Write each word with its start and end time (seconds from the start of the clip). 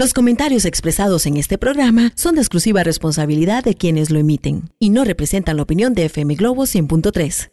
Los 0.00 0.14
comentarios 0.14 0.64
expresados 0.64 1.26
en 1.26 1.36
este 1.36 1.58
programa 1.58 2.12
son 2.14 2.36
de 2.36 2.40
exclusiva 2.40 2.84
responsabilidad 2.84 3.64
de 3.64 3.74
quienes 3.74 4.10
lo 4.10 4.20
emiten 4.20 4.70
y 4.78 4.90
no 4.90 5.02
representan 5.02 5.56
la 5.56 5.64
opinión 5.64 5.92
de 5.92 6.04
FM 6.04 6.36
Globo 6.36 6.66
100.3. 6.66 7.50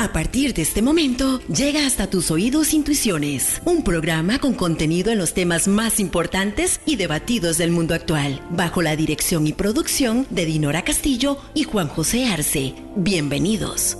A 0.00 0.12
partir 0.12 0.52
de 0.52 0.62
este 0.62 0.82
momento, 0.82 1.38
llega 1.42 1.86
hasta 1.86 2.10
tus 2.10 2.32
oídos 2.32 2.74
Intuiciones, 2.74 3.62
un 3.64 3.84
programa 3.84 4.40
con 4.40 4.54
contenido 4.54 5.12
en 5.12 5.18
los 5.18 5.32
temas 5.32 5.68
más 5.68 6.00
importantes 6.00 6.80
y 6.86 6.96
debatidos 6.96 7.56
del 7.56 7.70
mundo 7.70 7.94
actual, 7.94 8.44
bajo 8.50 8.82
la 8.82 8.96
dirección 8.96 9.46
y 9.46 9.52
producción 9.52 10.26
de 10.30 10.44
Dinora 10.44 10.82
Castillo 10.82 11.38
y 11.54 11.62
Juan 11.62 11.86
José 11.86 12.26
Arce. 12.26 12.74
Bienvenidos. 12.96 13.96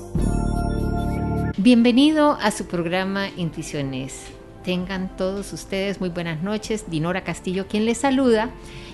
Bienvenido 1.57 2.32
a 2.32 2.50
su 2.50 2.66
programa 2.66 3.29
Intuiciones. 3.36 4.41
Tengan 4.64 5.16
todos 5.16 5.52
ustedes 5.52 5.98
muy 5.98 6.08
buenas 6.08 6.40
noches. 6.42 6.84
Dinora 6.88 7.24
Castillo, 7.24 7.66
quien 7.66 7.84
les 7.84 7.98
saluda. 7.98 8.50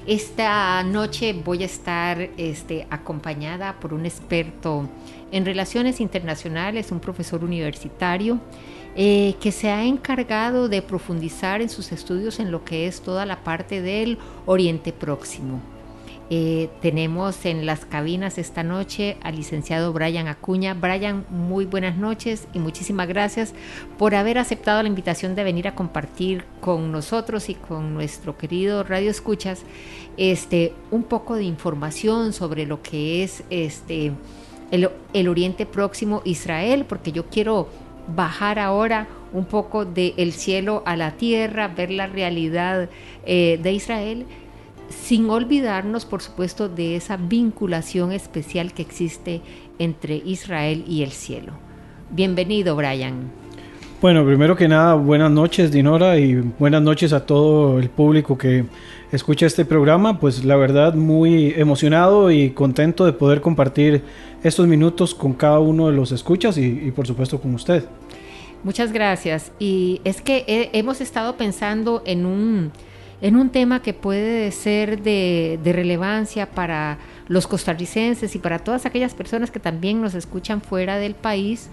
Esta 0.07 0.83
noche 0.83 1.35
voy 1.35 1.63
a 1.63 1.67
estar 1.67 2.31
este, 2.39 2.87
acompañada 2.89 3.79
por 3.79 3.93
un 3.93 4.07
experto 4.07 4.89
en 5.31 5.45
relaciones 5.45 6.01
internacionales, 6.01 6.91
un 6.91 7.01
profesor 7.01 7.45
universitario, 7.45 8.41
eh, 8.97 9.35
que 9.43 9.53
se 9.53 9.69
ha 9.69 9.85
encargado 9.85 10.71
de 10.71 10.81
profundizar 10.81 11.61
en 11.61 11.69
sus 11.69 11.93
estudios 11.93 12.41
en 12.41 12.51
lo 12.51 12.65
que 12.65 12.87
es 12.87 13.03
toda 13.03 13.27
la 13.27 13.45
parte 13.45 13.83
del 13.83 14.17
Oriente 14.47 14.95
Próximo. 14.95 15.61
Eh, 16.31 16.69
tenemos 16.83 17.47
en 17.47 17.65
las 17.65 17.87
cabinas 17.87 18.37
esta 18.37 18.63
noche 18.63 19.17
al 19.23 19.37
licenciado 19.37 19.95
Brian 19.95 20.29
Acuña. 20.29 20.75
Brian, 20.75 21.25
muy 21.31 21.65
buenas 21.65 21.97
noches 21.97 22.47
y 22.53 22.59
muchísimas 22.59 23.09
gracias 23.09 23.55
por 23.97 24.15
haber 24.15 24.37
aceptado 24.37 24.83
la 24.83 24.91
invitación 24.91 25.35
de 25.35 25.45
venir 25.45 25.67
a 25.69 25.75
compartir 25.75 26.45
con 26.61 26.93
nosotros 26.93 27.49
y 27.49 27.55
con 27.55 27.95
nuestro 27.95 28.37
querido 28.37 28.83
Radio 28.83 29.11
Escuchas 29.11 29.63
este, 30.19 30.75
un 30.91 31.05
poco 31.05 31.35
de 31.35 31.45
información 31.45 32.35
sobre 32.35 32.67
lo 32.67 32.83
que 32.83 33.23
es 33.23 33.43
este, 33.49 34.13
el, 34.71 35.29
Oriente 35.29 35.65
Próximo, 35.65 36.21
Israel, 36.27 36.85
porque 36.87 37.11
yo 37.11 37.25
quiero 37.27 37.69
bajar 38.15 38.59
ahora 38.59 39.09
un 39.33 39.47
poco 39.47 39.87
del 39.87 40.33
cielo 40.33 40.83
a 40.85 40.97
la 40.97 41.13
tierra, 41.13 41.69
ver 41.69 41.91
la 41.91 42.07
realidad 42.07 42.91
eh, 43.25 43.59
de 43.63 43.73
Israel 43.73 44.27
sin 44.89 45.29
olvidarnos, 45.31 46.05
por 46.05 46.23
supuesto, 46.23 46.69
de 46.69 46.97
esa 46.97 47.17
vinculación 47.17 48.13
especial 48.13 48.73
que 48.73 48.83
existe 48.83 49.41
entre 49.79 50.17
Israel 50.17 50.85
y 50.87 51.03
el 51.03 51.13
cielo. 51.13 51.53
Bienvenido, 52.11 52.75
Brian. 52.77 53.31
Bueno, 54.01 54.25
primero 54.25 54.55
que 54.55 54.69
nada, 54.69 54.95
buenas 54.95 55.31
noches, 55.31 55.73
Dinora, 55.73 56.19
y 56.19 56.37
buenas 56.37 56.81
noches 56.83 57.13
a 57.13 57.27
todo 57.27 57.81
el 57.81 57.91
público 57.91 58.39
que 58.39 58.65
escucha 59.11 59.47
este 59.47 59.65
programa. 59.65 60.21
Pues 60.21 60.45
la 60.45 60.55
verdad, 60.55 60.95
muy 60.95 61.53
emocionado 61.57 62.31
y 62.31 62.51
contento 62.51 63.05
de 63.05 63.13
poder 63.13 63.41
compartir 63.41 64.05
estos 64.45 64.69
minutos 64.69 65.17
con 65.17 65.33
cada 65.33 65.59
uno 65.59 65.89
de 65.89 65.95
los 65.95 66.13
escuchas 66.13 66.57
y, 66.59 66.93
por 66.95 67.09
supuesto 67.09 67.41
con 67.41 67.55
usted. 67.55 67.85
Muchas 68.63 68.93
gracias. 68.93 69.51
Y 69.59 70.01
es 70.05 70.21
que 70.21 70.71
hemos 70.73 71.01
estado 71.01 71.37
pensando 71.37 72.03
en 72.07 72.25
un 72.25 72.71
en 73.21 73.37
un 73.37 73.51
tema 73.51 73.83
que 73.83 73.95
puede 73.95 74.51
ser 74.53 75.03
de, 75.03 75.59
relevancia 75.65 76.51
para 76.51 76.99
los 77.27 77.47
costarricenses 77.47 78.35
y 78.35 78.39
para 78.39 78.61
todas 78.61 78.87
aquellas 78.87 79.15
personas 79.15 79.51
que 79.51 79.61
también 79.61 80.01
nos 80.01 80.15
escuchan 80.15 80.61
fuera 80.61 80.99
del 80.99 81.15
país. 81.15 81.69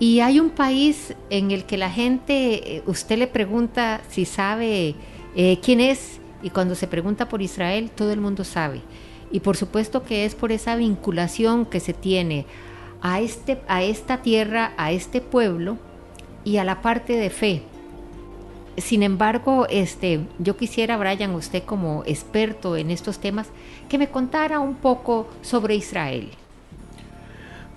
Y 0.00 0.20
hay 0.20 0.38
un 0.38 0.50
país 0.50 1.14
en 1.28 1.50
el 1.50 1.64
que 1.64 1.76
la 1.76 1.90
gente, 1.90 2.76
eh, 2.76 2.82
usted 2.86 3.18
le 3.18 3.26
pregunta 3.26 4.00
si 4.08 4.24
sabe 4.24 4.94
eh, 5.34 5.58
quién 5.60 5.80
es, 5.80 6.20
y 6.40 6.50
cuando 6.50 6.76
se 6.76 6.86
pregunta 6.86 7.28
por 7.28 7.42
Israel, 7.42 7.90
todo 7.90 8.12
el 8.12 8.20
mundo 8.20 8.44
sabe. 8.44 8.80
Y 9.32 9.40
por 9.40 9.56
supuesto 9.56 10.04
que 10.04 10.24
es 10.24 10.36
por 10.36 10.52
esa 10.52 10.76
vinculación 10.76 11.66
que 11.66 11.80
se 11.80 11.92
tiene 11.92 12.46
a, 13.02 13.20
este, 13.20 13.58
a 13.66 13.82
esta 13.82 14.22
tierra, 14.22 14.72
a 14.76 14.92
este 14.92 15.20
pueblo 15.20 15.78
y 16.44 16.58
a 16.58 16.64
la 16.64 16.80
parte 16.80 17.14
de 17.14 17.30
fe 17.30 17.62
sin 18.80 19.02
embargo, 19.02 19.66
este, 19.70 20.20
yo 20.38 20.56
quisiera, 20.56 20.96
Brian, 20.96 21.34
usted 21.34 21.62
como 21.64 22.02
experto 22.06 22.76
en 22.76 22.90
estos 22.90 23.18
temas, 23.18 23.48
que 23.88 23.98
me 23.98 24.08
contara 24.08 24.60
un 24.60 24.74
poco 24.74 25.28
sobre 25.42 25.74
Israel. 25.76 26.28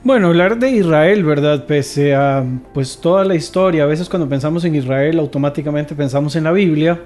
Bueno, 0.03 0.27
hablar 0.27 0.57
de 0.57 0.71
Israel, 0.71 1.23
¿verdad? 1.23 1.67
Pese 1.67 2.15
a 2.15 2.43
pues 2.73 2.99
toda 2.99 3.23
la 3.23 3.35
historia, 3.35 3.83
a 3.83 3.85
veces 3.85 4.09
cuando 4.09 4.27
pensamos 4.27 4.65
en 4.65 4.73
Israel 4.73 5.19
automáticamente 5.19 5.93
pensamos 5.93 6.35
en 6.35 6.45
la 6.45 6.51
Biblia. 6.51 6.99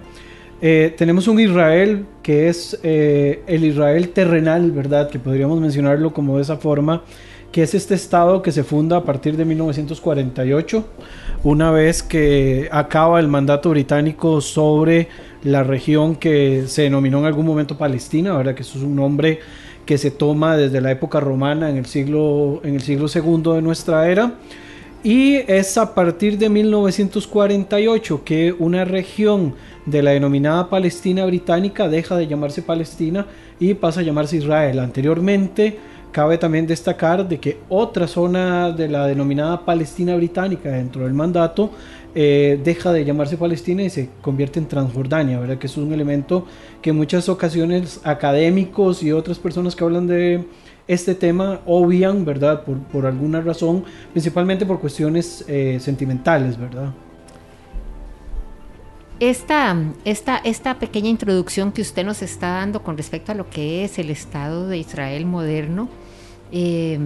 Eh, 0.61 0.95
tenemos 0.97 1.27
un 1.27 1.37
Israel 1.41 2.05
que 2.23 2.47
es 2.47 2.79
eh, 2.83 3.43
el 3.47 3.65
Israel 3.65 4.09
terrenal, 4.09 4.71
¿verdad? 4.71 5.09
Que 5.09 5.19
podríamos 5.19 5.59
mencionarlo 5.59 6.13
como 6.13 6.37
de 6.37 6.43
esa 6.43 6.55
forma, 6.55 7.03
que 7.51 7.63
es 7.63 7.73
este 7.73 7.95
estado 7.95 8.41
que 8.41 8.51
se 8.51 8.63
funda 8.63 8.97
a 8.97 9.03
partir 9.03 9.37
de 9.37 9.45
1948 9.45 10.85
una 11.43 11.71
vez 11.71 12.01
que 12.01 12.67
acaba 12.71 13.19
el 13.19 13.27
mandato 13.27 13.69
británico 13.69 14.41
sobre 14.41 15.07
la 15.43 15.63
región 15.63 16.15
que 16.15 16.63
se 16.67 16.81
denominó 16.81 17.19
en 17.19 17.25
algún 17.25 17.45
momento 17.45 17.77
Palestina, 17.77 18.35
¿verdad? 18.35 18.55
Que 18.55 18.63
eso 18.63 18.79
es 18.79 18.83
un 18.83 18.95
nombre 18.95 19.39
que 19.85 19.97
se 19.99 20.09
toma 20.09 20.57
desde 20.57 20.81
la 20.81 20.91
época 20.91 21.19
romana 21.19 21.69
en 21.69 21.77
el 21.77 21.85
siglo, 21.85 22.61
en 22.63 22.73
el 22.73 22.81
siglo 22.81 23.05
II 23.13 23.53
de 23.53 23.61
nuestra 23.61 24.09
era. 24.09 24.33
Y 25.03 25.35
es 25.35 25.77
a 25.77 25.93
partir 25.93 26.39
de 26.39 26.49
1948 26.49 28.23
que 28.25 28.55
una 28.57 28.85
región 28.85 29.53
de 29.85 30.01
la 30.01 30.11
denominada 30.11 30.67
Palestina 30.67 31.27
británica 31.27 31.87
deja 31.87 32.17
de 32.17 32.25
llamarse 32.25 32.63
Palestina 32.63 33.27
y 33.59 33.75
pasa 33.75 33.99
a 33.99 34.03
llamarse 34.03 34.37
Israel. 34.37 34.79
Anteriormente, 34.79 35.77
Cabe 36.15 36.37
también 36.37 36.65
destacar 36.65 37.27
de 37.27 37.41
que 37.41 37.59
otra 37.67 38.07
zona 38.07 38.71
de 38.71 38.87
la 38.87 39.05
denominada 39.05 39.65
Palestina 39.65 40.15
británica 40.15 40.69
dentro 40.69 41.03
del 41.03 41.13
mandato 41.13 41.71
eh, 42.15 42.57
deja 42.63 42.93
de 42.93 43.03
llamarse 43.03 43.35
Palestina 43.35 43.83
y 43.83 43.89
se 43.89 44.07
convierte 44.21 44.57
en 44.57 44.65
Transjordania, 44.65 45.37
¿verdad? 45.41 45.57
Que 45.57 45.67
es 45.67 45.75
un 45.75 45.91
elemento 45.91 46.45
que 46.81 46.91
en 46.91 46.95
muchas 46.95 47.27
ocasiones 47.27 47.99
académicos 48.05 49.03
y 49.03 49.11
otras 49.11 49.39
personas 49.39 49.75
que 49.75 49.83
hablan 49.83 50.07
de 50.07 50.45
este 50.87 51.15
tema 51.15 51.59
obvian, 51.65 52.23
¿verdad? 52.23 52.63
Por, 52.63 53.05
alguna 53.05 53.41
razón, 53.41 53.83
principalmente 54.13 54.65
por 54.65 54.79
cuestiones 54.79 55.43
eh, 55.49 55.79
sentimentales, 55.81 56.57
¿verdad? 56.57 56.93
Esta, 59.19 59.75
esta, 60.05 60.37
esta 60.37 60.79
pequeña 60.79 61.09
introducción 61.09 61.73
que 61.73 61.81
usted 61.81 62.05
nos 62.05 62.21
está 62.21 62.51
dando 62.51 62.83
con 62.83 62.95
respecto 62.95 63.33
a 63.33 63.35
lo 63.35 63.49
que 63.49 63.83
es 63.83 63.99
el 63.99 64.09
Estado 64.09 64.69
de 64.69 64.77
Israel 64.77 65.25
moderno, 65.25 65.89
eh, 66.57 66.97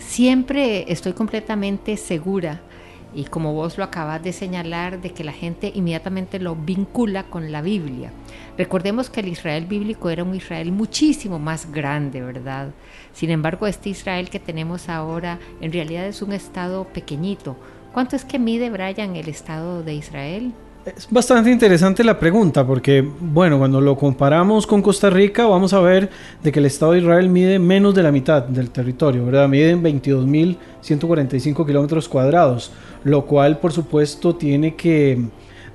siempre 0.00 0.90
estoy 0.92 1.12
completamente 1.12 1.96
segura 1.96 2.60
y 3.14 3.22
como 3.26 3.54
vos 3.54 3.78
lo 3.78 3.84
acabas 3.84 4.20
de 4.20 4.32
señalar, 4.32 5.00
de 5.00 5.10
que 5.10 5.22
la 5.22 5.32
gente 5.32 5.70
inmediatamente 5.72 6.40
lo 6.40 6.56
vincula 6.56 7.22
con 7.22 7.52
la 7.52 7.62
Biblia. 7.62 8.10
Recordemos 8.58 9.08
que 9.08 9.20
el 9.20 9.28
Israel 9.28 9.66
bíblico 9.66 10.10
era 10.10 10.24
un 10.24 10.34
Israel 10.34 10.72
muchísimo 10.72 11.38
más 11.38 11.70
grande, 11.70 12.20
¿verdad? 12.20 12.70
Sin 13.12 13.30
embargo, 13.30 13.68
este 13.68 13.90
Israel 13.90 14.28
que 14.28 14.40
tenemos 14.40 14.88
ahora 14.88 15.38
en 15.60 15.72
realidad 15.72 16.04
es 16.06 16.20
un 16.20 16.32
estado 16.32 16.84
pequeñito. 16.88 17.56
¿Cuánto 17.92 18.16
es 18.16 18.24
que 18.24 18.40
mide 18.40 18.70
Brian 18.70 19.14
el 19.14 19.28
estado 19.28 19.84
de 19.84 19.94
Israel? 19.94 20.52
Es 20.86 21.08
bastante 21.10 21.50
interesante 21.50 22.04
la 22.04 22.16
pregunta 22.16 22.64
porque, 22.64 23.04
bueno, 23.20 23.58
cuando 23.58 23.80
lo 23.80 23.96
comparamos 23.96 24.68
con 24.68 24.82
Costa 24.82 25.10
Rica, 25.10 25.44
vamos 25.44 25.72
a 25.72 25.80
ver 25.80 26.08
de 26.44 26.52
que 26.52 26.60
el 26.60 26.66
Estado 26.66 26.92
de 26.92 27.00
Israel 27.00 27.28
mide 27.28 27.58
menos 27.58 27.92
de 27.92 28.04
la 28.04 28.12
mitad 28.12 28.44
del 28.44 28.70
territorio, 28.70 29.26
¿verdad? 29.26 29.48
Mide 29.48 29.74
22.145 29.76 31.66
kilómetros 31.66 32.08
cuadrados, 32.08 32.70
lo 33.02 33.26
cual, 33.26 33.58
por 33.58 33.72
supuesto, 33.72 34.36
tiene 34.36 34.76
que 34.76 35.24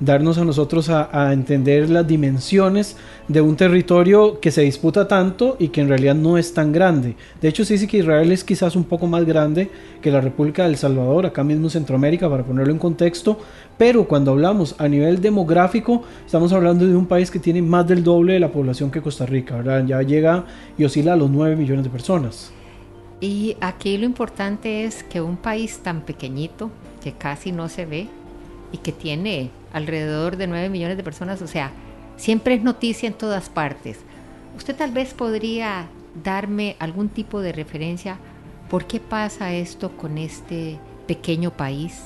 darnos 0.02 0.40
a 0.40 0.44
nosotros 0.44 0.90
a, 0.90 1.32
entender 1.32 1.90
las 1.90 2.06
dimensiones 2.06 2.98
de 3.28 3.40
un 3.40 3.56
territorio 3.56 4.40
que 4.40 4.52
se 4.52 4.64
disputa 4.64 5.08
tanto 5.08 5.56
y 5.60 5.70
que 5.70 5.82
en 5.82 5.88
realidad 5.88 6.16
no 6.16 6.38
es 6.38 6.54
tan 6.54 6.72
grande. 6.72 7.16
De 7.40 7.48
hecho, 7.48 7.64
se 7.64 7.74
dice 7.74 7.88
que 7.88 7.98
Israel 7.98 8.32
es 8.32 8.44
quizás 8.44 8.76
un 8.76 8.84
poco 8.84 9.08
más 9.08 9.24
grande 9.26 9.70
que 10.02 10.12
la 10.12 10.20
República 10.20 10.66
del 10.66 10.76
Salvador, 10.76 11.28
acá 11.28 11.44
mismo 11.44 11.68
en 11.68 11.70
Centroamérica, 11.70 12.30
para 12.30 12.44
ponerlo 12.44 12.74
en 12.74 12.80
contexto, 12.80 13.38
pero 13.78 14.08
cuando 14.08 14.32
hablamos 14.32 14.76
a 14.80 14.88
nivel 14.88 15.22
demográfico, 15.22 16.04
estamos 16.26 16.52
hablando 16.52 16.86
de 16.88 16.96
un 16.96 17.06
país 17.06 17.30
que 17.30 17.40
tiene 17.40 17.62
más 17.62 17.88
del 17.88 18.04
doble 18.04 18.34
de 18.34 18.40
la 18.40 18.52
población 18.52 18.90
que 18.90 19.02
Costa 19.02 19.28
Rica, 19.28 19.58
¿verdad? 19.58 19.86
Ya 19.86 20.02
llega 20.02 20.46
y 20.78 20.84
oscila 20.84 21.14
a 21.14 21.16
los 21.16 21.30
9 21.30 21.56
millones 21.56 21.84
de 21.84 21.92
personas. 21.92 22.52
Y 23.20 23.56
aquí 23.62 24.00
lo 24.00 24.06
importante 24.06 24.84
es 24.84 25.04
que 25.04 25.22
un 25.22 25.38
país 25.38 25.78
tan 25.84 26.02
pequeñito, 26.02 26.72
que 27.04 27.14
casi 27.14 27.52
no 27.52 27.70
se 27.70 27.86
ve, 27.86 28.08
y 28.72 28.78
que 28.78 28.92
tiene 28.92 29.50
alrededor 29.74 30.38
de 30.38 30.48
9 30.48 30.70
millones 30.70 30.98
de 30.98 31.04
personas, 31.04 31.42
o 31.42 31.48
sea, 31.48 31.72
siempre 32.18 32.56
es 32.56 32.64
noticia 32.64 33.08
en 33.08 33.14
todas 33.14 33.50
partes. 33.50 34.00
¿Usted 34.56 34.76
tal 34.76 34.92
vez 34.92 35.14
podría 35.14 35.88
darme 36.24 36.76
algún 36.80 37.10
tipo 37.10 37.42
de 37.42 37.52
referencia 37.52 38.18
por 38.70 38.86
qué 38.86 39.00
pasa 39.00 39.54
esto 39.54 39.92
con 39.98 40.18
este 40.18 40.80
pequeño 41.08 41.52
país? 41.52 42.02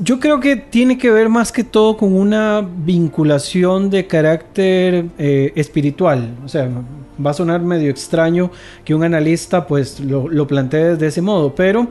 Yo 0.00 0.18
creo 0.20 0.40
que 0.40 0.56
tiene 0.56 0.98
que 0.98 1.10
ver 1.10 1.28
más 1.28 1.52
que 1.52 1.64
todo 1.64 1.96
con 1.96 2.14
una 2.14 2.60
vinculación 2.60 3.88
de 3.90 4.06
carácter 4.06 5.06
eh, 5.18 5.52
espiritual. 5.54 6.34
O 6.44 6.48
sea, 6.48 6.68
va 7.24 7.30
a 7.30 7.34
sonar 7.34 7.62
medio 7.62 7.90
extraño 7.90 8.50
que 8.84 8.94
un 8.94 9.04
analista 9.04 9.66
pues 9.66 10.00
lo, 10.00 10.28
lo 10.28 10.46
plantee 10.46 10.96
de 10.96 11.06
ese 11.06 11.22
modo, 11.22 11.54
pero 11.54 11.88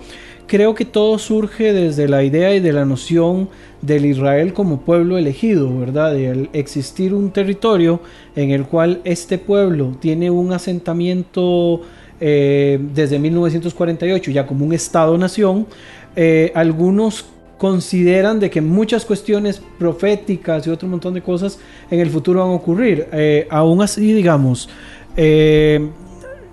creo 0.48 0.74
que 0.74 0.86
todo 0.86 1.20
surge 1.20 1.74
desde 1.74 2.08
la 2.08 2.24
idea 2.24 2.56
y 2.56 2.60
de 2.60 2.74
la 2.74 2.86
noción 2.86 3.50
del 3.82 4.06
Israel 4.06 4.54
como 4.54 4.82
pueblo 4.82 5.18
elegido, 5.18 5.78
¿verdad? 5.78 6.14
De 6.14 6.50
existir 6.54 7.14
un 7.14 7.32
territorio 7.32 8.00
en 8.36 8.52
el 8.52 8.66
cual 8.66 9.02
este 9.04 9.38
pueblo 9.38 9.96
tiene 10.00 10.32
un 10.32 10.54
asentamiento 10.54 11.82
eh, 12.20 12.80
desde 12.96 13.20
1948 13.20 14.32
ya 14.32 14.48
como 14.48 14.66
un 14.66 14.74
Estado-nación, 14.74 15.68
eh, 16.16 16.52
algunos 16.56 17.26
consideran 17.58 18.40
de 18.40 18.50
que 18.50 18.62
muchas 18.62 19.04
cuestiones 19.04 19.62
proféticas 19.78 20.66
y 20.66 20.70
otro 20.70 20.88
montón 20.88 21.14
de 21.14 21.22
cosas 21.22 21.60
en 21.92 22.00
el 22.00 22.10
futuro 22.10 22.40
van 22.42 22.50
a 22.50 22.54
ocurrir. 22.54 23.08
Eh, 23.12 23.48
aún 23.50 23.82
así, 23.82 24.14
digamos, 24.14 24.70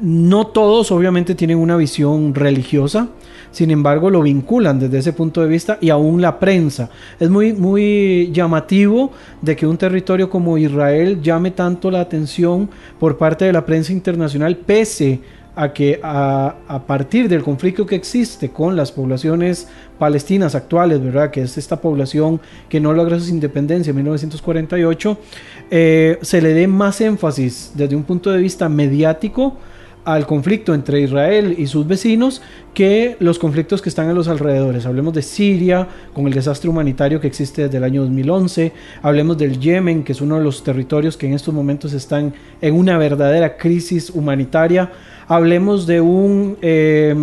no 0.00 0.46
todos 0.46 0.90
obviamente 0.90 1.34
tienen 1.34 1.58
una 1.58 1.76
visión 1.76 2.34
religiosa 2.34 3.08
sin 3.54 3.70
embargo 3.70 4.10
lo 4.10 4.20
vinculan 4.20 4.80
desde 4.80 4.98
ese 4.98 5.12
punto 5.12 5.40
de 5.40 5.46
vista 5.46 5.78
y 5.80 5.90
aún 5.90 6.20
la 6.20 6.40
prensa. 6.40 6.90
Es 7.20 7.30
muy, 7.30 7.52
muy 7.52 8.30
llamativo 8.32 9.12
de 9.40 9.54
que 9.54 9.66
un 9.66 9.78
territorio 9.78 10.28
como 10.28 10.58
Israel 10.58 11.22
llame 11.22 11.52
tanto 11.52 11.90
la 11.90 12.00
atención 12.00 12.68
por 12.98 13.16
parte 13.16 13.44
de 13.44 13.52
la 13.52 13.64
prensa 13.64 13.92
internacional, 13.92 14.56
pese 14.56 15.20
a 15.56 15.72
que 15.72 16.00
a, 16.02 16.82
partir 16.84 17.28
del 17.28 17.44
conflicto 17.44 17.86
que 17.86 17.94
existe 17.94 18.48
con 18.48 18.74
las 18.74 18.90
poblaciones 18.90 19.68
palestinas 20.00 20.56
actuales, 20.56 21.00
¿verdad? 21.00 21.30
Que 21.30 21.42
es 21.42 21.56
esta 21.56 21.80
población 21.80 22.40
que 22.68 22.80
no 22.80 22.92
logra 22.92 23.20
su 23.20 23.30
independencia 23.30 23.90
en 23.90 23.96
1948, 23.96 25.18
eh, 25.70 26.18
se 26.22 26.42
le 26.42 26.54
dé 26.54 26.66
más 26.66 27.00
énfasis 27.00 27.70
desde 27.76 27.94
un 27.94 28.02
punto 28.02 28.32
de 28.32 28.38
vista 28.38 28.68
mediático 28.68 29.56
al 30.04 30.26
conflicto 30.26 30.74
entre 30.74 31.00
Israel 31.00 31.54
y 31.56 31.66
sus 31.66 31.86
vecinos 31.86 32.42
que 32.74 33.16
los 33.20 33.38
conflictos 33.38 33.80
que 33.80 33.88
están 33.88 34.08
en 34.08 34.14
los 34.14 34.28
alrededores. 34.28 34.84
Hablemos 34.86 35.14
de 35.14 35.22
Siria, 35.22 35.88
con 36.12 36.26
el 36.26 36.34
desastre 36.34 36.68
humanitario 36.68 37.20
que 37.20 37.26
existe 37.26 37.62
desde 37.62 37.78
el 37.78 37.84
año 37.84 38.02
2011. 38.02 38.72
Hablemos 39.02 39.38
del 39.38 39.58
Yemen, 39.58 40.04
que 40.04 40.12
es 40.12 40.20
uno 40.20 40.38
de 40.38 40.44
los 40.44 40.62
territorios 40.62 41.16
que 41.16 41.26
en 41.26 41.34
estos 41.34 41.54
momentos 41.54 41.92
están 41.92 42.34
en 42.60 42.74
una 42.74 42.98
verdadera 42.98 43.56
crisis 43.56 44.10
humanitaria. 44.10 44.92
Hablemos 45.26 45.86
de 45.86 46.00
un 46.00 46.58
eh, 46.60 47.14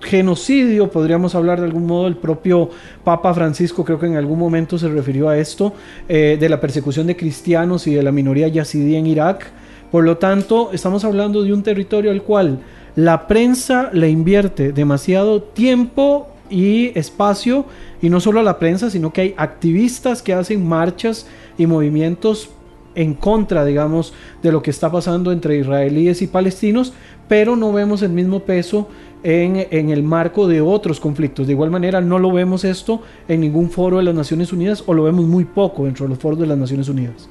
genocidio, 0.00 0.90
podríamos 0.90 1.34
hablar 1.34 1.60
de 1.60 1.66
algún 1.66 1.86
modo, 1.86 2.08
el 2.08 2.16
propio 2.16 2.70
Papa 3.04 3.32
Francisco 3.34 3.84
creo 3.84 3.98
que 3.98 4.06
en 4.06 4.16
algún 4.16 4.38
momento 4.38 4.78
se 4.78 4.88
refirió 4.88 5.28
a 5.28 5.38
esto, 5.38 5.74
eh, 6.08 6.36
de 6.40 6.48
la 6.48 6.60
persecución 6.60 7.06
de 7.06 7.16
cristianos 7.16 7.86
y 7.86 7.94
de 7.94 8.02
la 8.02 8.10
minoría 8.12 8.48
yazidí 8.48 8.96
en 8.96 9.06
Irak. 9.06 9.52
Por 9.90 10.04
lo 10.04 10.18
tanto, 10.18 10.70
estamos 10.72 11.04
hablando 11.04 11.42
de 11.42 11.52
un 11.52 11.62
territorio 11.62 12.10
al 12.10 12.22
cual 12.22 12.60
la 12.96 13.26
prensa 13.26 13.90
le 13.92 14.08
invierte 14.10 14.72
demasiado 14.72 15.42
tiempo 15.42 16.28
y 16.48 16.98
espacio, 16.98 17.64
y 18.02 18.08
no 18.08 18.20
solo 18.20 18.42
la 18.42 18.58
prensa, 18.58 18.90
sino 18.90 19.12
que 19.12 19.20
hay 19.20 19.34
activistas 19.36 20.22
que 20.22 20.34
hacen 20.34 20.66
marchas 20.66 21.26
y 21.56 21.66
movimientos 21.66 22.50
en 22.94 23.14
contra, 23.14 23.64
digamos, 23.64 24.12
de 24.42 24.50
lo 24.50 24.62
que 24.62 24.70
está 24.70 24.90
pasando 24.90 25.30
entre 25.32 25.58
israelíes 25.58 26.22
y 26.22 26.26
palestinos, 26.26 26.92
pero 27.28 27.54
no 27.54 27.72
vemos 27.72 28.02
el 28.02 28.10
mismo 28.10 28.40
peso 28.40 28.88
en, 29.22 29.66
en, 29.70 29.90
el 29.90 30.02
marco 30.02 30.48
de 30.48 30.60
otros 30.60 30.98
conflictos. 30.98 31.46
De 31.46 31.52
igual 31.52 31.70
manera, 31.70 32.00
no 32.00 32.18
lo 32.18 32.32
vemos 32.32 32.64
esto 32.64 33.02
en 33.28 33.40
ningún 33.40 33.70
foro 33.70 33.98
de 33.98 34.02
las 34.02 34.14
Naciones 34.14 34.52
Unidas 34.52 34.82
o 34.86 34.94
lo 34.94 35.04
vemos 35.04 35.26
muy 35.26 35.44
poco 35.44 35.84
dentro 35.84 36.06
de 36.06 36.10
los 36.10 36.18
foros 36.18 36.38
de 36.38 36.46
las 36.46 36.58
Naciones 36.58 36.88
Unidas. 36.88 37.28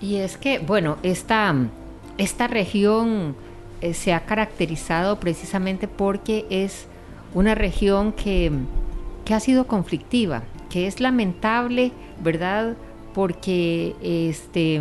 Y 0.00 0.16
es 0.16 0.36
que, 0.36 0.58
bueno, 0.58 0.96
esta, 1.02 1.54
esta 2.16 2.46
región 2.46 3.36
eh, 3.80 3.94
se 3.94 4.12
ha 4.12 4.20
caracterizado 4.20 5.20
precisamente 5.20 5.88
porque 5.88 6.46
es 6.50 6.86
una 7.34 7.54
región 7.54 8.12
que, 8.12 8.50
que, 9.24 9.34
ha 9.34 9.40
sido 9.40 9.66
conflictiva, 9.66 10.42
que 10.70 10.86
es 10.86 11.00
lamentable, 11.00 11.92
¿verdad? 12.22 12.76
Porque 13.14 13.94
este, 14.02 14.80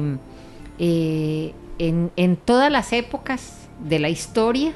eh, 0.80 1.54
en, 1.78 2.12
en, 2.16 2.36
todas 2.38 2.72
las 2.72 2.94
épocas 2.94 3.68
de 3.84 4.00
la 4.00 4.10
historia 4.10 4.74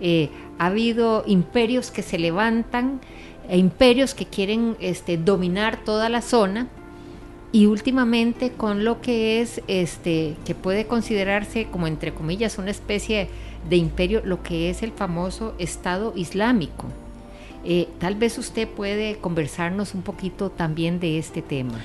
eh, 0.00 0.30
ha 0.58 0.66
habido 0.66 1.24
imperios 1.26 1.90
que 1.90 2.02
se 2.02 2.18
levantan, 2.18 3.00
e 3.48 3.58
imperios 3.58 4.14
que 4.14 4.26
quieren 4.26 4.76
este, 4.78 5.16
dominar 5.16 5.84
toda 5.84 6.08
la 6.08 6.22
zona 6.22 6.68
y 7.52 7.66
últimamente 7.66 8.52
con 8.52 8.84
lo 8.84 9.00
que 9.00 9.40
es 9.40 9.60
este 9.66 10.36
que 10.44 10.54
puede 10.54 10.86
considerarse 10.86 11.66
como 11.70 11.86
entre 11.86 12.14
comillas 12.14 12.58
una 12.58 12.70
especie 12.70 13.28
de 13.68 13.76
imperio 13.76 14.22
lo 14.24 14.42
que 14.42 14.70
es 14.70 14.82
el 14.82 14.92
famoso 14.92 15.54
Estado 15.58 16.12
Islámico. 16.16 16.86
Eh, 17.64 17.88
tal 17.98 18.14
vez 18.14 18.38
usted 18.38 18.68
puede 18.68 19.16
conversarnos 19.16 19.94
un 19.94 20.02
poquito 20.02 20.50
también 20.50 20.98
de 20.98 21.18
este 21.18 21.42
tema. 21.42 21.78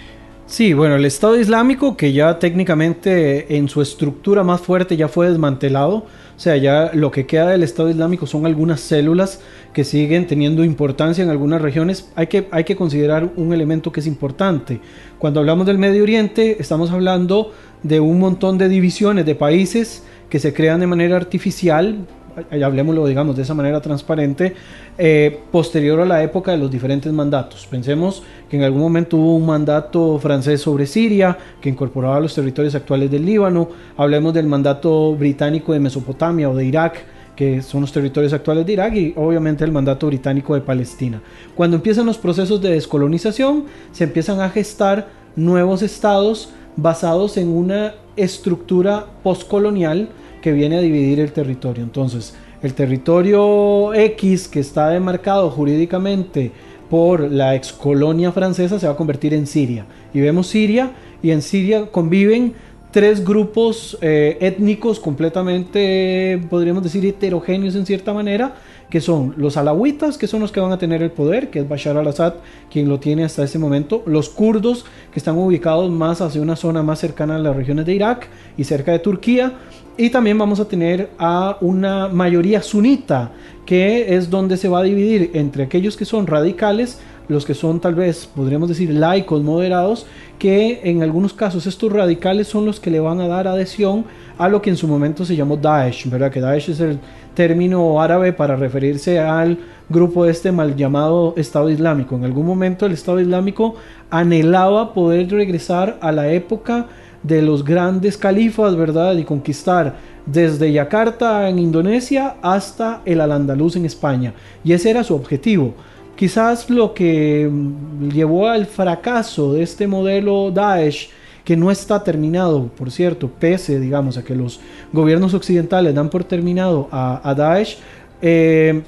Sí, 0.48 0.74
bueno, 0.74 0.96
el 0.96 1.06
Estado 1.06 1.40
Islámico 1.40 1.98
que 1.98 2.14
ya 2.14 2.38
técnicamente 2.38 3.58
en 3.58 3.68
su 3.68 3.82
estructura 3.82 4.44
más 4.44 4.62
fuerte 4.62 4.96
ya 4.96 5.08
fue 5.08 5.28
desmantelado, 5.28 5.96
o 5.96 6.40
sea, 6.40 6.56
ya 6.56 6.92
lo 6.94 7.10
que 7.10 7.26
queda 7.26 7.50
del 7.50 7.64
Estado 7.64 7.90
Islámico 7.90 8.28
son 8.28 8.46
algunas 8.46 8.80
células 8.80 9.42
que 9.76 9.84
siguen 9.84 10.26
teniendo 10.26 10.64
importancia 10.64 11.22
en 11.22 11.30
algunas 11.30 11.62
regiones. 11.62 12.10
Hay 12.16 12.28
que, 12.28 12.48
hay 12.50 12.64
que 12.64 12.78
considerar 12.78 13.30
un 13.36 13.52
elemento 13.52 13.92
que 13.92 14.00
es 14.00 14.08
importante. 14.08 14.80
Cuando 15.20 15.42
hablamos 15.42 15.68
del 15.68 15.78
Medio 15.78 16.02
Oriente, 16.02 16.56
estamos 16.62 16.92
hablando 16.92 17.52
de 17.84 18.00
un 18.00 18.18
montón 18.18 18.58
de 18.58 18.70
divisiones 18.70 19.26
de 19.26 19.36
países 19.36 20.04
que 20.30 20.40
se 20.40 20.54
crean 20.54 20.80
de 20.80 20.88
manera 20.88 21.18
artificial 21.18 22.08
hablemoslo, 22.52 23.06
digamos, 23.08 23.36
de 23.36 23.44
esa 23.44 23.54
manera 23.54 23.80
transparente, 23.80 24.54
eh, 24.98 25.40
posterior 25.52 26.02
a 26.02 26.06
la 26.06 26.22
época 26.22 26.52
de 26.52 26.58
los 26.58 26.70
diferentes 26.70 27.12
mandatos. 27.14 27.66
Pensemos 27.66 28.24
que 28.50 28.58
en 28.58 28.64
algún 28.64 28.82
momento 28.82 29.16
hubo 29.16 29.38
un 29.38 29.46
mandato 29.46 30.20
francés 30.20 30.60
sobre 30.62 30.86
Siria, 30.86 31.38
que 31.62 31.70
incorporaba 31.70 32.20
los 32.20 32.36
territorios 32.36 32.76
actuales 32.76 33.10
del 33.10 33.26
Líbano, 33.26 33.70
hablemos 33.96 34.34
del 34.34 34.48
mandato 34.48 35.16
británico 35.16 35.72
de 35.72 35.80
Mesopotamia 35.80 36.50
o 36.50 36.56
de 36.56 36.66
Irak, 36.66 37.15
que 37.36 37.62
son 37.62 37.82
los 37.82 37.92
territorios 37.92 38.34
actuales 38.34 38.66
de 38.66 38.74
Irak, 38.74 38.96
y 38.96 39.14
obviamente 39.16 39.64
el 39.64 39.72
mandato 39.72 40.08
británico 40.08 40.56
de 40.56 40.62
Palestina. 40.62 41.22
Cuando 41.56 41.76
empiezan 41.76 42.06
los 42.06 42.18
procesos 42.18 42.62
de 42.62 42.72
descolonización, 42.72 43.66
se 43.92 44.06
empiezan 44.06 44.40
a 44.40 44.50
gestar 44.50 45.08
nuevos 45.36 45.82
estados 45.82 46.50
basados 46.78 47.38
en 47.38 47.50
una 47.50 47.96
estructura 48.16 49.06
postcolonial 49.24 50.10
que 50.42 50.52
viene 50.52 50.78
a 50.78 50.82
dividir 50.82 51.20
el 51.20 51.32
territorio. 51.32 51.84
Entonces, 51.84 52.36
el 52.62 52.74
territorio 52.74 53.94
X 53.94 54.48
que 54.48 54.60
está 54.60 54.90
demarcado 54.90 55.50
jurídicamente 55.50 56.52
por 56.90 57.32
la 57.32 57.56
ex 57.56 57.74
colonia 57.74 58.32
francesa 58.32 58.80
se 58.80 58.88
va 58.88 58.94
a 58.94 58.98
convertir 58.98 59.34
en 59.34 59.48
Siria. 59.48 59.86
Y 60.14 60.22
vemos 60.22 60.48
Siria 60.48 60.92
y 61.22 61.32
en 61.32 61.42
Siria 61.42 61.88
conviven 61.88 62.54
tres 62.96 63.26
grupos 63.26 63.98
eh, 64.00 64.38
étnicos 64.40 65.02
completamente, 65.02 66.42
podríamos 66.50 66.82
decir, 66.82 67.06
heterogéneos 67.06 67.76
en 67.76 67.86
cierta 67.86 68.14
manera, 68.14 68.56
que 68.90 69.02
son 69.02 69.34
los 69.36 69.58
alawitas, 69.58 70.18
que 70.18 70.28
son 70.28 70.40
los 70.40 70.54
que 70.54 70.62
van 70.62 70.72
a 70.72 70.78
tener 70.78 71.04
el 71.04 71.12
poder, 71.12 71.50
que 71.50 71.60
es 71.60 71.68
Bashar 71.68 71.98
al-Assad 71.98 72.36
quien 72.72 72.88
lo 72.88 72.98
tiene 72.98 73.26
hasta 73.26 73.44
ese 73.44 73.60
momento, 73.60 74.02
los 74.06 74.30
kurdos, 74.30 74.86
que 75.12 75.20
están 75.20 75.36
ubicados 75.36 75.92
más 75.92 76.22
hacia 76.22 76.42
una 76.42 76.56
zona 76.56 76.84
más 76.84 77.00
cercana 77.00 77.36
a 77.36 77.40
las 77.40 77.54
regiones 77.54 77.86
de 77.86 77.96
Irak 77.96 78.30
y 78.56 78.64
cerca 78.64 78.94
de 78.94 79.00
Turquía, 79.00 79.56
y 79.98 80.10
también 80.10 80.38
vamos 80.38 80.62
a 80.62 80.66
tener 80.70 81.10
a 81.20 81.58
una 81.60 82.08
mayoría 82.08 82.62
sunita, 82.62 83.34
que 83.66 84.16
es 84.16 84.30
donde 84.30 84.56
se 84.56 84.70
va 84.70 84.80
a 84.80 84.84
dividir 84.84 85.32
entre 85.34 85.64
aquellos 85.64 85.98
que 85.98 86.06
son 86.06 86.28
radicales, 86.28 87.00
los 87.28 87.46
que 87.46 87.54
son 87.54 87.80
tal 87.80 87.96
vez, 87.96 88.28
podríamos 88.28 88.70
decir, 88.70 88.90
laicos, 88.92 89.44
moderados, 89.44 90.06
que 90.40 90.82
en 90.84 91.02
algunos 91.02 91.34
casos 91.34 91.66
estos 91.66 91.92
radicales 91.92 92.48
son 92.48 92.66
los 92.66 92.80
que 92.80 92.92
le 92.92 93.00
van 93.00 93.20
a 93.22 93.28
dar 93.28 93.48
adhesión 93.48 94.06
a 94.38 94.50
lo 94.50 94.62
que 94.62 94.70
en 94.70 94.78
su 94.78 94.88
momento 94.88 95.26
se 95.26 95.36
llamó 95.36 95.58
Daesh, 95.58 96.10
¿verdad? 96.10 96.32
Que 96.32 96.42
Daesh 96.42 96.70
es 96.70 96.80
el 96.80 97.00
término 97.34 98.02
árabe 98.02 98.34
para 98.34 98.56
referirse 98.56 99.20
al 99.20 99.58
grupo 99.90 100.26
este 100.26 100.52
mal 100.52 100.76
llamado 100.76 101.34
Estado 101.38 101.70
Islámico. 101.70 102.16
En 102.16 102.26
algún 102.26 102.46
momento 102.46 102.86
el 102.86 102.94
Estado 102.94 103.20
Islámico 103.20 103.76
anhelaba 104.10 104.94
poder 104.94 105.30
regresar 105.32 105.98
a 106.02 106.12
la 106.12 106.30
época 106.32 106.88
de 107.24 107.42
los 107.42 107.64
grandes 107.64 108.18
califas, 108.18 108.76
¿verdad? 108.76 109.16
Y 109.16 109.24
conquistar 109.24 109.96
desde 110.26 110.72
Yakarta 110.72 111.50
en 111.50 111.60
Indonesia 111.60 112.36
hasta 112.42 113.02
el 113.06 113.22
Al-Andalus 113.22 113.76
en 113.76 113.86
España. 113.86 114.34
Y 114.64 114.74
ese 114.74 114.90
era 114.90 115.04
su 115.04 115.16
objetivo. 115.16 115.74
Quizás 116.16 116.70
lo 116.70 116.94
que 116.94 117.50
mm, 117.52 118.10
llevó 118.10 118.48
al 118.48 118.66
fracaso 118.66 119.54
de 119.54 119.64
este 119.64 119.88
modelo 119.88 120.52
Daesh, 120.52 121.10
que 121.44 121.56
no 121.56 121.70
está 121.70 122.04
terminado, 122.04 122.68
por 122.70 122.90
cierto, 122.90 123.30
pese, 123.30 123.80
digamos, 123.80 124.18
a 124.18 124.24
que 124.24 124.34
los 124.36 124.60
gobiernos 124.92 125.34
occidentales 125.34 125.94
dan 125.94 126.10
por 126.10 126.24
terminado 126.24 126.88
a, 126.92 127.34
Daesh, 127.38 127.78
eh, 128.22 128.82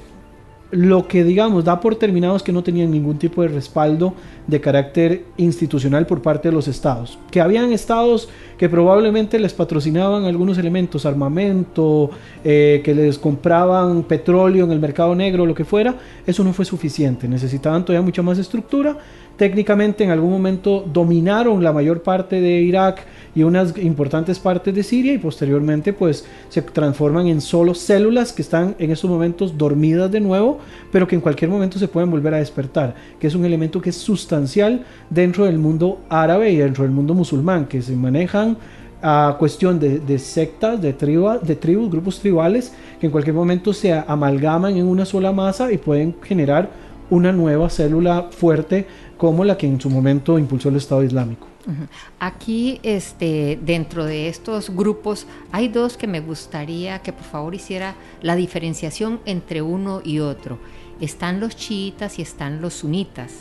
lo 0.70 1.08
que 1.08 1.24
digamos 1.24 1.64
da 1.64 1.80
por 1.80 1.96
terminado 1.96 2.36
es 2.36 2.42
que 2.42 2.52
no 2.52 2.62
tenían 2.62 2.90
ningún 2.90 3.18
tipo 3.18 3.40
de 3.42 3.48
respaldo 3.48 4.14
de 4.46 4.60
carácter 4.60 5.24
institucional 5.38 6.06
por 6.06 6.20
parte 6.20 6.48
de 6.48 6.54
los 6.54 6.68
estados. 6.68 7.18
Que 7.30 7.40
habían 7.40 7.72
estados 7.72 8.28
que 8.58 8.68
probablemente 8.68 9.38
les 9.38 9.54
patrocinaban 9.54 10.24
algunos 10.24 10.58
elementos, 10.58 11.06
armamento, 11.06 12.10
eh, 12.44 12.82
que 12.84 12.94
les 12.94 13.18
compraban 13.18 14.02
petróleo 14.02 14.64
en 14.64 14.72
el 14.72 14.80
mercado 14.80 15.14
negro, 15.14 15.46
lo 15.46 15.54
que 15.54 15.64
fuera, 15.64 15.94
eso 16.26 16.44
no 16.44 16.52
fue 16.52 16.64
suficiente. 16.64 17.28
Necesitaban 17.28 17.84
todavía 17.84 18.04
mucha 18.04 18.22
más 18.22 18.38
estructura. 18.38 18.98
Técnicamente 19.38 20.02
en 20.02 20.10
algún 20.10 20.32
momento 20.32 20.84
dominaron 20.92 21.62
la 21.62 21.72
mayor 21.72 22.02
parte 22.02 22.40
de 22.40 22.60
Irak 22.60 23.06
y 23.36 23.44
unas 23.44 23.78
importantes 23.78 24.40
partes 24.40 24.74
de 24.74 24.82
Siria 24.82 25.12
y 25.12 25.18
posteriormente 25.18 25.92
pues 25.92 26.26
se 26.48 26.60
transforman 26.60 27.28
en 27.28 27.40
solo 27.40 27.72
células 27.72 28.32
que 28.32 28.42
están 28.42 28.74
en 28.80 28.90
estos 28.90 29.08
momentos 29.08 29.56
dormidas 29.56 30.10
de 30.10 30.18
nuevo, 30.18 30.58
pero 30.90 31.06
que 31.06 31.14
en 31.14 31.20
cualquier 31.20 31.52
momento 31.52 31.78
se 31.78 31.86
pueden 31.86 32.10
volver 32.10 32.34
a 32.34 32.38
despertar, 32.38 32.96
que 33.20 33.28
es 33.28 33.34
un 33.36 33.44
elemento 33.44 33.80
que 33.80 33.90
es 33.90 33.96
sustancial 33.96 34.84
dentro 35.08 35.44
del 35.44 35.60
mundo 35.60 36.00
árabe 36.08 36.50
y 36.50 36.56
dentro 36.56 36.82
del 36.82 36.92
mundo 36.92 37.14
musulmán, 37.14 37.66
que 37.66 37.80
se 37.80 37.94
manejan 37.94 38.56
a 39.00 39.36
cuestión 39.38 39.78
de, 39.78 40.18
sectas, 40.18 40.82
de, 40.82 40.92
de 40.92 41.54
tribus, 41.54 41.88
grupos 41.88 42.18
tribales, 42.18 42.72
que 42.98 43.06
en 43.06 43.12
cualquier 43.12 43.36
momento 43.36 43.72
se 43.72 43.92
amalgaman 43.92 44.76
en 44.76 44.84
una 44.84 45.04
sola 45.04 45.30
masa 45.30 45.70
y 45.70 45.78
pueden 45.78 46.16
generar 46.24 46.88
una 47.10 47.32
nueva 47.32 47.70
célula 47.70 48.28
fuerte 48.30 48.86
como 49.18 49.44
la 49.44 49.58
que 49.58 49.66
en 49.66 49.80
su 49.80 49.90
momento 49.90 50.38
impulsó 50.38 50.70
el 50.70 50.76
Estado 50.76 51.02
Islámico. 51.02 51.48
Aquí, 52.18 52.80
este, 52.82 53.58
dentro 53.62 54.06
de 54.06 54.28
estos 54.28 54.70
grupos, 54.70 55.26
hay 55.52 55.68
dos 55.68 55.98
que 55.98 56.06
me 56.06 56.20
gustaría 56.20 57.00
que 57.00 57.12
por 57.12 57.24
favor 57.24 57.54
hiciera 57.54 57.94
la 58.22 58.36
diferenciación 58.36 59.20
entre 59.26 59.60
uno 59.60 60.00
y 60.02 60.20
otro. 60.20 60.58
Están 61.00 61.40
los 61.40 61.56
chiitas 61.56 62.18
y 62.18 62.22
están 62.22 62.62
los 62.62 62.74
sunitas. 62.74 63.34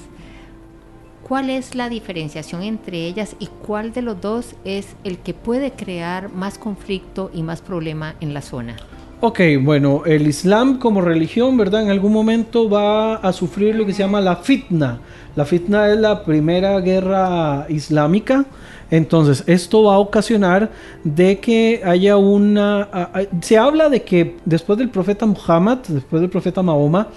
¿Cuál 1.23 1.49
es 1.49 1.75
la 1.75 1.89
diferenciación 1.89 2.63
entre 2.63 3.05
ellas 3.05 3.35
y 3.39 3.47
cuál 3.47 3.93
de 3.93 4.01
los 4.01 4.19
dos 4.19 4.55
es 4.65 4.95
el 5.03 5.19
que 5.19 5.33
puede 5.33 5.71
crear 5.71 6.31
más 6.31 6.57
conflicto 6.57 7.31
y 7.33 7.43
más 7.43 7.61
problema 7.61 8.15
en 8.19 8.33
la 8.33 8.41
zona? 8.41 8.77
Ok, 9.19 9.39
bueno, 9.63 10.03
el 10.05 10.27
Islam 10.27 10.77
como 10.77 11.01
religión, 11.01 11.57
¿verdad? 11.57 11.81
En 11.81 11.89
algún 11.89 12.13
momento 12.13 12.69
va 12.69 13.15
a 13.15 13.33
sufrir 13.33 13.75
lo 13.75 13.83
que 13.83 13.91
se 13.91 14.03
llama 14.03 14.21
la 14.21 14.35
fitna. 14.35 14.99
La 15.35 15.43
fitna 15.43 15.89
es 15.91 15.97
la 15.97 16.23
primera 16.23 16.79
guerra 16.81 17.65
islámica. 17.67 18.45
Entonces, 18.91 19.43
esto 19.47 19.81
va 19.81 19.95
a 19.95 19.97
ocasionar 19.97 20.69
de 21.03 21.39
que 21.39 21.81
haya 21.83 22.15
una... 22.17 22.89
Se 23.41 23.57
habla 23.57 23.89
de 23.89 24.03
que 24.03 24.37
después 24.45 24.77
del 24.77 24.89
profeta 24.89 25.25
Muhammad, 25.25 25.79
después 25.87 26.21
del 26.21 26.29
profeta 26.29 26.61
Mahoma, 26.61 27.07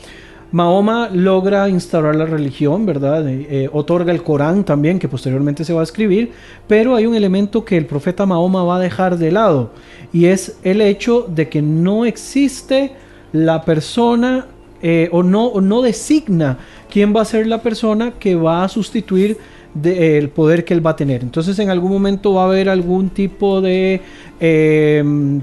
Mahoma 0.52 1.08
logra 1.12 1.68
instaurar 1.68 2.16
la 2.16 2.26
religión, 2.26 2.84
¿verdad? 2.84 3.28
Eh, 3.28 3.46
eh, 3.50 3.70
otorga 3.72 4.12
el 4.12 4.22
Corán 4.22 4.64
también, 4.64 4.98
que 4.98 5.08
posteriormente 5.08 5.64
se 5.64 5.72
va 5.72 5.80
a 5.80 5.84
escribir, 5.84 6.32
pero 6.66 6.96
hay 6.96 7.06
un 7.06 7.14
elemento 7.14 7.64
que 7.64 7.76
el 7.76 7.86
profeta 7.86 8.26
Mahoma 8.26 8.64
va 8.64 8.76
a 8.76 8.80
dejar 8.80 9.16
de 9.16 9.30
lado, 9.30 9.70
y 10.12 10.26
es 10.26 10.58
el 10.64 10.80
hecho 10.80 11.26
de 11.28 11.48
que 11.48 11.62
no 11.62 12.04
existe 12.04 12.92
la 13.32 13.64
persona 13.64 14.46
eh, 14.82 15.08
o, 15.12 15.22
no, 15.22 15.60
no 15.60 15.82
designa 15.82 16.58
quién 16.90 17.14
va 17.14 17.22
a 17.22 17.24
ser 17.26 17.46
la 17.46 17.62
persona 17.62 18.12
que 18.18 18.34
va 18.34 18.64
a 18.64 18.68
sustituir 18.68 19.38
el 19.84 20.30
poder 20.30 20.64
que 20.64 20.74
él 20.74 20.84
va 20.84 20.90
a 20.90 20.96
tener. 20.96 21.22
Entonces 21.22 21.56
en 21.60 21.70
algún 21.70 21.92
momento 21.92 22.34
va 22.34 22.42
a 22.42 22.46
haber 22.46 22.68
algún 22.68 23.10
tipo 23.10 23.60
de 23.60 24.00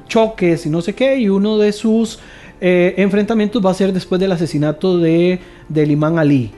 choques 0.09 0.65
y 0.65 0.69
no 0.69 0.81
sé 0.81 0.93
qué, 0.93 1.17
y 1.17 1.29
uno 1.29 1.57
de 1.57 1.71
sus 1.71 2.19
eh, 2.59 2.95
enfrentamientos 2.97 3.63
va 3.65 3.71
a 3.71 3.73
ser 3.73 3.93
después 3.93 4.19
del 4.19 4.31
asesinato 4.31 4.97
de, 4.97 5.39
del 5.69 5.91
imán 5.91 6.19
Ali. 6.19 6.51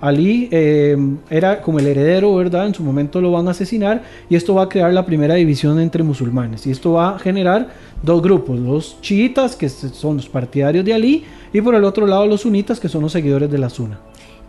Ali 0.00 0.48
eh, 0.50 0.96
era 1.30 1.62
como 1.62 1.78
el 1.78 1.86
heredero, 1.86 2.34
¿verdad? 2.34 2.66
En 2.66 2.74
su 2.74 2.82
momento 2.82 3.20
lo 3.20 3.32
van 3.32 3.48
a 3.48 3.52
asesinar 3.52 4.02
y 4.28 4.36
esto 4.36 4.54
va 4.54 4.64
a 4.64 4.68
crear 4.68 4.92
la 4.92 5.06
primera 5.06 5.34
división 5.34 5.80
entre 5.80 6.02
musulmanes. 6.02 6.66
Y 6.66 6.70
esto 6.70 6.92
va 6.92 7.16
a 7.16 7.18
generar 7.18 7.68
dos 8.02 8.20
grupos, 8.20 8.58
los 8.58 9.00
chiitas, 9.00 9.56
que 9.56 9.68
son 9.68 10.16
los 10.16 10.28
partidarios 10.28 10.84
de 10.84 10.92
Ali, 10.92 11.24
y 11.52 11.60
por 11.62 11.74
el 11.74 11.84
otro 11.84 12.06
lado 12.06 12.26
los 12.26 12.42
sunitas, 12.42 12.80
que 12.80 12.88
son 12.88 13.00
los 13.02 13.12
seguidores 13.12 13.50
de 13.50 13.56
la 13.56 13.70
Sunna. 13.70 13.98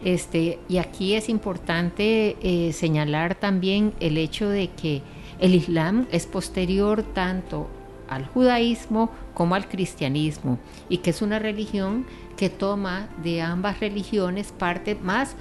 Este, 0.03 0.59
y 0.67 0.77
aquí 0.77 1.13
es 1.13 1.29
importante 1.29 2.35
eh, 2.41 2.73
señalar 2.73 3.35
también 3.35 3.93
el 3.99 4.17
hecho 4.17 4.49
de 4.49 4.69
que 4.69 5.01
el 5.39 5.55
Islam 5.55 6.05
es 6.11 6.25
posterior 6.25 7.01
tanto 7.01 7.67
al 8.09 8.25
judaísmo 8.25 9.11
como 9.33 9.55
al 9.55 9.67
cristianismo 9.67 10.59
y 10.89 10.97
que 10.99 11.09
es 11.09 11.21
una 11.21 11.39
religión 11.39 12.05
que 12.37 12.49
toma 12.49 13.09
de 13.23 13.41
ambas 13.41 13.79
religiones 13.79 14.51
parte 14.51 14.95
más 14.95 15.35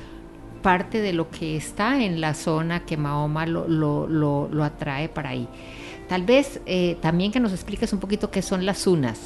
parte 0.64 1.02
de 1.02 1.12
lo 1.12 1.28
que 1.28 1.58
está 1.58 2.02
en 2.02 2.22
la 2.22 2.32
zona 2.32 2.86
que 2.86 2.96
Mahoma 2.96 3.44
lo, 3.44 3.68
lo, 3.68 4.64
atrae 4.64 5.10
para 5.10 5.28
ahí. 5.28 5.46
Tal 6.08 6.22
vez 6.22 6.58
eh, 6.64 6.96
también 7.02 7.30
que 7.32 7.38
nos 7.38 7.52
expliques 7.52 7.92
un 7.92 8.00
poquito 8.00 8.30
qué 8.30 8.40
son 8.40 8.64
las 8.64 8.78
sunas. 8.78 9.20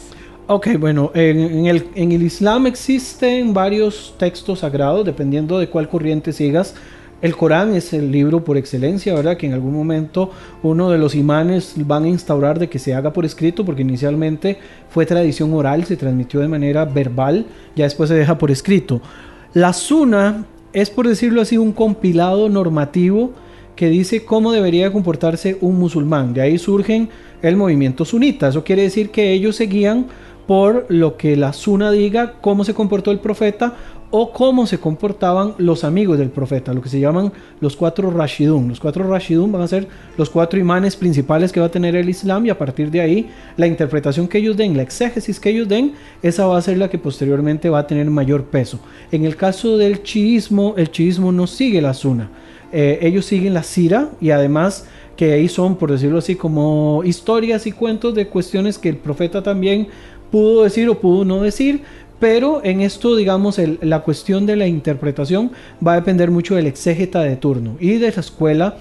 Ok, 0.48 0.68
bueno, 0.80 1.12
en, 1.14 1.66
el, 1.66 1.90
en 1.94 2.10
el 2.10 2.22
Islam 2.22 2.66
existen 2.66 3.54
varios 3.54 4.16
textos 4.18 4.60
sagrados, 4.60 5.04
dependiendo 5.04 5.58
de 5.60 5.68
cuál 5.68 5.88
corriente 5.88 6.32
sigas. 6.32 6.74
El 7.20 7.34
Corán 7.34 7.74
es 7.74 7.92
el 7.92 8.12
libro 8.12 8.44
por 8.44 8.56
excelencia, 8.56 9.12
¿verdad? 9.12 9.36
Que 9.36 9.46
en 9.46 9.52
algún 9.52 9.74
momento 9.74 10.30
uno 10.62 10.88
de 10.88 10.98
los 10.98 11.16
imanes 11.16 11.74
van 11.76 12.04
a 12.04 12.08
instaurar 12.08 12.60
de 12.60 12.68
que 12.68 12.78
se 12.78 12.94
haga 12.94 13.12
por 13.12 13.24
escrito, 13.24 13.64
porque 13.64 13.82
inicialmente 13.82 14.58
fue 14.88 15.04
tradición 15.04 15.52
oral, 15.52 15.84
se 15.84 15.96
transmitió 15.96 16.38
de 16.38 16.46
manera 16.46 16.84
verbal, 16.84 17.46
ya 17.74 17.84
después 17.84 18.08
se 18.08 18.14
deja 18.14 18.38
por 18.38 18.52
escrito. 18.52 19.00
La 19.52 19.72
Suna 19.72 20.44
es, 20.72 20.90
por 20.90 21.08
decirlo 21.08 21.40
así, 21.40 21.58
un 21.58 21.72
compilado 21.72 22.48
normativo 22.48 23.32
que 23.74 23.88
dice 23.88 24.24
cómo 24.24 24.52
debería 24.52 24.92
comportarse 24.92 25.56
un 25.60 25.76
musulmán. 25.76 26.34
De 26.34 26.40
ahí 26.40 26.58
surgen 26.58 27.08
el 27.42 27.56
movimiento 27.56 28.04
sunita. 28.04 28.48
Eso 28.48 28.62
quiere 28.62 28.82
decir 28.82 29.10
que 29.10 29.32
ellos 29.32 29.56
se 29.56 29.66
guían 29.66 30.06
por 30.48 30.86
lo 30.88 31.16
que 31.16 31.36
la 31.36 31.52
Suna 31.52 31.90
diga, 31.90 32.34
cómo 32.40 32.64
se 32.64 32.74
comportó 32.74 33.10
el 33.10 33.20
profeta 33.20 33.76
o 34.10 34.32
cómo 34.32 34.66
se 34.66 34.78
comportaban 34.78 35.54
los 35.58 35.84
amigos 35.84 36.18
del 36.18 36.30
profeta, 36.30 36.72
lo 36.72 36.80
que 36.80 36.88
se 36.88 36.98
llaman 36.98 37.32
los 37.60 37.76
cuatro 37.76 38.10
Rashidun. 38.10 38.68
Los 38.68 38.80
cuatro 38.80 39.06
Rashidun 39.06 39.52
van 39.52 39.62
a 39.62 39.68
ser 39.68 39.86
los 40.16 40.30
cuatro 40.30 40.58
imanes 40.58 40.96
principales 40.96 41.52
que 41.52 41.60
va 41.60 41.66
a 41.66 41.70
tener 41.70 41.94
el 41.94 42.08
Islam 42.08 42.46
y 42.46 42.50
a 42.50 42.56
partir 42.56 42.90
de 42.90 43.00
ahí 43.00 43.30
la 43.56 43.66
interpretación 43.66 44.26
que 44.26 44.38
ellos 44.38 44.56
den, 44.56 44.76
la 44.76 44.82
exégesis 44.82 45.38
que 45.38 45.50
ellos 45.50 45.68
den, 45.68 45.92
esa 46.22 46.46
va 46.46 46.56
a 46.56 46.62
ser 46.62 46.78
la 46.78 46.88
que 46.88 46.98
posteriormente 46.98 47.68
va 47.68 47.80
a 47.80 47.86
tener 47.86 48.08
mayor 48.10 48.44
peso. 48.44 48.80
En 49.12 49.24
el 49.24 49.36
caso 49.36 49.76
del 49.76 50.02
chiismo, 50.02 50.74
el 50.78 50.90
chiismo 50.90 51.30
no 51.30 51.46
sigue 51.46 51.82
la 51.82 51.92
suna, 51.92 52.30
eh, 52.72 52.98
ellos 53.02 53.26
siguen 53.26 53.54
la 53.54 53.62
sira 53.62 54.10
y 54.20 54.30
además 54.30 54.86
que 55.16 55.32
ahí 55.32 55.48
son, 55.48 55.76
por 55.76 55.90
decirlo 55.90 56.18
así, 56.18 56.36
como 56.36 57.02
historias 57.04 57.66
y 57.66 57.72
cuentos 57.72 58.14
de 58.14 58.28
cuestiones 58.28 58.78
que 58.78 58.88
el 58.88 58.96
profeta 58.96 59.42
también 59.42 59.88
pudo 60.30 60.62
decir 60.62 60.88
o 60.88 61.00
pudo 61.00 61.24
no 61.24 61.42
decir, 61.42 61.82
pero 62.18 62.60
en 62.64 62.80
esto, 62.80 63.16
digamos, 63.16 63.60
la 63.80 64.00
cuestión 64.00 64.46
de 64.46 64.56
la 64.56 64.66
interpretación 64.66 65.52
va 65.86 65.92
a 65.92 65.96
depender 65.96 66.30
mucho 66.30 66.56
del 66.56 66.66
exégeta 66.66 67.22
de 67.22 67.36
turno 67.36 67.76
y 67.80 67.98
de 67.98 68.10
la 68.10 68.20
escuela 68.20 68.76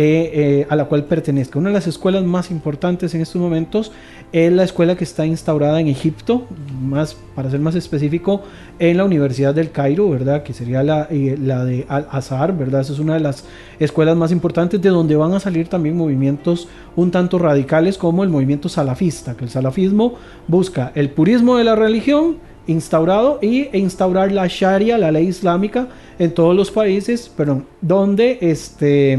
eh, 0.00 0.30
eh, 0.32 0.66
a 0.70 0.76
la 0.76 0.84
cual 0.84 1.06
pertenezca. 1.06 1.58
Una 1.58 1.70
de 1.70 1.74
las 1.74 1.88
escuelas 1.88 2.22
más 2.22 2.52
importantes 2.52 3.16
en 3.16 3.20
estos 3.20 3.42
momentos 3.42 3.90
es 4.32 4.52
la 4.52 4.62
escuela 4.62 4.96
que 4.96 5.02
está 5.02 5.26
instaurada 5.26 5.80
en 5.80 5.88
Egipto, 5.88 6.46
más, 6.80 7.16
para 7.34 7.50
ser 7.50 7.58
más 7.58 7.74
específico, 7.74 8.42
en 8.78 8.96
la 8.96 9.04
Universidad 9.04 9.56
del 9.56 9.72
Cairo, 9.72 10.08
¿verdad? 10.08 10.44
Que 10.44 10.52
sería 10.52 10.84
la, 10.84 11.08
eh, 11.10 11.36
la 11.42 11.64
de 11.64 11.84
Al-Azhar, 11.88 12.56
¿verdad? 12.56 12.82
Esa 12.82 12.92
es 12.92 13.00
una 13.00 13.14
de 13.14 13.20
las 13.20 13.44
escuelas 13.80 14.16
más 14.16 14.30
importantes 14.30 14.80
de 14.80 14.88
donde 14.88 15.16
van 15.16 15.32
a 15.32 15.40
salir 15.40 15.66
también 15.66 15.96
movimientos 15.96 16.68
un 16.94 17.10
tanto 17.10 17.40
radicales 17.40 17.98
como 17.98 18.22
el 18.22 18.28
movimiento 18.28 18.68
salafista, 18.68 19.36
que 19.36 19.46
el 19.46 19.50
salafismo 19.50 20.14
busca 20.46 20.92
el 20.94 21.10
purismo 21.10 21.56
de 21.56 21.64
la 21.64 21.74
religión, 21.74 22.36
instaurado 22.68 23.40
y 23.42 23.62
e 23.72 23.78
instaurar 23.78 24.30
la 24.30 24.46
Sharia, 24.46 24.96
la 24.96 25.10
ley 25.10 25.26
islámica, 25.26 25.88
en 26.18 26.32
todos 26.32 26.54
los 26.54 26.70
países, 26.70 27.30
pero 27.36 27.64
donde, 27.80 28.38
este, 28.40 29.18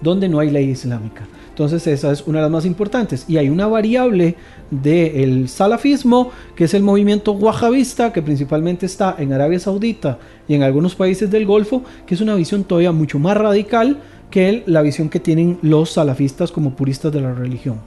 donde 0.00 0.28
no 0.28 0.38
hay 0.38 0.50
ley 0.50 0.70
islámica. 0.70 1.26
Entonces 1.58 1.84
esa 1.88 2.12
es 2.12 2.24
una 2.24 2.38
de 2.38 2.42
las 2.42 2.52
más 2.52 2.64
importantes. 2.64 3.24
Y 3.26 3.36
hay 3.36 3.48
una 3.48 3.66
variable 3.66 4.36
del 4.70 5.48
salafismo, 5.48 6.30
que 6.54 6.64
es 6.64 6.74
el 6.74 6.84
movimiento 6.84 7.32
wahhabista, 7.32 8.12
que 8.12 8.22
principalmente 8.22 8.86
está 8.86 9.16
en 9.18 9.32
Arabia 9.32 9.58
Saudita 9.58 10.20
y 10.46 10.54
en 10.54 10.62
algunos 10.62 10.94
países 10.94 11.28
del 11.32 11.46
Golfo, 11.46 11.82
que 12.06 12.14
es 12.14 12.20
una 12.20 12.36
visión 12.36 12.62
todavía 12.62 12.92
mucho 12.92 13.18
más 13.18 13.36
radical 13.36 13.98
que 14.30 14.62
la 14.66 14.82
visión 14.82 15.08
que 15.08 15.18
tienen 15.18 15.58
los 15.62 15.90
salafistas 15.90 16.52
como 16.52 16.76
puristas 16.76 17.10
de 17.10 17.22
la 17.22 17.34
religión. 17.34 17.80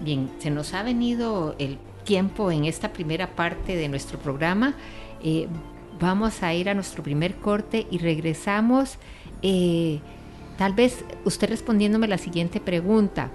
Bien, 0.00 0.28
se 0.38 0.50
nos 0.50 0.74
ha 0.74 0.82
venido 0.82 1.54
el 1.58 1.78
tiempo 2.08 2.50
en 2.50 2.64
esta 2.64 2.90
primera 2.90 3.36
parte 3.36 3.76
de 3.76 3.86
nuestro 3.86 4.18
programa. 4.18 4.74
Eh, 5.22 5.46
vamos 6.00 6.42
a 6.42 6.54
ir 6.54 6.70
a 6.70 6.74
nuestro 6.74 7.02
primer 7.02 7.34
corte 7.34 7.86
y 7.90 7.98
regresamos. 7.98 8.96
Eh, 9.42 10.00
tal 10.56 10.72
vez 10.72 11.04
usted 11.26 11.50
respondiéndome 11.50 12.08
la 12.08 12.16
siguiente 12.16 12.60
pregunta. 12.60 13.30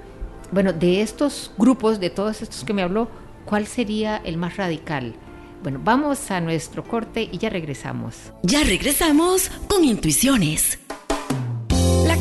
Bueno, 0.52 0.74
de 0.74 1.04
estos 1.04 1.52
grupos, 1.56 2.00
de 2.00 2.10
todos 2.10 2.42
estos 2.42 2.64
que 2.64 2.74
me 2.74 2.82
habló, 2.82 3.10
¿cuál 3.46 3.68
sería 3.68 4.18
el 4.18 4.38
más 4.38 4.58
radical? 4.58 5.14
Bueno, 5.62 5.80
vamos 5.84 6.32
a 6.32 6.42
nuestro 6.42 6.84
corte 6.84 7.30
y 7.32 7.38
ya 7.38 7.52
regresamos. 7.52 8.34
Ya 8.42 8.64
regresamos 8.64 9.52
con 9.70 9.84
Intuiciones. 9.84 10.80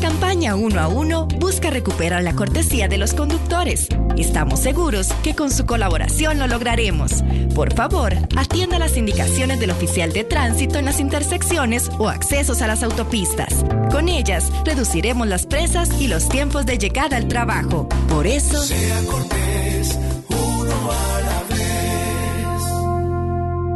Campaña 0.03 0.55
Uno 0.57 0.81
a 0.81 0.89
Uno 0.89 1.27
busca 1.39 1.69
recuperar 1.69 2.23
la 2.23 2.35
cortesía 2.35 2.89
de 2.89 2.97
los 2.97 3.13
conductores. 3.13 3.87
Estamos 4.17 4.59
seguros 4.59 5.07
que 5.23 5.33
con 5.33 5.49
su 5.49 5.65
colaboración 5.65 6.39
lo 6.39 6.47
lograremos. 6.47 7.23
Por 7.55 7.73
favor, 7.73 8.13
atienda 8.35 8.79
las 8.79 8.97
indicaciones 8.97 9.61
del 9.61 9.69
oficial 9.71 10.11
de 10.11 10.25
tránsito 10.25 10.77
en 10.77 10.83
las 10.83 10.99
intersecciones 10.99 11.89
o 11.99 12.09
accesos 12.09 12.61
a 12.61 12.67
las 12.67 12.83
autopistas. 12.83 13.63
Con 13.91 14.09
ellas, 14.09 14.51
reduciremos 14.65 15.25
las 15.25 15.45
presas 15.45 15.89
y 16.01 16.09
los 16.09 16.27
tiempos 16.27 16.65
de 16.65 16.77
llegada 16.77 17.15
al 17.15 17.29
trabajo. 17.29 17.87
Por 18.09 18.27
eso... 18.27 18.61
Sea 18.61 18.99
cortés, 19.09 19.97
uno 20.27 20.91
a 20.91 21.21
la 21.21 21.43
vez. 21.55 22.63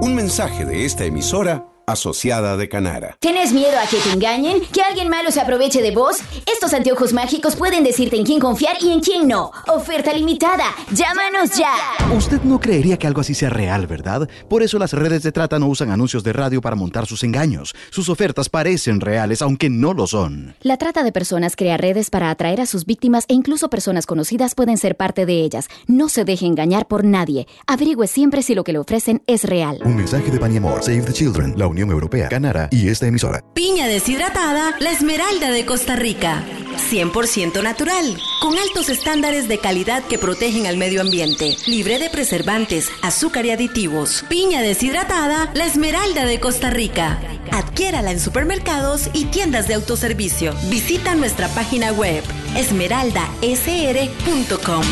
Un 0.02 0.14
mensaje 0.14 0.66
de 0.66 0.84
esta 0.84 1.06
emisora 1.06 1.77
asociada 1.88 2.58
de 2.58 2.68
Canara. 2.68 3.16
¿Tienes 3.22 3.54
miedo 3.54 3.80
a 3.82 3.88
que 3.88 3.98
te 3.98 4.12
engañen? 4.12 4.60
¿Que 4.74 4.82
alguien 4.82 5.08
malo 5.08 5.32
se 5.32 5.40
aproveche 5.40 5.82
de 5.82 5.92
vos? 5.92 6.18
Estos 6.46 6.74
anteojos 6.74 7.14
mágicos 7.14 7.56
pueden 7.56 7.86
decirte 7.86 8.18
en 8.18 8.26
quién 8.26 8.42
confiar 8.42 8.76
y 8.82 8.92
en 8.92 9.00
quién 9.00 9.26
no. 9.26 9.52
Oferta 9.68 10.12
limitada. 10.12 10.66
Llámanos 10.92 11.58
ya. 11.58 11.74
Usted 12.14 12.42
no 12.42 12.60
creería 12.60 12.98
que 12.98 13.08
algo 13.08 13.22
así 13.22 13.34
sea 13.34 13.50
real, 13.50 13.88
¿verdad? 13.88 14.30
Por 14.50 14.64
eso 14.64 14.78
las 14.78 14.92
redes 14.92 15.24
de 15.24 15.32
trata 15.32 15.60
no 15.60 15.68
usan 15.68 15.90
anuncios 15.90 16.26
de 16.26 16.34
radio 16.34 16.60
para 16.60 16.76
montar 16.76 17.06
sus 17.06 17.24
engaños. 17.24 17.74
Sus 17.90 18.10
ofertas 18.10 18.50
parecen 18.50 19.00
reales, 19.00 19.42
aunque 19.42 19.70
no 19.70 19.94
lo 19.94 20.08
son. 20.08 20.56
La 20.62 20.76
trata 20.76 21.04
de 21.04 21.14
personas 21.14 21.56
crea 21.56 21.78
redes 21.78 22.10
para 22.10 22.30
atraer 22.30 22.60
a 22.60 22.66
sus 22.66 22.86
víctimas 22.86 23.24
e 23.30 23.34
incluso 23.34 23.70
personas 23.70 24.06
conocidas 24.06 24.56
pueden 24.56 24.78
ser 24.78 24.98
parte 24.98 25.26
de 25.26 25.42
ellas. 25.42 25.70
No 25.88 26.10
se 26.10 26.26
deje 26.26 26.48
engañar 26.48 26.90
por 26.90 27.06
nadie. 27.06 27.48
Averigüe 27.66 28.08
siempre 28.08 28.42
si 28.42 28.56
lo 28.56 28.66
que 28.66 28.74
le 28.74 28.80
ofrecen 28.80 29.22
es 29.26 29.46
real. 29.46 29.80
Un 29.86 29.96
mensaje 29.96 30.30
de 30.30 30.38
Paniamor, 30.38 30.84
Save 30.84 31.04
the 31.04 31.14
Children, 31.14 31.54
la 31.58 31.77
Unión 31.84 32.70
y 32.72 32.90
esta 32.90 33.08
emisora. 33.08 33.44
Piña 33.54 33.88
deshidratada, 33.88 34.76
la 34.80 34.92
esmeralda 34.92 35.52
de 35.52 35.66
Costa 35.66 35.96
Rica. 35.96 36.44
100% 36.92 37.64
natural, 37.64 38.18
con 38.40 38.58
altos 38.58 38.90
estándares 38.90 39.48
de 39.48 39.60
calidad 39.60 40.04
que 40.04 40.18
protegen 40.18 40.68
al 40.68 40.78
medio 40.78 41.02
ambiente, 41.02 41.56
libre 41.68 42.00
de 42.00 42.10
preservantes, 42.10 42.90
azúcar 43.02 43.46
y 43.46 43.52
aditivos. 43.52 44.26
Piña 44.30 44.62
deshidratada, 44.62 45.52
la 45.54 45.66
esmeralda 45.66 46.26
de 46.26 46.40
Costa 46.40 46.70
Rica. 46.70 47.20
Adquiérala 47.52 48.12
en 48.12 48.20
supermercados 48.20 49.10
y 49.14 49.26
tiendas 49.26 49.68
de 49.68 49.76
autoservicio. 49.76 50.54
Visita 50.70 51.16
nuestra 51.16 51.48
página 51.50 51.92
web 51.92 52.24
esmeraldasr.com. 52.56 54.84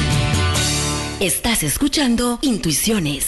Estás 1.20 1.64
escuchando 1.64 2.40
Intuiciones. 2.42 3.28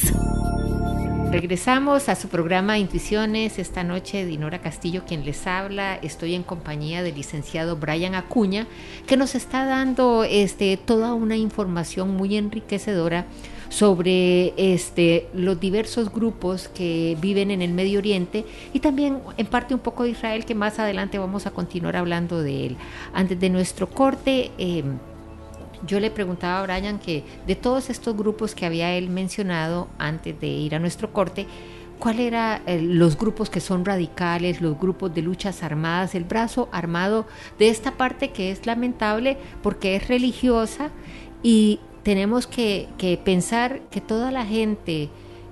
Regresamos 1.31 2.07
a 2.07 2.15
su 2.15 2.29
programa 2.29 2.79
Intuiciones. 2.79 3.60
Esta 3.60 3.84
noche 3.84 4.25
Dinora 4.25 4.60
Castillo 4.60 5.03
quien 5.05 5.25
les 5.25 5.46
habla. 5.46 5.96
Estoy 5.96 6.36
en 6.36 6.43
compañía 6.43 7.03
del 7.03 7.15
licenciado 7.15 7.75
Brian 7.75 8.15
Acuña, 8.15 8.65
que 9.05 9.17
nos 9.17 9.36
está 9.36 9.65
dando 9.65 10.24
este, 10.24 10.77
toda 10.77 11.13
una 11.13 11.36
información 11.36 12.15
muy 12.15 12.38
enriquecedora 12.38 13.25
sobre 13.67 14.53
este, 14.55 15.27
los 15.34 15.60
diversos 15.60 16.13
grupos 16.13 16.69
que 16.69 17.17
viven 17.19 17.51
en 17.51 17.62
el 17.62 17.74
Medio 17.74 18.00
Oriente 18.00 18.46
y 18.72 18.79
también 18.79 19.19
en 19.36 19.48
parte 19.48 19.74
un 19.74 19.81
poco 19.81 20.03
de 20.03 20.12
Israel, 20.12 20.46
que 20.46 20.55
más 20.55 20.79
adelante 20.79 21.17
vamos 21.17 21.46
a 21.46 21.51
continuar 21.51 21.98
hablando 21.98 22.41
de 22.41 22.67
él. 22.67 22.77
Antes 23.13 23.38
de 23.38 23.50
nuestro 23.50 23.89
corte, 23.89 24.51
eh, 24.57 24.84
yo 25.86 26.00
le 26.00 26.12
preguntaba 26.12 26.60
a 26.60 26.63
Brian 26.63 27.00
que 27.00 27.24
de 27.46 27.55
todos 27.55 27.89
estos 27.89 28.15
grupos 28.15 28.55
que 28.55 28.65
había 28.65 28.93
él 28.93 29.10
mencionado 29.10 29.88
antes 29.98 30.39
de 30.39 30.48
ir 30.48 30.75
a 30.75 30.79
nuestro 30.79 31.12
corte, 31.13 31.46
¿cuál 32.00 32.19
eran 32.19 32.62
los 32.98 33.17
grupos 33.17 33.50
que 33.50 33.60
son 33.60 33.86
radicales, 33.86 34.62
los 34.62 34.79
grupos 34.79 35.13
de 35.13 35.22
luchas 35.22 35.63
armadas, 35.63 36.15
el 36.15 36.24
brazo 36.24 36.69
armado 36.72 37.25
de 37.60 37.69
esta 37.69 37.91
parte 37.98 38.31
que 38.31 38.51
es 38.51 38.65
lamentable 38.65 39.38
porque 39.62 39.96
es 39.96 40.07
religiosa 40.07 40.89
y 41.43 41.79
tenemos 42.03 42.48
que, 42.48 42.88
que 42.98 43.17
pensar 43.17 43.81
que 43.91 44.01
toda 44.01 44.31
la 44.31 44.45
gente 44.45 45.10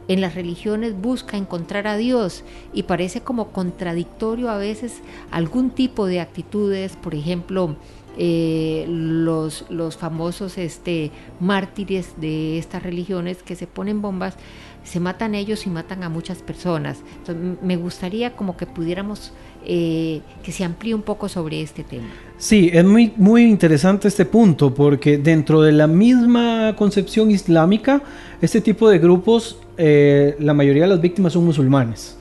en 0.08 0.22
las 0.22 0.36
religiones 0.36 1.00
busca 1.00 1.38
encontrar 1.38 1.88
a 1.88 1.98
Dios 1.98 2.44
y 2.74 2.84
parece 2.84 3.22
como 3.22 3.52
contradictorio 3.52 4.50
a 4.50 4.58
veces 4.58 5.02
algún 5.32 5.72
tipo 5.72 6.06
de 6.06 6.20
actitudes, 6.20 6.96
por 6.96 7.16
ejemplo, 7.16 7.76
eh, 8.18 8.86
los, 8.88 9.66
los 9.70 9.98
famosos 9.98 10.58
este, 10.58 11.12
mártires 11.40 12.14
de 12.18 12.58
estas 12.58 12.84
religiones 12.84 13.44
que 13.44 13.56
se 13.56 13.68
ponen 13.68 14.02
bombas, 14.02 14.36
se 14.84 15.00
matan 15.00 15.36
ellos 15.36 15.66
y 15.66 15.70
matan 15.70 16.04
a 16.04 16.10
muchas 16.10 16.42
personas. 16.42 17.00
Entonces, 17.18 17.58
me 17.62 17.76
gustaría 17.76 18.36
como 18.36 18.56
que 18.56 18.68
pudiéramos 18.68 19.34
eh, 19.66 20.22
que 20.44 20.52
se 20.52 20.64
amplíe 20.64 20.94
un 20.94 21.02
poco 21.02 21.28
sobre 21.28 21.62
este 21.62 21.84
tema. 21.84 22.08
Sí, 22.38 22.70
es 22.72 22.86
muy, 22.86 23.12
muy 23.18 23.44
interesante 23.44 24.08
este 24.08 24.26
punto 24.26 24.74
porque 24.74 25.18
dentro 25.18 25.62
de 25.62 25.72
la 25.72 25.88
misma 25.88 26.76
concepción 26.78 27.32
islámica, 27.32 28.04
este 28.42 28.62
tipo 28.62 28.88
de 28.90 29.00
grupos, 29.00 29.58
eh, 29.78 30.36
la 30.40 30.54
mayoría 30.54 30.84
de 30.84 30.90
las 30.90 31.02
víctimas 31.02 31.34
son 31.34 31.46
musulmanes. 31.46 32.16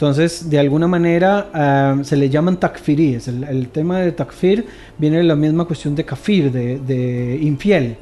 Entonces, 0.00 0.48
de 0.48 0.58
alguna 0.58 0.88
manera 0.88 1.50
uh, 2.00 2.02
se 2.02 2.16
le 2.16 2.30
llaman 2.30 2.56
takfiríes. 2.56 3.28
El, 3.28 3.44
el, 3.44 3.68
tema 3.68 4.00
de 4.00 4.12
takfir 4.12 4.64
viene 4.96 5.18
de 5.18 5.24
la 5.24 5.36
misma 5.36 5.66
cuestión 5.66 5.94
de 5.94 6.06
kafir, 6.06 6.50
de, 6.50 6.78
de, 6.78 7.38
infiel. 7.42 7.98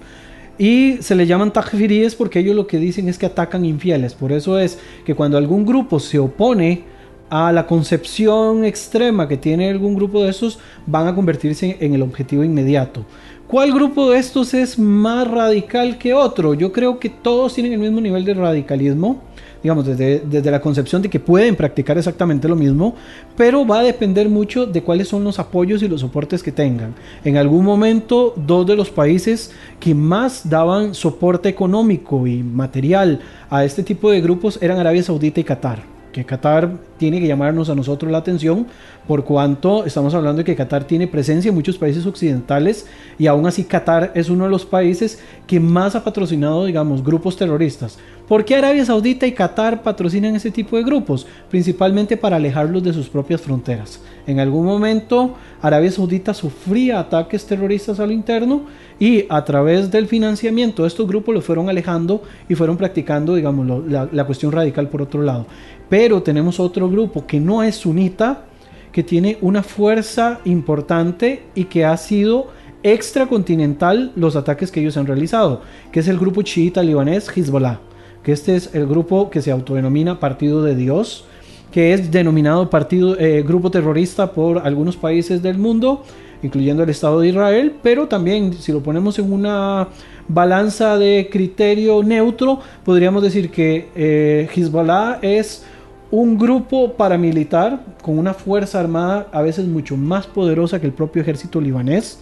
Y 0.58 0.98
se 1.00 1.16
le 1.16 1.26
llaman 1.26 1.52
takfiríes 1.52 2.14
porque 2.14 2.38
ellos 2.38 2.54
lo 2.54 2.68
que 2.68 2.78
dicen 2.78 3.08
es 3.08 3.18
que 3.18 3.26
atacan 3.26 3.64
infieles. 3.64 4.14
Por 4.14 4.30
eso 4.30 4.60
es 4.60 4.78
que 5.04 5.16
cuando 5.16 5.36
algún 5.36 5.66
grupo 5.66 5.98
se 5.98 6.20
opone 6.20 6.84
a 7.30 7.50
la 7.50 7.66
concepción 7.66 8.64
extrema 8.64 9.26
que 9.26 9.36
tiene 9.36 9.68
algún 9.68 9.96
grupo 9.96 10.22
de 10.22 10.30
estos, 10.30 10.60
van 10.86 11.08
a 11.08 11.16
convertirse 11.16 11.78
en 11.80 11.94
el 11.94 12.02
objetivo 12.02 12.44
inmediato. 12.44 13.04
¿Cuál 13.48 13.72
grupo 13.72 14.12
de 14.12 14.20
estos 14.20 14.54
es 14.54 14.78
más 14.78 15.28
radical 15.28 15.98
que 15.98 16.14
otro? 16.14 16.54
Yo 16.54 16.70
creo 16.70 17.00
que 17.00 17.08
todos 17.08 17.54
tienen 17.54 17.72
el 17.72 17.80
mismo 17.80 18.00
nivel 18.00 18.24
de 18.24 18.34
radicalismo 18.34 19.20
digamos, 19.62 19.86
desde, 19.86 20.20
desde, 20.20 20.50
la 20.50 20.60
concepción 20.60 21.02
de 21.02 21.08
que 21.08 21.20
pueden 21.20 21.56
practicar 21.56 21.98
exactamente 21.98 22.48
lo 22.48 22.56
mismo, 22.56 22.94
pero 23.36 23.66
va 23.66 23.80
a 23.80 23.82
depender 23.82 24.28
mucho 24.28 24.66
de 24.66 24.82
cuáles 24.82 25.08
son 25.08 25.24
los 25.24 25.38
apoyos 25.38 25.82
y 25.82 25.88
los 25.88 26.00
soportes 26.00 26.42
que 26.42 26.52
tengan. 26.52 26.94
En 27.24 27.36
algún 27.36 27.64
momento, 27.64 28.34
dos 28.36 28.66
de 28.66 28.76
los 28.76 28.90
países 28.90 29.50
que 29.80 29.94
más 29.94 30.48
daban 30.48 30.94
soporte 30.94 31.48
económico 31.48 32.26
y 32.26 32.42
material 32.42 33.20
a 33.50 33.64
este 33.64 33.82
tipo 33.82 34.10
de 34.10 34.20
grupos 34.20 34.58
eran 34.62 34.78
Arabia 34.78 35.02
Saudita 35.02 35.40
y 35.40 35.44
Qatar. 35.44 35.97
Que 36.18 36.24
Qatar 36.24 36.68
tiene 36.96 37.20
que 37.20 37.28
llamarnos 37.28 37.70
a 37.70 37.76
nosotros 37.76 38.10
la 38.10 38.18
atención 38.18 38.66
por 39.06 39.22
cuanto 39.22 39.84
estamos 39.84 40.12
hablando 40.14 40.38
de 40.38 40.44
que 40.44 40.56
Qatar 40.56 40.82
tiene 40.82 41.06
presencia 41.06 41.50
en 41.50 41.54
muchos 41.54 41.78
países 41.78 42.04
occidentales 42.06 42.86
y 43.20 43.28
aún 43.28 43.46
así 43.46 43.62
Qatar 43.62 44.10
es 44.16 44.28
uno 44.28 44.42
de 44.42 44.50
los 44.50 44.66
países 44.66 45.20
que 45.46 45.60
más 45.60 45.94
ha 45.94 46.02
patrocinado, 46.02 46.64
digamos, 46.64 47.04
grupos 47.04 47.36
terroristas. 47.36 48.00
¿Por 48.26 48.44
qué 48.44 48.56
Arabia 48.56 48.84
Saudita 48.84 49.26
y 49.26 49.32
Qatar 49.32 49.82
patrocinan 49.82 50.34
ese 50.34 50.50
tipo 50.50 50.76
de 50.76 50.82
grupos? 50.82 51.26
Principalmente 51.48 52.16
para 52.16 52.36
alejarlos 52.36 52.82
de 52.82 52.92
sus 52.92 53.08
propias 53.08 53.40
fronteras. 53.40 54.02
En 54.26 54.38
algún 54.38 54.66
momento 54.66 55.36
Arabia 55.62 55.90
Saudita 55.90 56.34
sufría 56.34 56.98
ataques 56.98 57.46
terroristas 57.46 58.00
a 58.00 58.06
lo 58.06 58.12
interno 58.12 58.62
y 59.00 59.24
a 59.30 59.42
través 59.46 59.90
del 59.90 60.08
financiamiento 60.08 60.82
de 60.82 60.88
estos 60.88 61.06
grupos 61.08 61.34
los 61.34 61.44
fueron 61.44 61.70
alejando 61.70 62.22
y 62.50 62.54
fueron 62.54 62.76
practicando, 62.76 63.34
digamos, 63.34 63.88
la, 63.88 64.06
la 64.12 64.24
cuestión 64.26 64.52
radical 64.52 64.88
por 64.88 65.00
otro 65.00 65.22
lado. 65.22 65.46
Pero 65.88 66.22
tenemos 66.22 66.60
otro 66.60 66.88
grupo 66.88 67.26
que 67.26 67.40
no 67.40 67.62
es 67.62 67.76
sunita, 67.76 68.44
que 68.92 69.02
tiene 69.02 69.38
una 69.40 69.62
fuerza 69.62 70.40
importante 70.44 71.42
y 71.54 71.64
que 71.64 71.84
ha 71.84 71.96
sido 71.96 72.48
extracontinental 72.82 74.12
los 74.14 74.36
ataques 74.36 74.70
que 74.70 74.80
ellos 74.80 74.96
han 74.96 75.06
realizado, 75.06 75.62
que 75.92 76.00
es 76.00 76.08
el 76.08 76.18
grupo 76.18 76.42
chiita 76.42 76.82
libanés 76.82 77.28
Hezbollah, 77.28 77.80
que 78.22 78.32
este 78.32 78.56
es 78.56 78.74
el 78.74 78.86
grupo 78.86 79.30
que 79.30 79.42
se 79.42 79.50
autodenomina 79.50 80.20
Partido 80.20 80.62
de 80.62 80.74
Dios, 80.74 81.24
que 81.72 81.92
es 81.92 82.10
denominado 82.10 82.70
partido, 82.70 83.18
eh, 83.18 83.42
grupo 83.42 83.70
terrorista 83.70 84.32
por 84.32 84.58
algunos 84.58 84.96
países 84.96 85.42
del 85.42 85.58
mundo, 85.58 86.02
incluyendo 86.42 86.82
el 86.82 86.90
Estado 86.90 87.20
de 87.20 87.28
Israel, 87.28 87.74
pero 87.82 88.06
también 88.06 88.52
si 88.54 88.72
lo 88.72 88.80
ponemos 88.82 89.18
en 89.18 89.32
una 89.32 89.88
balanza 90.28 90.96
de 90.96 91.28
criterio 91.30 92.02
neutro, 92.02 92.60
podríamos 92.84 93.22
decir 93.22 93.50
que 93.50 93.88
eh, 93.96 94.48
Hezbollah 94.54 95.18
es 95.20 95.64
un 96.10 96.38
grupo 96.38 96.94
paramilitar 96.94 97.80
con 98.02 98.18
una 98.18 98.32
fuerza 98.32 98.80
armada 98.80 99.28
a 99.32 99.42
veces 99.42 99.66
mucho 99.66 99.96
más 99.96 100.26
poderosa 100.26 100.80
que 100.80 100.86
el 100.86 100.92
propio 100.92 101.20
ejército 101.22 101.60
libanés 101.60 102.18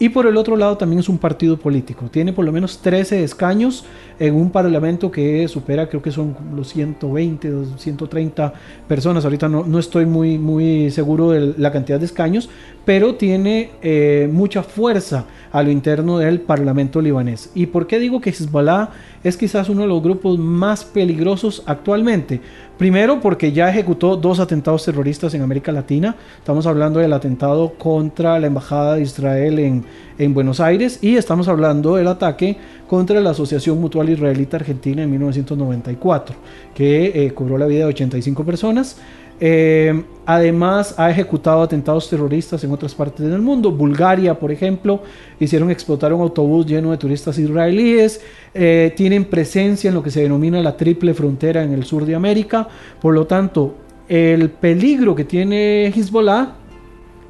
Y 0.00 0.10
por 0.10 0.26
el 0.26 0.36
otro 0.36 0.56
lado 0.56 0.76
también 0.76 1.00
es 1.00 1.08
un 1.08 1.18
partido 1.18 1.56
político. 1.56 2.08
Tiene 2.08 2.32
por 2.32 2.44
lo 2.44 2.52
menos 2.52 2.78
13 2.78 3.24
escaños 3.24 3.84
en 4.20 4.34
un 4.34 4.50
parlamento 4.50 5.10
que 5.10 5.48
supera, 5.48 5.88
creo 5.88 6.00
que 6.00 6.12
son 6.12 6.36
los 6.54 6.68
120, 6.68 7.52
130 7.76 8.52
personas. 8.86 9.24
Ahorita 9.24 9.48
no, 9.48 9.64
no 9.64 9.78
estoy 9.80 10.06
muy, 10.06 10.38
muy 10.38 10.92
seguro 10.92 11.30
de 11.30 11.54
la 11.58 11.72
cantidad 11.72 11.98
de 11.98 12.06
escaños, 12.06 12.48
pero 12.84 13.16
tiene 13.16 13.70
eh, 13.82 14.30
mucha 14.32 14.62
fuerza 14.62 15.24
a 15.50 15.62
lo 15.64 15.70
interno 15.70 16.18
del 16.18 16.42
parlamento 16.42 17.00
libanés. 17.00 17.50
¿Y 17.56 17.66
por 17.66 17.88
qué 17.88 17.98
digo 17.98 18.20
que 18.20 18.30
Hezbollah 18.30 18.90
es 19.24 19.36
quizás 19.36 19.68
uno 19.68 19.82
de 19.82 19.88
los 19.88 20.00
grupos 20.00 20.38
más 20.38 20.84
peligrosos 20.84 21.64
actualmente? 21.66 22.40
Primero 22.78 23.20
porque 23.20 23.50
ya 23.50 23.68
ejecutó 23.68 24.16
dos 24.16 24.38
atentados 24.38 24.84
terroristas 24.84 25.34
en 25.34 25.42
América 25.42 25.72
Latina. 25.72 26.14
Estamos 26.38 26.64
hablando 26.64 27.00
del 27.00 27.12
atentado 27.12 27.74
contra 27.76 28.38
la 28.38 28.46
Embajada 28.46 28.94
de 28.94 29.02
Israel 29.02 29.58
en, 29.58 29.84
en 30.16 30.32
Buenos 30.32 30.60
Aires 30.60 31.00
y 31.02 31.16
estamos 31.16 31.48
hablando 31.48 31.96
del 31.96 32.06
ataque 32.06 32.56
contra 32.86 33.20
la 33.20 33.30
Asociación 33.30 33.80
Mutual 33.80 34.10
Israelita 34.10 34.58
Argentina 34.58 35.02
en 35.02 35.10
1994, 35.10 36.36
que 36.72 37.26
eh, 37.26 37.34
cobró 37.34 37.58
la 37.58 37.66
vida 37.66 37.80
de 37.80 37.86
85 37.86 38.44
personas. 38.44 38.96
Eh, 39.40 40.02
además, 40.26 40.94
ha 40.98 41.10
ejecutado 41.10 41.62
atentados 41.62 42.08
terroristas 42.10 42.62
en 42.64 42.72
otras 42.72 42.94
partes 42.94 43.28
del 43.28 43.40
mundo. 43.40 43.70
Bulgaria, 43.70 44.38
por 44.38 44.50
ejemplo, 44.50 45.02
hicieron 45.38 45.70
explotar 45.70 46.12
un 46.12 46.22
autobús 46.22 46.66
lleno 46.66 46.90
de 46.90 46.96
turistas 46.96 47.38
israelíes. 47.38 48.20
Eh, 48.54 48.92
tienen 48.96 49.24
presencia 49.24 49.88
en 49.88 49.94
lo 49.94 50.02
que 50.02 50.10
se 50.10 50.22
denomina 50.22 50.60
la 50.60 50.76
triple 50.76 51.14
frontera 51.14 51.62
en 51.62 51.72
el 51.72 51.84
sur 51.84 52.04
de 52.04 52.14
América. 52.14 52.68
Por 53.00 53.14
lo 53.14 53.26
tanto, 53.26 53.74
el 54.08 54.50
peligro 54.50 55.14
que 55.14 55.24
tiene 55.24 55.86
Hezbollah 55.88 56.54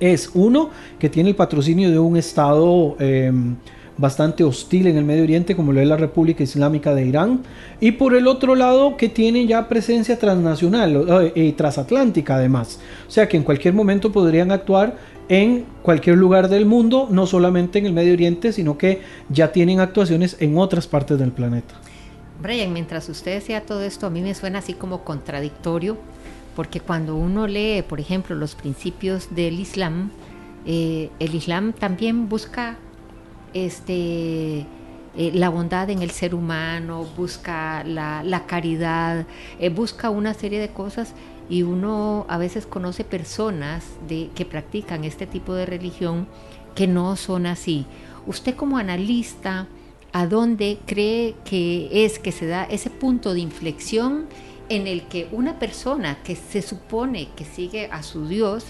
es 0.00 0.30
uno, 0.34 0.70
que 0.98 1.08
tiene 1.08 1.30
el 1.30 1.36
patrocinio 1.36 1.90
de 1.90 1.98
un 1.98 2.16
Estado 2.16 2.96
em, 3.00 3.56
bastante 3.98 4.44
hostil 4.44 4.86
en 4.86 4.96
el 4.96 5.04
Medio 5.04 5.24
Oriente, 5.24 5.54
como 5.54 5.72
lo 5.72 5.80
es 5.80 5.88
la 5.88 5.96
República 5.96 6.42
Islámica 6.42 6.94
de 6.94 7.04
Irán, 7.04 7.42
y 7.80 7.92
por 7.92 8.14
el 8.14 8.26
otro 8.28 8.54
lado 8.54 8.96
que 8.96 9.08
tiene 9.08 9.46
ya 9.46 9.68
presencia 9.68 10.18
transnacional 10.18 11.32
y 11.34 11.52
transatlántica 11.52 12.36
además. 12.36 12.78
O 13.06 13.10
sea 13.10 13.28
que 13.28 13.36
en 13.36 13.42
cualquier 13.42 13.74
momento 13.74 14.10
podrían 14.10 14.52
actuar 14.52 14.96
en 15.28 15.66
cualquier 15.82 16.16
lugar 16.16 16.48
del 16.48 16.64
mundo, 16.64 17.08
no 17.10 17.26
solamente 17.26 17.78
en 17.78 17.86
el 17.86 17.92
Medio 17.92 18.14
Oriente, 18.14 18.52
sino 18.52 18.78
que 18.78 19.02
ya 19.28 19.52
tienen 19.52 19.80
actuaciones 19.80 20.36
en 20.40 20.56
otras 20.56 20.86
partes 20.86 21.18
del 21.18 21.32
planeta. 21.32 21.74
Brian, 22.40 22.72
mientras 22.72 23.08
usted 23.08 23.34
decía 23.34 23.66
todo 23.66 23.82
esto, 23.82 24.06
a 24.06 24.10
mí 24.10 24.22
me 24.22 24.34
suena 24.34 24.60
así 24.60 24.72
como 24.72 25.02
contradictorio, 25.02 25.98
porque 26.54 26.80
cuando 26.80 27.16
uno 27.16 27.46
lee, 27.46 27.82
por 27.86 28.00
ejemplo, 28.00 28.36
los 28.36 28.54
principios 28.54 29.34
del 29.34 29.58
Islam, 29.60 30.10
eh, 30.64 31.10
el 31.18 31.34
Islam 31.34 31.72
también 31.72 32.28
busca 32.28 32.78
este, 33.54 34.66
eh, 35.16 35.32
la 35.34 35.48
bondad 35.48 35.90
en 35.90 36.02
el 36.02 36.10
ser 36.10 36.34
humano, 36.34 37.06
busca 37.16 37.82
la, 37.84 38.44
caridad, 38.46 39.26
eh, 39.58 39.68
busca 39.68 40.10
una 40.10 40.34
serie 40.34 40.60
de 40.60 40.68
cosas 40.68 41.14
y 41.50 41.62
uno 41.62 42.26
a 42.28 42.38
veces 42.38 42.66
conoce 42.66 43.04
personas 43.04 43.84
de, 44.06 44.30
que 44.34 44.44
practican 44.44 45.04
este 45.04 45.26
tipo 45.26 45.54
de 45.54 45.66
religión 45.66 46.28
que 46.74 46.86
no 46.86 47.16
son 47.16 47.46
así. 47.46 47.86
Usted 48.26 48.54
como 48.54 48.78
analista, 48.78 49.66
¿a 50.12 50.26
dónde 50.26 50.78
cree 50.86 51.34
que 51.44 52.04
es 52.04 52.18
que 52.18 52.30
se 52.30 52.46
da 52.46 52.64
ese 52.64 52.90
punto 52.90 53.34
de 53.34 53.40
inflexión 53.40 54.26
en 54.68 54.86
el 54.86 55.02
que 55.04 55.28
una 55.32 55.58
persona 55.58 56.18
que 56.22 56.36
se 56.36 56.62
supone 56.62 57.28
que 57.34 57.44
sigue 57.44 57.88
a 57.90 58.02
su 58.02 58.28
Dios, 58.28 58.66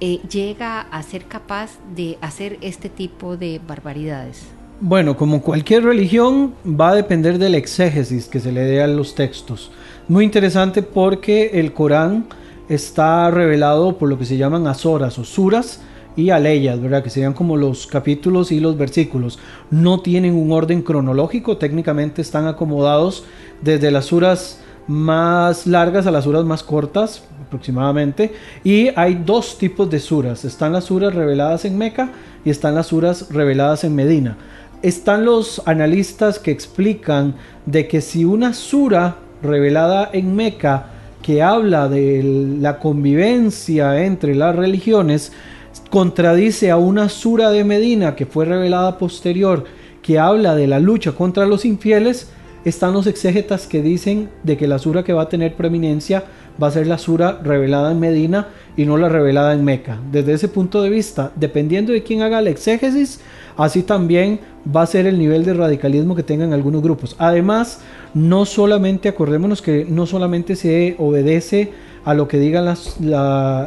eh, 0.00 0.20
llega 0.30 0.80
a 0.80 1.02
ser 1.02 1.24
capaz 1.24 1.72
de 1.94 2.18
hacer 2.20 2.58
este 2.60 2.88
tipo 2.88 3.36
de 3.36 3.60
barbaridades? 3.66 4.46
Bueno, 4.80 5.16
como 5.16 5.42
cualquier 5.42 5.84
religión, 5.84 6.54
va 6.64 6.90
a 6.90 6.94
depender 6.94 7.38
del 7.38 7.54
exégesis 7.54 8.26
que 8.26 8.40
se 8.40 8.50
le 8.50 8.62
dé 8.62 8.82
a 8.82 8.86
los 8.86 9.14
textos. 9.14 9.70
Muy 10.08 10.24
interesante 10.24 10.82
porque 10.82 11.50
el 11.60 11.74
Corán 11.74 12.24
está 12.70 13.30
revelado 13.30 13.98
por 13.98 14.08
lo 14.08 14.18
que 14.18 14.24
se 14.24 14.38
llaman 14.38 14.66
asoras 14.66 15.18
o 15.18 15.24
suras 15.24 15.82
y 16.16 16.30
aleyas, 16.30 16.80
¿verdad? 16.80 17.02
Que 17.02 17.10
serían 17.10 17.34
como 17.34 17.56
los 17.56 17.86
capítulos 17.86 18.52
y 18.52 18.60
los 18.60 18.78
versículos. 18.78 19.38
No 19.70 20.00
tienen 20.00 20.34
un 20.34 20.50
orden 20.50 20.82
cronológico, 20.82 21.56
técnicamente 21.58 22.22
están 22.22 22.46
acomodados 22.46 23.24
desde 23.60 23.90
las 23.90 24.06
suras 24.06 24.60
más 24.90 25.68
largas 25.68 26.08
a 26.08 26.10
las 26.10 26.24
suras 26.24 26.44
más 26.44 26.64
cortas 26.64 27.22
aproximadamente. 27.46 28.32
Y 28.64 28.88
hay 28.96 29.22
dos 29.24 29.56
tipos 29.56 29.88
de 29.88 30.00
suras. 30.00 30.44
Están 30.44 30.72
las 30.72 30.84
suras 30.84 31.14
reveladas 31.14 31.64
en 31.64 31.78
Meca 31.78 32.10
y 32.44 32.50
están 32.50 32.74
las 32.74 32.88
suras 32.88 33.28
reveladas 33.30 33.84
en 33.84 33.94
Medina. 33.94 34.36
Están 34.82 35.24
los 35.24 35.62
analistas 35.66 36.40
que 36.40 36.50
explican 36.50 37.34
de 37.66 37.86
que 37.86 38.00
si 38.00 38.24
una 38.24 38.52
sura 38.52 39.16
revelada 39.42 40.10
en 40.12 40.34
Meca 40.34 40.86
que 41.22 41.42
habla 41.42 41.88
de 41.88 42.56
la 42.60 42.78
convivencia 42.78 44.04
entre 44.04 44.34
las 44.34 44.56
religiones 44.56 45.32
contradice 45.90 46.70
a 46.70 46.78
una 46.78 47.08
sura 47.08 47.50
de 47.50 47.62
Medina 47.62 48.16
que 48.16 48.26
fue 48.26 48.44
revelada 48.44 48.98
posterior 48.98 49.64
que 50.02 50.18
habla 50.18 50.54
de 50.54 50.66
la 50.66 50.80
lucha 50.80 51.12
contra 51.12 51.46
los 51.46 51.64
infieles 51.64 52.30
están 52.64 52.92
los 52.92 53.06
exégetas 53.06 53.66
que 53.66 53.82
dicen 53.82 54.28
de 54.42 54.56
que 54.56 54.66
la 54.66 54.78
sura 54.78 55.02
que 55.02 55.12
va 55.12 55.22
a 55.22 55.28
tener 55.28 55.54
preeminencia 55.54 56.24
va 56.62 56.68
a 56.68 56.72
ser 56.72 56.86
la 56.86 56.98
sura 56.98 57.40
revelada 57.42 57.90
en 57.92 58.00
Medina 58.00 58.48
y 58.76 58.84
no 58.84 58.96
la 58.96 59.08
revelada 59.08 59.54
en 59.54 59.64
Meca. 59.64 59.98
Desde 60.12 60.34
ese 60.34 60.48
punto 60.48 60.82
de 60.82 60.90
vista, 60.90 61.32
dependiendo 61.36 61.92
de 61.92 62.02
quién 62.02 62.22
haga 62.22 62.40
el 62.40 62.48
exégesis, 62.48 63.20
así 63.56 63.82
también 63.82 64.40
va 64.74 64.82
a 64.82 64.86
ser 64.86 65.06
el 65.06 65.18
nivel 65.18 65.44
de 65.44 65.54
radicalismo 65.54 66.14
que 66.14 66.22
tengan 66.22 66.52
algunos 66.52 66.82
grupos. 66.82 67.16
Además, 67.18 67.80
no 68.12 68.44
solamente, 68.44 69.08
acordémonos 69.08 69.62
que 69.62 69.86
no 69.88 70.06
solamente 70.06 70.54
se 70.54 70.96
obedece 70.98 71.72
a 72.04 72.14
lo 72.14 72.28
que 72.28 72.38
diga 72.38 72.76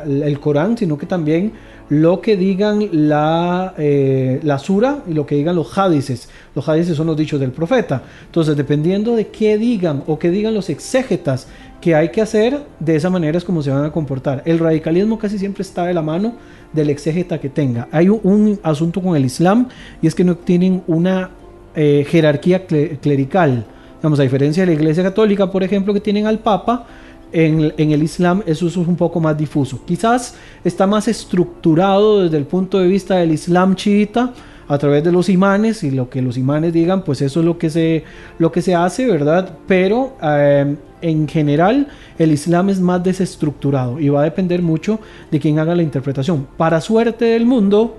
el 0.06 0.40
Corán, 0.40 0.78
sino 0.78 0.98
que 0.98 1.06
también 1.06 1.54
lo 1.90 2.22
que 2.22 2.38
digan 2.38 2.90
la, 2.92 3.74
eh, 3.78 4.40
la 4.44 4.58
sura 4.60 5.04
y 5.08 5.14
lo 5.14 5.26
que 5.26 5.36
digan 5.36 5.56
los 5.56 5.78
hadices. 5.78 6.30
Los 6.56 6.68
hadices 6.68 6.96
son 6.96 7.08
los 7.08 7.18
dichos 7.18 7.40
del 7.40 7.52
profeta. 7.52 8.04
Entonces, 8.26 8.56
dependiendo 8.56 9.16
de 9.16 9.28
qué 9.28 9.58
digan 9.58 10.04
o 10.08 10.18
qué 10.18 10.30
digan 10.30 10.54
los 10.54 10.70
exégetas 10.70 11.48
que 11.82 11.96
hay 11.96 12.10
que 12.10 12.22
hacer, 12.22 12.62
de 12.80 12.96
esa 12.96 13.10
manera 13.10 13.38
es 13.38 13.44
como 13.44 13.62
se 13.62 13.70
van 13.70 13.84
a 13.84 13.92
comportar. 13.92 14.42
El 14.46 14.60
radicalismo 14.60 15.20
casi 15.20 15.38
siempre 15.38 15.64
está 15.64 15.86
de 15.86 15.94
la 15.94 16.02
mano 16.02 16.36
del 16.72 16.90
exégeta 16.90 17.40
que 17.40 17.50
tenga. 17.50 17.90
Hay 17.92 18.08
un, 18.08 18.60
asunto 18.64 19.02
con 19.02 19.16
el 19.16 19.26
Islam 19.26 19.68
y 20.02 20.08
es 20.08 20.16
que 20.16 20.24
no 20.24 20.38
tienen 20.38 20.82
una 20.88 21.32
eh, 21.76 22.06
jerarquía 22.08 22.66
clerical. 22.66 23.66
Vamos, 24.02 24.20
a 24.20 24.24
diferencia 24.24 24.64
de 24.64 24.68
la 24.68 24.74
Iglesia 24.74 25.04
Católica, 25.04 25.52
por 25.52 25.64
ejemplo, 25.64 25.94
que 25.94 26.00
tienen 26.00 26.26
al 26.26 26.40
Papa, 26.40 26.86
en, 27.34 27.92
el 27.92 28.04
Islam 28.04 28.44
eso 28.46 28.68
es 28.68 28.78
un 28.78 28.96
poco 28.96 29.20
más 29.20 29.38
difuso. 29.38 29.84
Quizás 29.86 30.36
está 30.64 30.88
más 30.88 31.08
estructurado 31.08 32.24
desde 32.24 32.38
el 32.38 32.46
punto 32.46 32.80
de 32.80 32.88
vista 32.88 33.16
del 33.18 33.32
Islam 33.32 33.76
chiita 33.76 34.34
a 34.68 34.78
través 34.78 35.04
de 35.04 35.12
los 35.12 35.30
imanes 35.30 35.84
y 35.84 35.92
lo 35.92 36.10
que 36.10 36.22
los 36.22 36.38
imanes 36.38 36.72
digan, 36.72 37.04
pues 37.04 37.22
eso 37.22 37.40
es 37.42 37.46
lo 37.46 37.58
que 37.58 37.70
se, 37.70 38.04
lo 38.38 38.52
que 38.52 38.62
se 38.62 38.76
hace, 38.76 39.08
¿verdad? 39.08 39.58
Pero 39.68 40.16
eh, 40.22 40.76
en 41.02 41.28
general 41.28 41.88
el 42.18 42.32
Islam 42.32 42.70
es 42.70 42.80
más 42.80 43.04
desestructurado 43.04 44.00
y 44.00 44.10
va 44.10 44.22
a 44.22 44.24
depender 44.24 44.62
mucho 44.62 45.00
de 45.32 45.40
quien 45.40 45.60
haga 45.60 45.76
la 45.76 45.84
interpretación. 45.84 46.48
Para 46.56 46.80
suerte 46.82 47.26
del 47.26 47.46
mundo, 47.46 47.98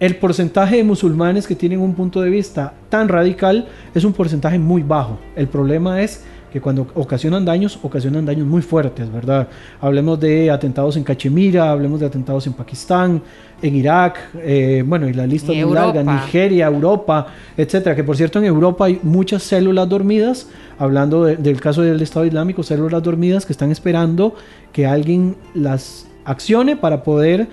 el 0.00 0.16
porcentaje 0.16 0.76
de 0.76 0.84
musulmanes 0.84 1.46
que 1.46 1.54
tienen 1.54 1.80
un 1.80 1.94
punto 1.94 2.20
de 2.20 2.30
vista 2.30 2.72
tan 2.88 3.08
radical 3.08 3.68
es 3.94 4.04
un 4.04 4.12
porcentaje 4.12 4.58
muy 4.58 4.82
bajo. 4.82 5.18
El 5.36 5.48
problema 5.48 6.02
es 6.02 6.24
que 6.52 6.60
cuando 6.60 6.86
ocasionan 6.94 7.44
daños, 7.44 7.78
ocasionan 7.82 8.24
daños 8.24 8.46
muy 8.46 8.62
fuertes, 8.62 9.10
¿verdad? 9.12 9.48
Hablemos 9.80 10.18
de 10.18 10.50
atentados 10.50 10.96
en 10.96 11.04
Cachemira, 11.04 11.70
hablemos 11.70 12.00
de 12.00 12.06
atentados 12.06 12.46
en 12.46 12.54
Pakistán, 12.54 13.22
en 13.60 13.74
Irak, 13.74 14.18
eh, 14.36 14.82
bueno, 14.86 15.08
y 15.08 15.12
la 15.12 15.26
lista 15.26 15.52
es 15.52 15.66
muy 15.66 15.74
larga, 15.74 16.02
Nigeria, 16.02 16.66
Europa, 16.66 17.26
etcétera. 17.56 17.94
Que 17.94 18.04
por 18.04 18.16
cierto, 18.16 18.38
en 18.38 18.46
Europa 18.46 18.86
hay 18.86 19.00
muchas 19.02 19.42
células 19.42 19.88
dormidas, 19.88 20.48
hablando 20.78 21.24
del 21.24 21.60
caso 21.60 21.82
del 21.82 22.00
Estado 22.00 22.24
Islámico, 22.24 22.62
células 22.62 23.02
dormidas 23.02 23.44
que 23.44 23.52
están 23.52 23.70
esperando 23.70 24.34
que 24.72 24.86
alguien 24.86 25.36
las 25.54 26.06
accione 26.24 26.76
para 26.76 27.02
poder 27.02 27.48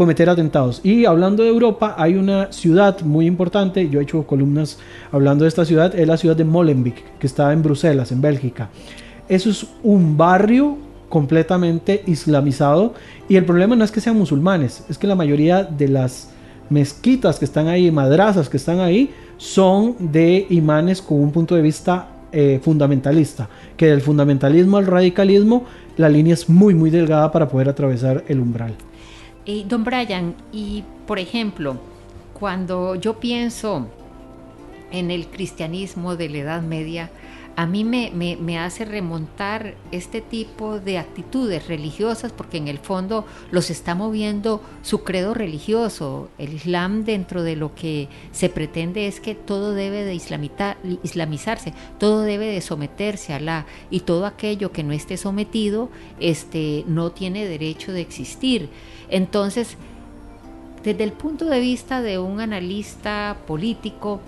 cometer 0.00 0.30
atentados. 0.30 0.80
Y 0.82 1.04
hablando 1.04 1.42
de 1.42 1.50
Europa, 1.50 1.94
hay 1.98 2.14
una 2.14 2.50
ciudad 2.52 3.02
muy 3.02 3.26
importante, 3.26 3.86
yo 3.90 4.00
he 4.00 4.04
hecho 4.04 4.22
columnas 4.22 4.78
hablando 5.12 5.44
de 5.44 5.48
esta 5.48 5.66
ciudad, 5.66 5.94
es 5.94 6.08
la 6.08 6.16
ciudad 6.16 6.34
de 6.34 6.44
Molenbeek, 6.44 7.18
que 7.18 7.26
está 7.26 7.52
en 7.52 7.62
Bruselas, 7.62 8.10
en 8.10 8.22
Bélgica. 8.22 8.70
Eso 9.28 9.50
es 9.50 9.66
un 9.82 10.16
barrio 10.16 10.78
completamente 11.10 12.02
islamizado 12.06 12.94
y 13.28 13.36
el 13.36 13.44
problema 13.44 13.76
no 13.76 13.84
es 13.84 13.90
que 13.90 14.00
sean 14.00 14.16
musulmanes, 14.16 14.86
es 14.88 14.96
que 14.96 15.06
la 15.06 15.14
mayoría 15.14 15.64
de 15.64 15.88
las 15.88 16.30
mezquitas 16.70 17.38
que 17.38 17.44
están 17.44 17.68
ahí, 17.68 17.90
madrazas 17.90 18.48
que 18.48 18.56
están 18.56 18.80
ahí, 18.80 19.10
son 19.36 19.96
de 19.98 20.46
imanes 20.48 21.02
con 21.02 21.20
un 21.20 21.30
punto 21.30 21.54
de 21.54 21.60
vista 21.60 22.08
eh, 22.32 22.58
fundamentalista, 22.62 23.50
que 23.76 23.88
del 23.88 24.00
fundamentalismo 24.00 24.78
al 24.78 24.86
radicalismo 24.86 25.66
la 25.98 26.08
línea 26.08 26.32
es 26.32 26.48
muy 26.48 26.74
muy 26.74 26.88
delgada 26.88 27.30
para 27.30 27.50
poder 27.50 27.68
atravesar 27.68 28.24
el 28.28 28.40
umbral. 28.40 28.72
Don 29.66 29.84
Brian, 29.84 30.34
y 30.52 30.84
por 31.06 31.18
ejemplo, 31.18 31.78
cuando 32.34 32.94
yo 32.94 33.20
pienso 33.20 33.88
en 34.92 35.10
el 35.10 35.26
cristianismo 35.26 36.16
de 36.16 36.28
la 36.28 36.38
Edad 36.38 36.62
Media, 36.62 37.10
a 37.60 37.66
mí 37.66 37.84
me, 37.84 38.58
hace 38.58 38.86
remontar 38.86 39.74
este 39.92 40.22
tipo 40.22 40.80
de 40.80 40.96
actitudes 40.96 41.68
religiosas 41.68 42.32
porque 42.32 42.56
en 42.56 42.68
el 42.68 42.78
fondo 42.78 43.26
los 43.50 43.68
está 43.68 43.94
moviendo 43.94 44.62
su 44.80 45.04
credo 45.04 45.34
religioso. 45.34 46.30
El 46.38 46.54
Islam 46.54 47.04
dentro 47.04 47.42
de 47.42 47.56
lo 47.56 47.74
que 47.74 48.08
se 48.32 48.48
pretende 48.48 49.08
es 49.08 49.20
que 49.20 49.34
todo 49.34 49.74
debe 49.74 50.04
de 50.04 50.14
islamizarse, 50.14 51.74
todo 51.98 52.22
debe 52.22 52.46
de 52.46 52.62
someterse 52.62 53.34
a 53.34 53.40
la 53.40 53.66
y 53.90 54.00
todo 54.00 54.24
aquello 54.24 54.72
que 54.72 54.82
no 54.82 54.94
esté 54.94 55.18
sometido 55.18 55.90
este, 56.18 56.84
no 56.86 57.10
tiene 57.10 57.44
derecho 57.44 57.92
de 57.92 58.00
existir. 58.00 58.70
Entonces, 59.10 59.76
desde 60.82 61.04
el 61.04 61.12
punto 61.12 61.44
de 61.44 61.60
vista 61.60 62.00
de 62.00 62.18
un 62.18 62.40
analista 62.40 63.36
político, 63.46 64.22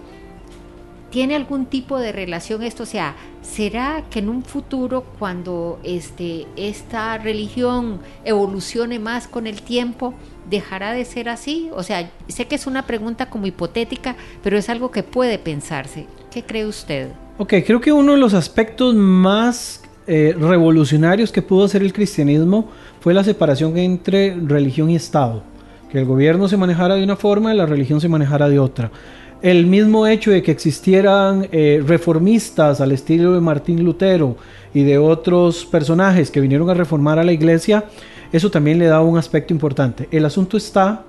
¿Tiene 1.13 1.37
algún 1.37 1.67
tipo 1.67 1.99
de 1.99 2.11
relación 2.11 2.63
esto? 2.63 2.85
O 2.85 2.87
sea, 2.87 3.17
¿será 3.43 4.03
que 4.09 4.21
en 4.21 4.31
un 4.31 4.43
futuro 4.43 5.05
cuando 5.19 5.79
este, 5.85 6.47
esta 6.57 7.19
religión 7.19 8.01
evolucione 8.25 8.99
más 8.99 9.29
con 9.29 9.47
el 9.47 9.61
tiempo, 9.61 10.15
dejará 10.49 10.93
de 10.93 11.05
ser 11.05 11.29
así? 11.29 11.69
O 11.75 11.83
sea, 11.83 12.11
sé 12.29 12.47
que 12.47 12.55
es 12.55 12.67
una 12.67 12.87
pregunta 12.87 13.29
como 13.29 13.47
hipotética, 13.47 14.17
pero 14.43 14.57
es 14.57 14.71
algo 14.71 14.91
que 14.91 15.03
puede 15.03 15.39
pensarse. 15.39 16.07
¿Qué 16.31 16.45
cree 16.45 16.65
usted? 16.65 17.11
Ok, 17.37 17.57
creo 17.67 17.83
que 17.83 17.93
uno 17.93 18.13
de 18.13 18.19
los 18.19 18.33
aspectos 18.33 18.95
más 18.95 19.83
eh, 20.07 20.35
revolucionarios 20.41 21.31
que 21.31 21.43
pudo 21.43 21.67
hacer 21.67 21.83
el 21.83 21.93
cristianismo 21.93 22.71
fue 23.01 23.13
la 23.13 23.23
separación 23.23 23.77
entre 23.77 24.35
religión 24.35 24.89
y 24.89 24.97
Estado. 24.97 25.43
Que 25.91 25.99
el 25.99 26.07
gobierno 26.07 26.49
se 26.49 26.57
manejara 26.57 26.95
de 26.95 27.05
una 27.05 27.17
forma 27.17 27.53
y 27.53 27.57
la 27.59 27.67
religión 27.67 28.01
se 28.01 28.09
manejara 28.09 28.49
de 28.49 28.59
otra 28.59 28.91
el 29.43 29.67
mismo 29.67 30.07
hecho 30.07 30.31
de 30.31 30.43
que 30.43 30.53
existieran 30.53 31.49
eh, 31.51 31.83
reformistas 31.85 32.81
al 32.81 32.93
estilo 32.93 33.35
de 33.35 33.41
Martín 33.41 33.85
Lutero 33.85 34.37
y 34.73 34.85
de 34.85 34.99
otros 34.99 35.67
personajes 35.67 36.31
que 36.31 36.41
vinieron 36.41 36.71
a 36.71 36.75
reformar 36.75 37.19
a 37.19 37.25
la 37.25 37.33
iglesia, 37.33 37.85
eso 38.33 38.51
también 38.51 38.79
le 38.79 38.87
da 38.87 39.03
un 39.03 39.19
aspecto 39.19 39.53
importante. 39.53 40.09
El 40.13 40.25
asunto 40.25 40.57
está 40.57 41.05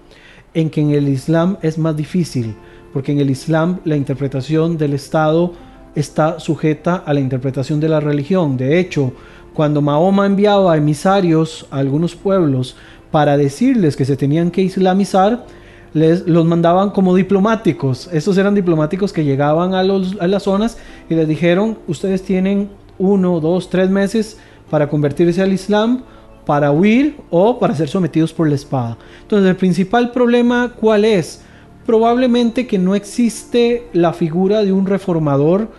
en 0.56 0.72
que 0.72 0.82
en 0.82 0.92
el 0.92 1.10
Islam 1.10 1.58
es 1.62 1.78
más 1.78 1.96
difícil, 1.96 2.56
porque 2.92 3.12
en 3.12 3.20
el 3.20 3.30
Islam 3.30 3.80
la 3.86 3.96
interpretación 3.96 4.78
del 4.78 4.94
Estado 4.94 5.54
está 5.96 6.40
sujeta 6.40 6.96
a 7.06 7.14
la 7.14 7.20
interpretación 7.20 7.80
de 7.80 7.90
la 7.90 8.00
religión. 8.00 8.58
De 8.58 8.80
hecho, 8.80 9.14
cuando 9.54 9.82
Mahoma 9.82 10.26
enviaba 10.26 10.76
emisarios 10.76 11.68
a 11.70 11.78
algunos 11.78 12.16
pueblos 12.16 12.76
para 13.12 13.38
decirles 13.38 13.96
que 13.96 14.06
se 14.06 14.18
tenían 14.18 14.50
que 14.50 14.64
islamizar, 14.64 15.46
les, 15.94 16.28
los 16.28 16.46
mandaban 16.46 16.90
como 16.90 17.16
diplomáticos. 17.16 18.10
Estos 18.12 18.38
eran 18.38 18.56
diplomáticos 18.56 19.14
que 19.14 19.24
llegaban 19.24 19.74
a, 19.74 19.84
los, 19.84 20.18
a 20.20 20.28
las 20.28 20.44
zonas 20.44 20.78
y 21.10 21.16
les 21.16 21.28
dijeron, 21.28 21.78
ustedes 21.88 22.24
tienen 22.24 22.70
uno, 22.98 23.40
dos, 23.40 23.70
tres 23.70 23.90
meses 23.90 24.38
para 24.70 24.90
convertirse 24.90 25.42
al 25.42 25.54
Islam, 25.54 26.04
para 26.46 26.72
huir 26.72 27.18
o 27.30 27.60
para 27.60 27.76
ser 27.76 27.88
sometidos 27.88 28.34
por 28.34 28.50
la 28.50 28.56
espada. 28.56 28.98
Entonces 29.22 29.50
el 29.50 29.56
principal 29.56 30.12
problema, 30.12 30.74
¿cuál 30.80 31.06
es? 31.06 31.42
Probablemente 31.86 32.68
que 32.68 32.78
no 32.78 32.96
existe 32.96 33.88
la 33.94 34.14
figura 34.14 34.64
de 34.64 34.74
un 34.74 34.86
reformador 34.86 35.70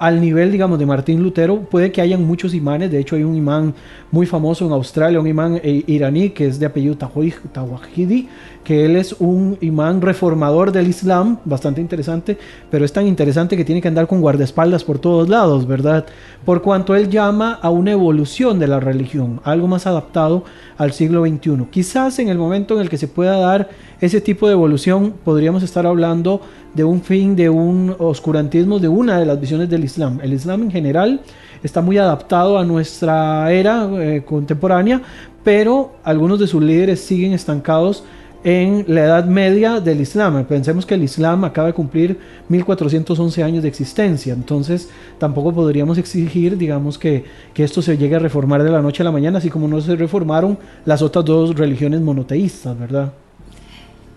al 0.00 0.18
nivel, 0.18 0.50
digamos, 0.50 0.78
de 0.78 0.86
Martín 0.86 1.22
Lutero, 1.22 1.60
puede 1.60 1.92
que 1.92 2.00
hayan 2.00 2.24
muchos 2.24 2.54
imanes. 2.54 2.90
De 2.90 2.98
hecho, 2.98 3.16
hay 3.16 3.22
un 3.22 3.36
imán 3.36 3.74
muy 4.10 4.24
famoso 4.24 4.64
en 4.64 4.72
Australia, 4.72 5.20
un 5.20 5.26
imán 5.26 5.60
eh, 5.62 5.84
iraní 5.86 6.30
que 6.30 6.46
es 6.46 6.58
de 6.58 6.64
apellido 6.64 6.96
Tawahidi, 6.96 8.26
que 8.64 8.86
él 8.86 8.96
es 8.96 9.14
un 9.18 9.58
imán 9.60 10.00
reformador 10.00 10.72
del 10.72 10.88
Islam, 10.88 11.36
bastante 11.44 11.82
interesante, 11.82 12.38
pero 12.70 12.86
es 12.86 12.94
tan 12.94 13.06
interesante 13.06 13.58
que 13.58 13.64
tiene 13.64 13.82
que 13.82 13.88
andar 13.88 14.06
con 14.06 14.22
guardaespaldas 14.22 14.84
por 14.84 14.98
todos 14.98 15.28
lados, 15.28 15.66
¿verdad? 15.66 16.06
Por 16.46 16.62
cuanto 16.62 16.96
él 16.96 17.10
llama 17.10 17.58
a 17.60 17.68
una 17.68 17.92
evolución 17.92 18.58
de 18.58 18.68
la 18.68 18.80
religión, 18.80 19.40
algo 19.44 19.68
más 19.68 19.86
adaptado 19.86 20.44
al 20.78 20.92
siglo 20.92 21.26
XXI. 21.26 21.66
Quizás 21.70 22.18
en 22.20 22.30
el 22.30 22.38
momento 22.38 22.76
en 22.76 22.80
el 22.80 22.88
que 22.88 22.96
se 22.96 23.06
pueda 23.06 23.36
dar 23.36 23.68
ese 24.00 24.22
tipo 24.22 24.46
de 24.46 24.54
evolución, 24.54 25.12
podríamos 25.24 25.62
estar 25.62 25.86
hablando 25.86 26.40
de 26.74 26.84
un 26.84 27.02
fin, 27.02 27.36
de 27.36 27.50
un 27.50 27.94
oscurantismo, 27.98 28.78
de 28.78 28.88
una 28.88 29.18
de 29.18 29.26
las 29.26 29.40
visiones 29.40 29.68
del 29.68 29.84
Islam. 29.84 30.20
El 30.22 30.32
Islam 30.32 30.62
en 30.62 30.70
general 30.70 31.20
está 31.62 31.80
muy 31.80 31.98
adaptado 31.98 32.58
a 32.58 32.64
nuestra 32.64 33.52
era 33.52 33.88
eh, 34.00 34.22
contemporánea, 34.24 35.02
pero 35.42 35.92
algunos 36.04 36.38
de 36.38 36.46
sus 36.46 36.62
líderes 36.62 37.00
siguen 37.00 37.32
estancados 37.32 38.04
en 38.42 38.84
la 38.88 39.04
Edad 39.04 39.24
Media 39.26 39.80
del 39.80 40.00
Islam. 40.00 40.44
Pensemos 40.46 40.86
que 40.86 40.94
el 40.94 41.02
Islam 41.02 41.44
acaba 41.44 41.66
de 41.66 41.74
cumplir 41.74 42.18
1411 42.48 43.42
años 43.42 43.62
de 43.62 43.68
existencia, 43.68 44.32
entonces 44.32 44.88
tampoco 45.18 45.52
podríamos 45.52 45.98
exigir, 45.98 46.56
digamos, 46.56 46.96
que, 46.98 47.24
que, 47.52 47.64
esto 47.64 47.82
se 47.82 47.98
llegue 47.98 48.16
a 48.16 48.18
reformar 48.18 48.62
de 48.62 48.70
la 48.70 48.80
noche 48.80 49.02
a 49.02 49.04
la 49.04 49.12
mañana, 49.12 49.38
así 49.38 49.50
como 49.50 49.68
no 49.68 49.80
se 49.80 49.94
reformaron 49.96 50.58
las 50.86 51.02
otras 51.02 51.24
dos 51.24 51.54
religiones 51.54 52.00
monoteístas, 52.00 52.78
¿verdad? 52.78 53.12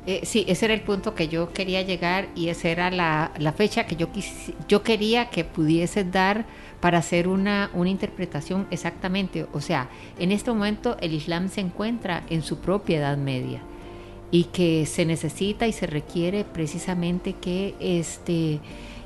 Eh, 0.06 0.22
sí, 0.24 0.44
ese 0.48 0.66
era 0.66 0.74
el 0.74 0.82
punto 0.82 1.16
que 1.16 1.30
yo 1.30 1.54
quería 1.54 1.82
llegar 1.82 2.28
y 2.36 2.50
esa 2.50 2.68
era 2.70 2.92
la, 2.92 3.54
fecha 3.56 3.86
que 3.86 3.96
yo, 3.96 4.08
yo 4.68 4.84
quería 4.84 5.30
que 5.30 5.46
pudiese 5.46 6.04
dar 6.04 6.46
para 6.82 6.98
hacer 6.98 7.30
una, 7.30 7.70
una 7.74 7.90
interpretación 7.90 8.68
exactamente. 8.70 9.46
O 9.54 9.62
sea, 9.62 9.90
en 10.20 10.34
este 10.34 10.52
momento 10.52 10.98
el 11.00 11.14
Islam 11.14 11.48
se 11.50 11.62
encuentra 11.62 12.24
en 12.30 12.42
su 12.42 12.58
propia 12.58 12.98
Edad 12.98 13.18
Media 13.18 13.62
y 14.32 14.46
que 14.46 14.86
se 14.86 15.06
necesita 15.06 15.68
y 15.68 15.72
se 15.72 15.88
requiere 15.88 16.44
precisamente 16.44 17.34
que 17.34 17.76
este 17.80 18.60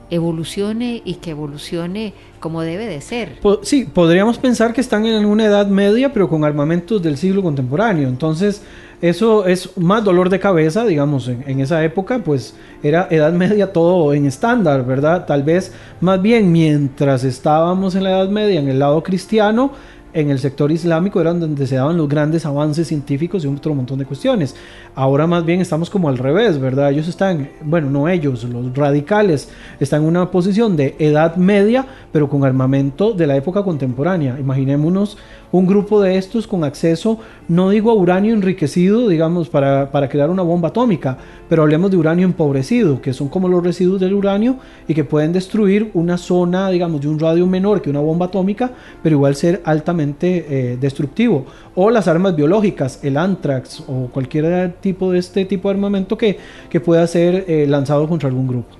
evolucione 0.09 1.01
y 1.03 1.15
que 1.15 1.31
evolucione 1.31 2.13
como 2.39 2.61
debe 2.61 2.85
de 2.85 3.01
ser. 3.01 3.39
Sí, 3.61 3.85
podríamos 3.85 4.37
pensar 4.37 4.73
que 4.73 4.81
están 4.81 5.05
en 5.05 5.25
una 5.25 5.45
edad 5.45 5.67
media, 5.67 6.13
pero 6.13 6.29
con 6.29 6.43
armamentos 6.43 7.01
del 7.01 7.17
siglo 7.17 7.41
contemporáneo. 7.41 8.07
Entonces, 8.07 8.61
eso 9.01 9.45
es 9.45 9.77
más 9.77 10.03
dolor 10.03 10.29
de 10.29 10.39
cabeza, 10.39 10.83
digamos, 10.85 11.27
en, 11.27 11.59
esa 11.59 11.83
época, 11.83 12.19
pues 12.19 12.55
era 12.81 13.07
edad 13.11 13.31
media 13.31 13.71
todo 13.71 14.13
en 14.13 14.25
estándar, 14.25 14.85
¿verdad? 14.85 15.25
Tal 15.25 15.43
vez 15.43 15.71
más 16.01 16.19
bien 16.21 16.51
mientras 16.51 17.23
estábamos 17.23 17.93
en 17.95 18.03
la 18.03 18.11
edad 18.11 18.29
media 18.29 18.59
en 18.59 18.69
el 18.69 18.79
lado 18.79 19.03
cristiano, 19.03 19.71
en 20.17 20.31
el 20.31 20.39
sector 20.39 20.71
islámico 20.71 21.21
eran 21.21 21.39
donde 21.39 21.67
se 21.67 21.75
daban 21.75 21.95
los 21.95 22.09
grandes 22.09 22.43
avances 22.43 22.87
científicos 22.87 23.45
y 23.45 23.47
otro 23.47 23.75
montón 23.75 23.99
de 23.99 24.05
cuestiones. 24.05 24.55
Ahora 24.95 25.27
más 25.27 25.45
bien 25.45 25.61
estamos 25.61 25.91
como 25.91 26.09
al 26.09 26.17
revés, 26.17 26.59
¿verdad? 26.59 26.89
Ellos 26.89 27.07
están, 27.07 27.51
bueno, 27.61 27.91
no 27.91 28.09
ellos, 28.09 28.43
los 28.45 28.75
radicales, 28.75 29.47
están 29.79 30.01
en 30.01 30.07
una 30.07 30.31
posición 30.31 30.75
de 30.75 30.95
edad 30.97 31.35
media, 31.35 31.85
pero 32.11 32.27
con 32.29 32.43
armamento 32.43 33.13
de 33.13 33.27
la 33.27 33.35
época 33.35 33.61
contemporánea. 33.61 34.39
Imaginémonos 34.39 35.19
un 35.51 35.67
grupo 35.67 36.01
de 36.01 36.17
estos 36.17 36.47
con 36.47 36.63
acceso, 36.63 37.19
no 37.47 37.69
digo 37.69 37.91
a 37.91 37.93
uranio 37.93 38.33
enriquecido, 38.33 39.07
digamos, 39.07 39.49
para, 39.49 39.91
para, 39.91 40.09
crear 40.09 40.29
una 40.29 40.41
bomba 40.41 40.69
atómica, 40.69 41.17
pero 41.47 41.61
hablemos 41.61 41.89
de 41.91 41.97
uranio 41.97 42.25
empobrecido, 42.25 43.01
que 43.01 43.13
son 43.13 43.29
como 43.29 43.47
los 43.47 43.63
residuos 43.63 44.01
del 44.01 44.13
uranio 44.13 44.57
y 44.87 44.93
que 44.93 45.03
pueden 45.03 45.31
destruir 45.31 45.91
una 45.93 46.17
zona, 46.17 46.69
digamos, 46.69 47.01
de 47.01 47.07
un 47.07 47.19
radio 47.19 47.47
menor 47.47 47.81
que 47.81 47.89
una 47.89 48.01
bomba 48.01 48.25
atómica, 48.25 48.71
pero 49.01 49.15
igual 49.15 49.35
ser 49.35 49.61
altamente 49.63 50.06
eh, 50.21 50.77
destructivo. 50.79 51.45
O 51.75 51.89
las 51.89 52.07
armas 52.07 52.35
biológicas, 52.35 52.99
el 53.03 53.17
anthrax 53.17 53.83
o 53.87 54.07
cualquier 54.07 54.73
tipo 54.81 55.11
de 55.11 55.19
este 55.19 55.45
tipo 55.45 55.69
de 55.69 55.75
armamento 55.75 56.17
que, 56.17 56.37
que 56.69 56.79
pueda 56.79 57.05
ser 57.07 57.45
eh, 57.47 57.65
lanzado 57.67 58.07
contra 58.07 58.29
algún 58.29 58.47
grupo. 58.47 58.75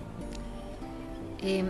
Em, 1.41 1.67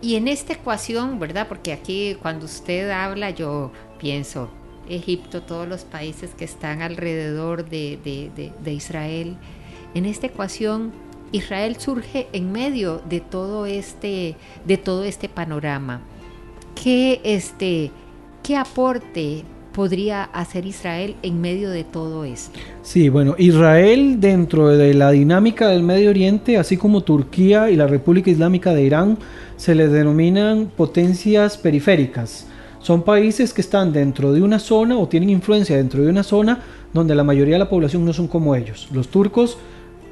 y 0.00 0.16
en 0.16 0.28
esta 0.28 0.52
ecuación, 0.52 1.18
¿verdad? 1.18 1.48
Porque 1.48 1.72
aquí 1.72 2.16
cuando 2.20 2.46
usted 2.46 2.90
habla, 2.90 3.30
yo 3.30 3.70
pienso, 3.98 4.48
Egipto, 4.88 5.42
todos 5.42 5.66
los 5.66 5.84
países 5.84 6.30
que 6.34 6.44
están 6.44 6.82
alrededor 6.82 7.68
de, 7.68 8.52
Israel. 8.66 9.36
En 9.94 10.04
esta 10.04 10.26
ecuación, 10.26 10.92
Israel 11.32 11.76
surge 11.78 12.26
en 12.32 12.52
medio 12.52 13.00
de 13.08 13.20
todo 13.20 13.66
este, 13.66 14.36
de 14.66 14.76
todo 14.76 15.04
este 15.04 15.28
panorama. 15.28 16.02
¿Qué, 16.82 17.20
este, 17.24 17.90
¿Qué 18.44 18.56
aporte 18.56 19.42
podría 19.72 20.24
hacer 20.24 20.66
Israel 20.66 21.16
en 21.22 21.40
medio 21.40 21.70
de 21.70 21.82
todo 21.82 22.26
esto? 22.26 22.58
Sí, 22.82 23.08
bueno, 23.08 23.34
Israel 23.38 24.20
dentro 24.20 24.68
de 24.68 24.92
la 24.92 25.12
dinámica 25.12 25.68
del 25.68 25.82
Medio 25.82 26.10
Oriente, 26.10 26.58
así 26.58 26.76
como 26.76 27.00
Turquía 27.00 27.70
y 27.70 27.76
la 27.76 27.86
República 27.86 28.30
Islámica 28.30 28.74
de 28.74 28.82
Irán, 28.82 29.16
se 29.56 29.74
les 29.74 29.90
denominan 29.90 30.70
potencias 30.76 31.56
periféricas 31.56 32.46
son 32.84 33.02
países 33.02 33.54
que 33.54 33.62
están 33.62 33.94
dentro 33.94 34.34
de 34.34 34.42
una 34.42 34.58
zona 34.58 34.98
o 34.98 35.08
tienen 35.08 35.30
influencia 35.30 35.78
dentro 35.78 36.02
de 36.02 36.10
una 36.10 36.22
zona 36.22 36.60
donde 36.92 37.14
la 37.14 37.24
mayoría 37.24 37.54
de 37.54 37.60
la 37.60 37.70
población 37.70 38.04
no 38.04 38.12
son 38.12 38.28
como 38.28 38.54
ellos. 38.54 38.88
Los 38.92 39.08
turcos, 39.08 39.56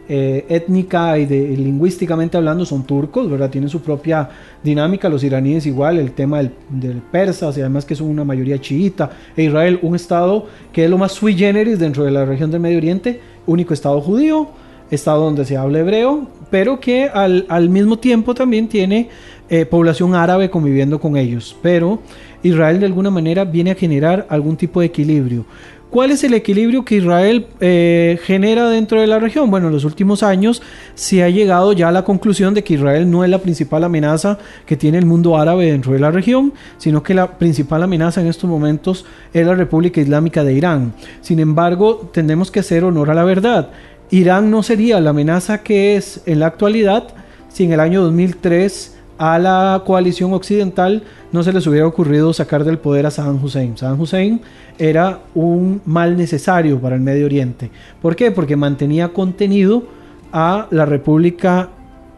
eh, 0.09 0.45
étnica 0.49 1.19
y, 1.19 1.27
lingüísticamente 1.27 2.37
hablando, 2.37 2.65
son 2.65 2.85
turcos, 2.85 3.31
¿verdad? 3.31 3.51
Tienen 3.51 3.71
su 3.71 3.81
propia 3.81 4.29
dinámica. 4.63 5.09
Los 5.09 5.25
iraníes 5.25 5.67
igual, 5.67 5.99
el 5.99 6.13
tema 6.13 6.39
del, 6.39 6.51
del 6.69 6.97
persas 6.99 7.57
y 7.57 7.61
además 7.61 7.85
que 7.85 7.95
son 7.95 8.09
una 8.09 8.25
mayoría 8.25 8.61
chiita. 8.61 9.11
E 9.37 9.45
Israel, 9.45 9.79
un 9.83 9.95
estado 9.95 10.47
que 10.73 10.85
es 10.85 10.91
lo 10.91 10.99
más 10.99 11.13
sui 11.13 11.35
generis 11.35 11.79
dentro 11.79 12.05
de 12.05 12.11
la 12.11 12.25
región 12.25 12.51
del 12.51 12.61
Medio 12.61 12.79
Oriente, 12.79 13.21
único 13.47 13.75
estado 13.75 14.01
judío 14.01 14.49
estado 14.95 15.25
donde 15.25 15.47
se 15.47 15.57
habla 15.57 15.79
hebreo, 15.79 16.27
pero 16.51 16.79
que 16.79 17.05
al, 17.05 17.47
al 17.49 17.71
mismo 17.71 17.99
tiempo 17.99 18.35
también 18.35 18.69
tiene 18.69 19.09
eh, 19.49 19.67
población 19.67 20.15
árabe 20.15 20.51
conviviendo 20.51 21.01
con 21.01 21.17
ellos. 21.17 21.57
Pero 21.63 22.01
Israel 22.43 22.81
de 22.81 22.87
alguna 22.87 23.11
manera 23.11 23.45
viene 23.45 23.71
a 23.71 23.75
generar 23.75 24.27
algún 24.29 24.57
tipo 24.57 24.81
de 24.81 24.87
equilibrio. 24.87 25.45
¿Cuál 25.93 26.11
es 26.11 26.25
el 26.25 26.33
equilibrio 26.33 26.87
que 26.87 26.95
Israel 26.95 27.49
eh, 27.61 28.19
genera 28.23 28.71
dentro 28.71 28.99
de 28.99 29.07
la 29.07 29.19
región? 29.19 29.51
Bueno, 29.51 29.67
en 29.67 29.75
los 29.75 29.85
últimos 29.85 30.23
años 30.23 30.63
se 30.95 31.23
ha 31.23 31.29
llegado 31.29 31.75
ya 31.75 31.89
a 31.89 31.93
la 31.93 32.03
conclusión 32.03 32.55
de 32.55 32.65
que 32.65 32.73
Israel 32.73 33.11
no 33.11 33.25
es 33.25 33.29
la 33.29 33.41
principal 33.41 33.85
amenaza 33.85 34.39
que 34.65 34.79
tiene 34.79 34.97
el 34.97 35.05
mundo 35.05 35.37
árabe 35.37 35.71
dentro 35.71 35.93
de 35.93 35.99
la 35.99 36.11
región, 36.11 36.55
sino 36.79 37.03
que 37.03 37.13
la 37.13 37.37
principal 37.37 37.83
amenaza 37.83 38.23
en 38.23 38.29
estos 38.29 38.49
momentos 38.49 39.05
es 39.35 39.47
la 39.47 39.55
República 39.55 40.01
Islámica 40.01 40.45
de 40.45 40.55
Irán. 40.55 40.95
Sin 41.21 41.41
embargo, 41.41 42.09
tenemos 42.11 42.51
que 42.51 42.61
hacer 42.61 42.85
honor 42.85 43.11
a 43.11 43.15
la 43.15 43.25
verdad. 43.25 43.69
Irán 44.11 44.51
no 44.51 44.63
sería 44.63 44.99
la 44.99 45.11
amenaza 45.11 45.63
que 45.63 45.97
es 45.97 46.23
en 46.25 46.41
la 46.41 46.47
actualidad 46.47 47.09
si 47.51 47.65
en 47.65 47.73
el 47.73 47.81
año 47.81 48.01
2003 48.01 48.97
a 49.23 49.39
la 49.39 49.85
coalición 49.87 50.33
occidental 50.33 51.05
no 51.31 51.45
se 51.45 51.53
les 51.53 51.65
hubiera 51.69 51.87
ocurrido 51.87 52.33
sacar 52.33 52.65
del 52.65 52.79
poder 52.79 53.07
a 53.07 53.11
Saddam 53.13 53.43
Hussein. 53.43 53.79
Saddam 53.79 54.01
Hussein 54.01 54.41
era 54.81 55.21
un 55.37 55.81
mal 55.85 56.17
necesario 56.17 56.81
para 56.81 56.97
el 56.97 57.03
Medio 57.03 57.27
Oriente. 57.27 57.71
¿Por 58.01 58.17
qué? 58.17 58.33
Porque 58.33 58.57
mantenía 58.57 59.11
contenido 59.11 59.85
a 60.33 60.67
la 60.73 60.87
República 60.87 61.69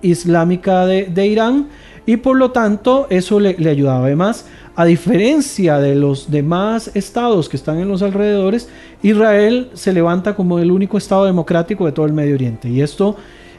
Islámica 0.01 0.87
de, 0.87 1.27
Irán 1.27 1.67
y 2.07 2.17
por 2.17 2.39
lo 2.39 2.53
tanto 2.53 3.07
eso 3.11 3.39
le, 3.39 3.55
le, 3.59 3.69
ayudaba. 3.69 4.07
Además, 4.07 4.47
a 4.75 4.87
diferencia 4.87 5.81
de 5.81 5.97
los 5.97 6.31
demás 6.31 6.91
estados 6.95 7.51
que 7.51 7.59
están 7.59 7.81
en 7.81 7.89
los 7.89 8.01
alrededores, 8.01 8.71
Israel 9.03 9.69
se 9.75 9.93
levanta 9.93 10.35
como 10.35 10.59
el 10.59 10.71
único 10.71 10.97
estado 10.97 11.27
democrático 11.27 11.85
de 11.85 11.93
todo 11.93 12.07
el 12.07 12.15
Medio 12.15 12.35
Oriente. 12.35 12.71
Y 12.71 12.81
esto 12.81 13.17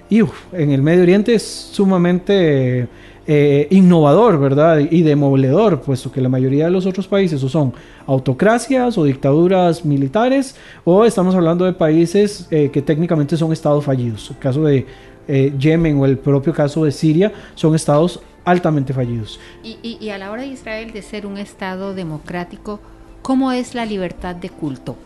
y, 0.09 0.21
en 0.51 0.71
el 0.71 0.81
Medio 0.81 1.03
Oriente 1.03 1.35
es 1.35 1.43
sumamente 1.43 2.87
eh, 3.27 3.67
innovador, 3.71 4.39
¿verdad? 4.39 4.79
Y 4.79 5.01
demoledor, 5.01 5.81
puesto 5.81 6.11
que 6.11 6.21
la 6.21 6.29
mayoría 6.29 6.65
de 6.65 6.71
los 6.71 6.85
otros 6.85 7.07
países 7.07 7.43
o 7.43 7.49
son 7.49 7.73
autocracias 8.05 8.99
o 8.99 9.03
dictaduras 9.03 9.83
militares, 9.83 10.55
o 10.83 11.05
estamos 11.05 11.33
hablando 11.33 11.65
de 11.65 11.73
países 11.73 12.47
eh, 12.51 12.69
que 12.71 12.83
técnicamente 12.83 13.35
son 13.35 13.51
estados 13.51 13.83
fallidos. 13.83 14.29
El 14.29 14.37
caso 14.37 14.63
de 14.63 14.85
eh, 15.27 15.53
Yemen 15.57 15.97
o 15.99 16.05
el 16.05 16.19
propio 16.19 16.53
caso 16.53 16.85
de 16.85 16.91
Siria 16.91 17.33
son 17.55 17.73
estados 17.73 18.19
altamente 18.43 18.93
fallidos. 18.93 19.39
Y, 19.63 19.97
y 19.99 20.09
a 20.09 20.19
la 20.19 20.29
hora 20.29 20.43
de 20.43 20.49
Israel 20.49 20.91
de 20.91 21.01
ser 21.01 21.25
un 21.25 21.39
estado 21.39 21.95
democrático, 21.95 22.79
¿cómo 23.23 23.51
es 23.51 23.73
la 23.73 23.87
libertad 23.87 24.35
de 24.35 24.49
culto? 24.49 24.97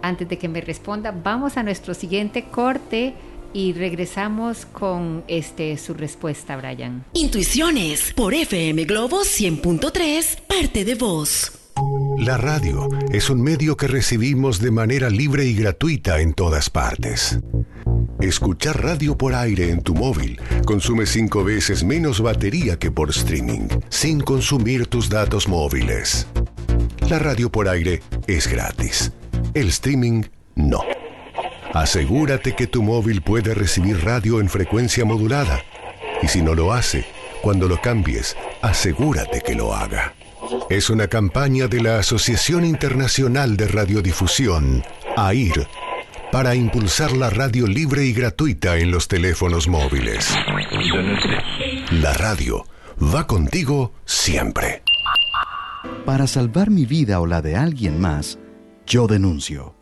Antes 0.00 0.26
de 0.26 0.38
que 0.38 0.48
me 0.48 0.62
responda, 0.62 1.12
vamos 1.12 1.58
a 1.58 1.62
nuestro 1.62 1.92
siguiente 1.92 2.44
corte 2.44 3.12
y 3.52 3.72
regresamos 3.72 4.66
con 4.66 5.24
este 5.28 5.76
su 5.76 5.94
respuesta, 5.94 6.56
Brian. 6.56 7.04
Intuiciones 7.12 8.12
por 8.14 8.34
FM 8.34 8.84
Globo 8.84 9.22
100.3, 9.22 10.40
parte 10.46 10.84
de 10.84 10.94
voz. 10.94 11.52
La 12.18 12.36
radio 12.36 12.88
es 13.12 13.30
un 13.30 13.40
medio 13.40 13.76
que 13.76 13.86
recibimos 13.86 14.60
de 14.60 14.72
manera 14.72 15.08
libre 15.10 15.44
y 15.44 15.54
gratuita 15.54 16.20
en 16.20 16.34
todas 16.34 16.68
partes. 16.70 17.38
Escuchar 18.20 18.82
radio 18.82 19.16
por 19.16 19.34
aire 19.34 19.70
en 19.70 19.82
tu 19.82 19.94
móvil 19.94 20.40
consume 20.64 21.06
cinco 21.06 21.44
veces 21.44 21.84
menos 21.84 22.20
batería 22.20 22.76
que 22.76 22.90
por 22.90 23.10
streaming, 23.10 23.68
sin 23.90 24.20
consumir 24.20 24.88
tus 24.88 25.08
datos 25.08 25.46
móviles. 25.46 26.26
La 27.08 27.20
radio 27.20 27.50
por 27.50 27.68
aire 27.68 28.02
es 28.26 28.48
gratis. 28.48 29.12
El 29.54 29.68
streaming 29.68 30.24
no. 30.56 30.80
Asegúrate 31.74 32.54
que 32.54 32.66
tu 32.66 32.82
móvil 32.82 33.22
puede 33.22 33.54
recibir 33.54 34.04
radio 34.04 34.40
en 34.40 34.48
frecuencia 34.48 35.04
modulada. 35.04 35.62
Y 36.22 36.28
si 36.28 36.42
no 36.42 36.54
lo 36.54 36.72
hace, 36.72 37.06
cuando 37.42 37.68
lo 37.68 37.80
cambies, 37.80 38.36
asegúrate 38.62 39.40
que 39.40 39.54
lo 39.54 39.74
haga. 39.74 40.14
Es 40.70 40.90
una 40.90 41.08
campaña 41.08 41.68
de 41.68 41.82
la 41.82 41.98
Asociación 41.98 42.64
Internacional 42.64 43.56
de 43.56 43.68
Radiodifusión, 43.68 44.82
AIR, 45.16 45.68
para 46.32 46.54
impulsar 46.54 47.12
la 47.12 47.30
radio 47.30 47.66
libre 47.66 48.04
y 48.04 48.12
gratuita 48.12 48.76
en 48.78 48.90
los 48.90 49.08
teléfonos 49.08 49.68
móviles. 49.68 50.34
La 51.90 52.12
radio 52.14 52.64
va 53.02 53.26
contigo 53.26 53.92
siempre. 54.04 54.82
Para 56.04 56.26
salvar 56.26 56.70
mi 56.70 56.86
vida 56.86 57.20
o 57.20 57.26
la 57.26 57.42
de 57.42 57.56
alguien 57.56 58.00
más, 58.00 58.38
yo 58.86 59.06
denuncio. 59.06 59.77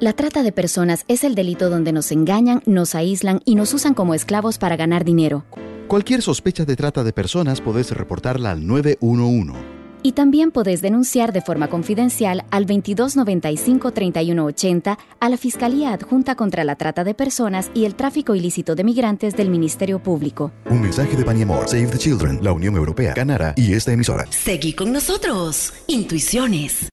La 0.00 0.14
trata 0.14 0.42
de 0.42 0.50
personas 0.50 1.04
es 1.08 1.24
el 1.24 1.34
delito 1.34 1.68
donde 1.68 1.92
nos 1.92 2.10
engañan, 2.10 2.62
nos 2.64 2.94
aíslan 2.94 3.42
y 3.44 3.54
nos 3.54 3.74
usan 3.74 3.92
como 3.92 4.14
esclavos 4.14 4.56
para 4.56 4.74
ganar 4.74 5.04
dinero. 5.04 5.44
Cualquier 5.88 6.22
sospecha 6.22 6.64
de 6.64 6.74
trata 6.74 7.04
de 7.04 7.12
personas 7.12 7.60
podés 7.60 7.90
reportarla 7.90 8.52
al 8.52 8.66
911. 8.66 9.58
Y 10.02 10.12
también 10.12 10.52
podés 10.52 10.80
denunciar 10.80 11.34
de 11.34 11.42
forma 11.42 11.68
confidencial 11.68 12.46
al 12.50 12.64
2295-3180 12.64 14.96
a 15.20 15.28
la 15.28 15.36
Fiscalía 15.36 15.92
Adjunta 15.92 16.34
contra 16.34 16.64
la 16.64 16.76
Trata 16.76 17.04
de 17.04 17.12
Personas 17.12 17.70
y 17.74 17.84
el 17.84 17.94
Tráfico 17.94 18.34
Ilícito 18.34 18.74
de 18.74 18.84
Migrantes 18.84 19.36
del 19.36 19.50
Ministerio 19.50 20.02
Público. 20.02 20.50
Un 20.70 20.80
mensaje 20.80 21.14
de 21.14 21.26
Paniamor, 21.26 21.68
Save 21.68 21.88
the 21.88 21.98
Children, 21.98 22.38
la 22.42 22.52
Unión 22.52 22.74
Europea, 22.76 23.12
Canara 23.12 23.52
y 23.54 23.74
esta 23.74 23.92
emisora. 23.92 24.24
Seguí 24.30 24.72
con 24.72 24.94
nosotros. 24.94 25.74
Intuiciones. 25.88 26.88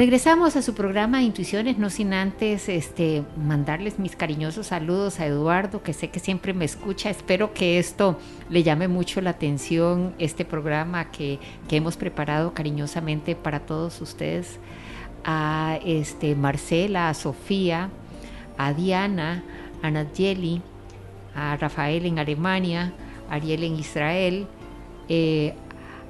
Regresamos 0.00 0.56
a 0.56 0.62
su 0.62 0.72
programa 0.72 1.22
Intuiciones, 1.22 1.76
no 1.76 1.90
sin 1.90 2.14
antes 2.14 2.70
este, 2.70 3.22
mandarles 3.36 3.98
mis 3.98 4.16
cariñosos 4.16 4.68
saludos 4.68 5.20
a 5.20 5.26
Eduardo, 5.26 5.82
que 5.82 5.92
sé 5.92 6.08
que 6.08 6.20
siempre 6.20 6.54
me 6.54 6.64
escucha. 6.64 7.10
Espero 7.10 7.52
que 7.52 7.78
esto 7.78 8.18
le 8.48 8.62
llame 8.62 8.88
mucho 8.88 9.20
la 9.20 9.28
atención, 9.28 10.14
este 10.18 10.46
programa 10.46 11.10
que, 11.10 11.38
hemos 11.70 11.98
preparado 11.98 12.54
cariñosamente 12.54 13.36
para 13.36 13.60
todos 13.60 14.00
ustedes. 14.00 14.58
A 15.22 15.78
este, 15.84 16.34
Marcela, 16.34 17.10
a 17.10 17.12
Sofía, 17.12 17.90
a 18.56 18.72
Diana, 18.72 19.44
a 19.82 19.90
Nayeli, 19.90 20.62
a 21.34 21.58
Rafael 21.58 22.06
en 22.06 22.18
Alemania, 22.18 22.94
a 23.28 23.34
Ariel 23.34 23.64
en 23.64 23.74
Israel, 23.74 24.46
eh, 25.10 25.52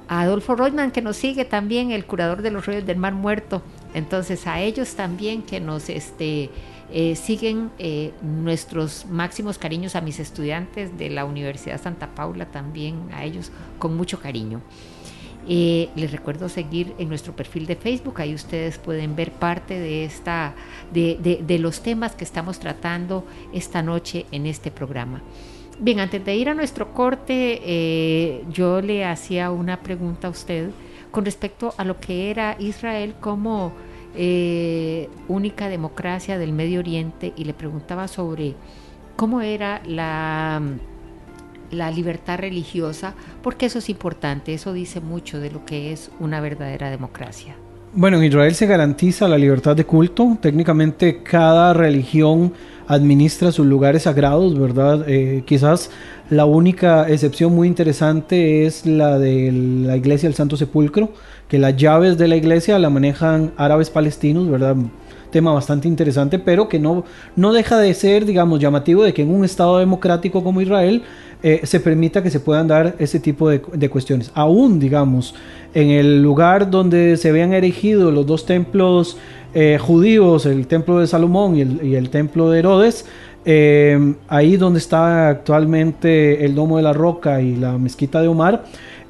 a 0.07 0.21
Adolfo 0.21 0.55
Reutemann 0.55 0.91
que 0.91 1.01
nos 1.01 1.17
sigue 1.17 1.45
también, 1.45 1.91
el 1.91 2.05
curador 2.05 2.41
de 2.41 2.51
los 2.51 2.65
rollos 2.65 2.85
del 2.85 2.97
mar 2.97 3.13
muerto, 3.13 3.61
entonces 3.93 4.47
a 4.47 4.61
ellos 4.61 4.95
también 4.95 5.41
que 5.41 5.59
nos 5.59 5.89
este, 5.89 6.49
eh, 6.93 7.15
siguen 7.15 7.71
eh, 7.79 8.11
nuestros 8.21 9.05
máximos 9.05 9.57
cariños 9.57 9.95
a 9.95 10.01
mis 10.01 10.19
estudiantes 10.19 10.97
de 10.97 11.09
la 11.09 11.23
Universidad 11.23 11.81
Santa 11.81 12.07
Paula 12.13 12.47
también, 12.47 13.07
a 13.13 13.23
ellos 13.23 13.49
con 13.79 13.95
mucho 13.95 14.19
cariño. 14.19 14.61
Eh, 15.47 15.87
les 15.95 16.11
recuerdo 16.11 16.49
seguir 16.49 16.93
en 16.97 17.07
nuestro 17.07 17.33
perfil 17.33 17.65
de 17.65 17.77
Facebook, 17.77 18.19
ahí 18.19 18.35
ustedes 18.35 18.77
pueden 18.77 19.15
ver 19.15 19.31
parte 19.31 19.79
de, 19.79 20.03
esta, 20.03 20.53
de, 20.91 21.41
de 21.41 21.59
los 21.59 21.81
temas 21.81 22.13
que 22.13 22.25
estamos 22.25 22.59
tratando 22.59 23.25
esta 23.53 23.81
noche 23.81 24.25
en 24.33 24.45
este 24.45 24.69
programa. 24.69 25.21
Bien, 25.79 25.99
antes 26.01 26.23
de 26.23 26.35
ir 26.35 26.49
a 26.49 26.53
nuestro 26.53 26.93
corte, 26.93 28.43
yo 28.51 28.81
le 28.81 29.03
hacía 29.05 29.49
una 29.49 29.81
pregunta 29.81 30.27
a 30.27 30.29
usted 30.29 30.69
con 31.11 31.25
respecto 31.25 31.73
a 31.77 31.83
lo 31.83 31.99
que 31.99 32.31
era 32.31 32.55
Israel 32.59 33.15
como 33.19 33.73
eh, 34.15 35.09
única 35.27 35.69
democracia 35.69 36.37
del 36.37 36.53
Medio 36.53 36.79
Oriente 36.79 37.33
y 37.35 37.45
le 37.45 37.53
preguntaba 37.53 38.07
sobre 38.07 38.55
cómo 39.15 39.41
era 39.41 39.81
la, 39.85 40.61
la 41.71 41.91
libertad 41.91 42.39
religiosa, 42.39 43.13
porque 43.41 43.67
eso 43.67 43.79
es 43.79 43.89
importante, 43.89 44.53
eso 44.53 44.73
dice 44.73 44.99
mucho 44.99 45.39
de 45.39 45.51
lo 45.51 45.65
que 45.65 45.91
es 45.91 46.11
una 46.19 46.41
verdadera 46.41 46.89
democracia. 46.89 47.55
Bueno, 47.93 48.17
en 48.17 48.23
Israel 48.23 48.55
se 48.55 48.67
garantiza 48.67 49.27
la 49.27 49.37
libertad 49.37 49.75
de 49.75 49.85
culto. 49.85 50.37
Técnicamente 50.39 51.23
cada 51.23 51.73
religión 51.73 52.53
administra 52.87 53.51
sus 53.51 53.65
lugares 53.65 54.03
sagrados, 54.03 54.57
¿verdad? 54.59 55.05
Eh, 55.07 55.43
quizás 55.45 55.89
la 56.29 56.45
única 56.45 57.09
excepción 57.09 57.53
muy 57.53 57.67
interesante 57.67 58.65
es 58.65 58.85
la 58.85 59.19
de 59.19 59.51
la 59.51 59.97
iglesia 59.97 60.29
del 60.29 60.35
Santo 60.35 60.57
Sepulcro, 60.57 61.09
que 61.47 61.59
las 61.59 61.75
llaves 61.75 62.17
de 62.17 62.27
la 62.27 62.35
iglesia 62.35 62.79
la 62.79 62.89
manejan 62.89 63.51
árabes 63.57 63.89
palestinos, 63.89 64.49
¿verdad? 64.49 64.75
Tema 65.31 65.53
bastante 65.53 65.87
interesante, 65.87 66.39
pero 66.39 66.67
que 66.69 66.79
no, 66.79 67.03
no 67.35 67.53
deja 67.53 67.77
de 67.77 67.93
ser, 67.93 68.25
digamos, 68.25 68.59
llamativo 68.59 69.03
de 69.03 69.13
que 69.13 69.21
en 69.21 69.33
un 69.33 69.45
Estado 69.45 69.79
democrático 69.79 70.43
como 70.43 70.61
Israel 70.61 71.03
eh, 71.43 71.61
se 71.63 71.79
permita 71.79 72.21
que 72.21 72.29
se 72.29 72.39
puedan 72.39 72.67
dar 72.67 72.95
ese 72.99 73.19
tipo 73.19 73.49
de, 73.49 73.89
cuestiones. 73.89 74.31
Aún, 74.35 74.79
digamos, 74.79 75.33
en 75.73 75.89
el 75.89 76.21
lugar 76.21 76.69
donde 76.69 77.17
se 77.17 77.29
habían 77.29 77.53
erigido 77.53 78.11
los 78.11 78.27
dos 78.27 78.45
templos 78.45 79.17
eh, 79.53 79.77
judíos, 79.79 80.45
el 80.45 80.67
templo 80.67 80.99
de 80.99 81.07
Salomón 81.07 81.55
y 81.55 81.95
el, 81.95 82.09
templo 82.09 82.49
de 82.49 82.59
Herodes, 82.59 83.05
eh, 83.43 84.13
ahí 84.27 84.55
donde 84.55 84.79
está 84.79 85.29
actualmente 85.29 86.45
el 86.45 86.55
Domo 86.55 86.77
de 86.77 86.83
la 86.83 86.93
Roca 86.93 87.41
y 87.41 87.55
la 87.55 87.77
Mezquita 87.77 88.21
de 88.21 88.27
Omar, 88.27 88.63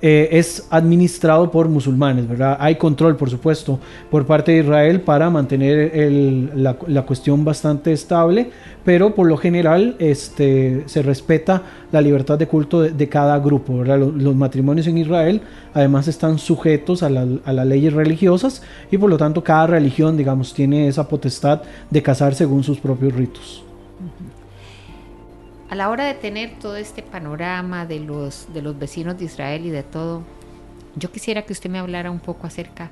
eh, 0.04 0.30
es 0.32 0.66
administrado 0.72 1.52
por 1.52 1.70
musulmanes, 1.70 2.28
¿verdad? 2.28 2.58
Hay 2.60 2.76
control, 2.76 3.16
por 3.18 3.30
supuesto, 3.30 3.80
por 4.10 4.26
parte 4.26 4.52
de 4.52 4.60
Israel 4.60 5.02
para 5.02 5.30
mantener 5.30 5.92
la, 6.56 7.04
cuestión 7.04 7.46
bastante 7.46 7.94
estable, 7.94 8.50
pero 8.84 9.14
por 9.14 9.28
lo 9.28 9.38
general 9.38 9.96
este, 10.00 10.84
se 10.88 11.04
respeta 11.04 11.62
la 11.92 12.02
libertad 12.02 12.40
de 12.40 12.48
culto 12.48 12.82
de, 12.82 13.10
cada 13.10 13.38
grupo. 13.38 13.84
Los, 13.84 14.36
matrimonios 14.36 14.88
en 14.88 14.98
Israel 14.98 15.42
además 15.74 16.08
están 16.08 16.40
sujetos 16.40 17.04
a, 17.04 17.10
las 17.10 17.68
leyes 17.68 17.94
religiosas 17.94 18.64
y 18.90 18.98
por 18.98 19.10
lo 19.10 19.18
tanto 19.18 19.44
cada 19.44 19.68
religión, 19.68 20.18
digamos, 20.18 20.54
tiene 20.54 20.88
esa 20.88 21.08
potestad 21.08 21.62
de 21.92 22.02
casar 22.02 22.34
según 22.34 22.64
sus 22.64 22.80
propios 22.80 23.14
ritos 23.14 23.64
a 25.72 25.76
la 25.76 25.90
hora 25.90 26.04
de 26.04 26.14
tener 26.16 26.60
todo 26.60 26.76
este 26.76 27.02
panorama 27.02 27.86
de 27.86 28.02
los, 28.02 28.54
de 28.54 28.62
los 28.62 28.78
vecinos 28.78 29.18
de 29.18 29.24
Israel 29.24 29.66
y 29.66 29.70
de 29.70 29.84
todo, 29.84 30.22
yo 30.98 31.10
quisiera 31.14 31.44
que 31.44 31.54
usted 31.54 31.70
me 31.70 31.80
hablara 31.80 32.12
un 32.12 32.20
poco 32.20 32.46
acerca 32.46 32.92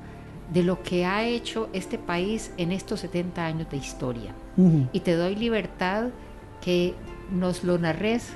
de 0.53 0.63
lo 0.63 0.81
que 0.81 1.05
ha 1.05 1.25
hecho 1.25 1.67
este 1.73 1.97
país 1.97 2.53
en 2.55 2.71
estos 2.71 3.01
70 3.01 3.45
años 3.45 3.69
de 3.69 3.75
historia. 3.75 4.33
Y 4.93 5.01
te 5.01 5.15
doy 5.15 5.35
libertad 5.35 6.07
que 6.61 6.93
nos 7.29 7.65
lo 7.65 7.77
narres 7.77 8.29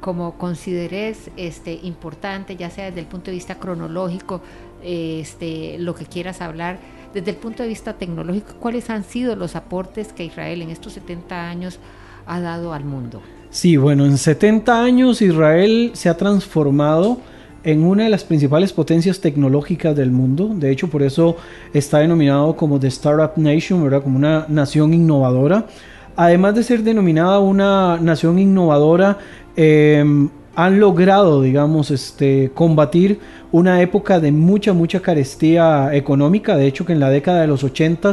como 0.00 0.36
consideres 0.38 1.30
este, 1.36 1.74
importante, 1.74 2.56
ya 2.56 2.70
sea 2.70 2.86
desde 2.86 3.00
el 3.00 3.06
punto 3.06 3.26
de 3.26 3.36
vista 3.36 3.60
cronológico, 3.60 4.40
este, 4.82 5.78
lo 5.78 5.94
que 5.94 6.04
quieras 6.04 6.40
hablar, 6.40 6.80
desde 7.14 7.30
el 7.30 7.36
punto 7.36 7.62
de 7.62 7.68
vista 7.68 7.92
tecnológico, 7.92 8.54
cuáles 8.54 8.90
han 8.90 9.04
sido 9.04 9.36
los 9.36 9.54
aportes 9.54 10.12
que 10.12 10.24
Israel 10.24 10.62
en 10.62 10.70
estos 10.70 10.94
70 10.94 11.48
años 11.48 11.78
ha 12.26 12.40
dado 12.40 12.72
al 12.72 12.84
mundo. 12.84 13.22
Sí, 13.50 13.78
bueno, 13.78 14.04
en 14.04 14.18
70 14.18 14.82
años 14.82 15.22
Israel 15.22 15.92
se 15.94 16.10
ha 16.10 16.16
transformado 16.18 17.18
en 17.64 17.82
una 17.82 18.04
de 18.04 18.10
las 18.10 18.22
principales 18.22 18.74
potencias 18.74 19.20
tecnológicas 19.20 19.96
del 19.96 20.10
mundo. 20.10 20.50
De 20.54 20.70
hecho, 20.70 20.88
por 20.88 21.02
eso 21.02 21.36
está 21.72 22.00
denominado 22.00 22.54
como 22.56 22.78
The 22.78 22.88
Startup 22.88 23.32
Nation, 23.36 23.82
¿verdad? 23.82 24.02
Como 24.02 24.16
una 24.16 24.44
nación 24.48 24.92
innovadora. 24.92 25.66
Además 26.14 26.56
de 26.56 26.62
ser 26.62 26.82
denominada 26.82 27.38
una 27.38 27.96
nación 27.98 28.38
innovadora, 28.38 29.18
em, 29.56 30.28
han 30.54 30.78
logrado, 30.78 31.40
digamos, 31.40 31.90
este, 31.90 32.50
combatir 32.54 33.18
una 33.50 33.80
época 33.80 34.20
de 34.20 34.30
mucha, 34.30 34.74
mucha 34.74 35.00
carestía 35.00 35.94
económica. 35.94 36.56
De 36.56 36.66
hecho, 36.66 36.84
que 36.84 36.92
en 36.92 37.00
la 37.00 37.08
década 37.08 37.40
de 37.40 37.46
los 37.46 37.64
80 37.64 38.12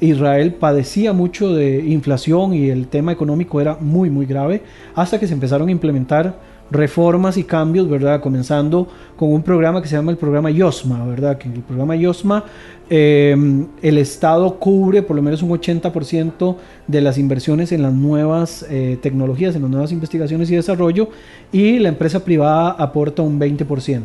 Israel 0.00 0.54
padecía 0.54 1.12
mucho 1.12 1.54
de 1.54 1.84
inflación 1.84 2.54
y 2.54 2.70
el 2.70 2.88
tema 2.88 3.12
económico 3.12 3.60
era 3.60 3.76
muy, 3.80 4.10
muy 4.10 4.26
grave, 4.26 4.62
hasta 4.94 5.18
que 5.18 5.26
se 5.26 5.34
empezaron 5.34 5.68
a 5.68 5.72
implementar 5.72 6.50
reformas 6.70 7.36
y 7.36 7.44
cambios, 7.44 7.88
¿verdad? 7.88 8.20
Comenzando 8.20 8.88
con 9.16 9.32
un 9.32 9.42
programa 9.42 9.82
que 9.82 9.88
se 9.88 9.96
llama 9.96 10.12
el 10.12 10.16
programa 10.16 10.50
YOSMA, 10.50 11.04
¿verdad? 11.04 11.36
Que 11.36 11.48
en 11.48 11.54
el 11.54 11.62
programa 11.62 11.96
YOSMA 11.96 12.44
em, 12.88 13.66
el 13.82 13.98
Estado 13.98 14.58
cubre 14.58 15.02
por 15.02 15.16
lo 15.16 15.22
menos 15.22 15.42
un 15.42 15.50
80% 15.50 16.56
de 16.86 17.00
las 17.00 17.18
inversiones 17.18 17.72
en 17.72 17.82
las 17.82 17.92
nuevas 17.92 18.64
eh, 18.70 18.98
tecnologías, 19.02 19.56
en 19.56 19.62
las 19.62 19.70
nuevas 19.70 19.92
investigaciones 19.92 20.50
y 20.50 20.56
desarrollo, 20.56 21.08
y 21.52 21.78
la 21.78 21.88
empresa 21.88 22.24
privada 22.24 22.70
aporta 22.70 23.22
un 23.22 23.38
20%. 23.38 24.02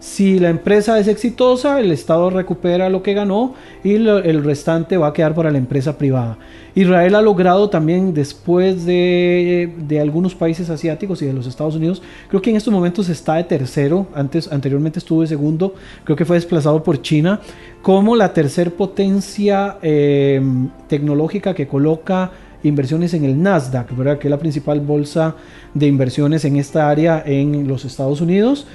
Si 0.00 0.38
la 0.38 0.48
empresa 0.48 0.98
es 1.00 1.08
exitosa, 1.08 1.80
el 1.80 1.90
Estado 1.90 2.30
recupera 2.30 2.88
lo 2.88 3.02
que 3.02 3.14
ganó 3.14 3.54
y 3.82 3.94
el 3.94 4.44
restante 4.44 4.96
va 4.96 5.08
a 5.08 5.12
quedar 5.12 5.34
para 5.34 5.50
la 5.50 5.58
empresa 5.58 5.98
privada. 5.98 6.38
Israel 6.76 7.16
ha 7.16 7.22
logrado 7.22 7.68
también, 7.68 8.14
después 8.14 8.86
de, 8.86 9.98
algunos 10.00 10.36
países 10.36 10.70
asiáticos 10.70 11.20
y 11.22 11.26
de 11.26 11.32
los 11.32 11.48
Estados 11.48 11.74
Unidos, 11.74 12.00
creo 12.28 12.40
que 12.40 12.50
en 12.50 12.56
estos 12.56 12.72
momentos 12.72 13.08
está 13.08 13.34
de 13.34 13.44
tercero, 13.44 14.06
antes, 14.14 14.52
anteriormente 14.52 15.00
estuvo 15.00 15.22
de 15.22 15.26
segundo, 15.26 15.74
creo 16.04 16.16
que 16.16 16.24
fue 16.24 16.36
desplazado 16.36 16.80
por 16.84 17.02
China, 17.02 17.40
como 17.82 18.14
la 18.14 18.32
tercer 18.32 18.74
potencia 18.74 19.78
eh, 19.82 20.40
tecnológica 20.86 21.54
que 21.54 21.66
coloca 21.66 22.30
inversiones 22.62 23.14
en 23.14 23.24
el 23.24 23.42
Nasdaq, 23.42 23.96
¿verdad? 23.96 24.18
que 24.18 24.28
es 24.28 24.30
la 24.30 24.38
principal 24.38 24.78
bolsa 24.78 25.34
de 25.74 25.86
inversiones 25.88 26.44
en 26.44 26.56
esta 26.56 26.88
área 26.88 27.22
en 27.26 27.66
los 27.66 27.84
Estados 27.84 28.20
Unidos. 28.20 28.66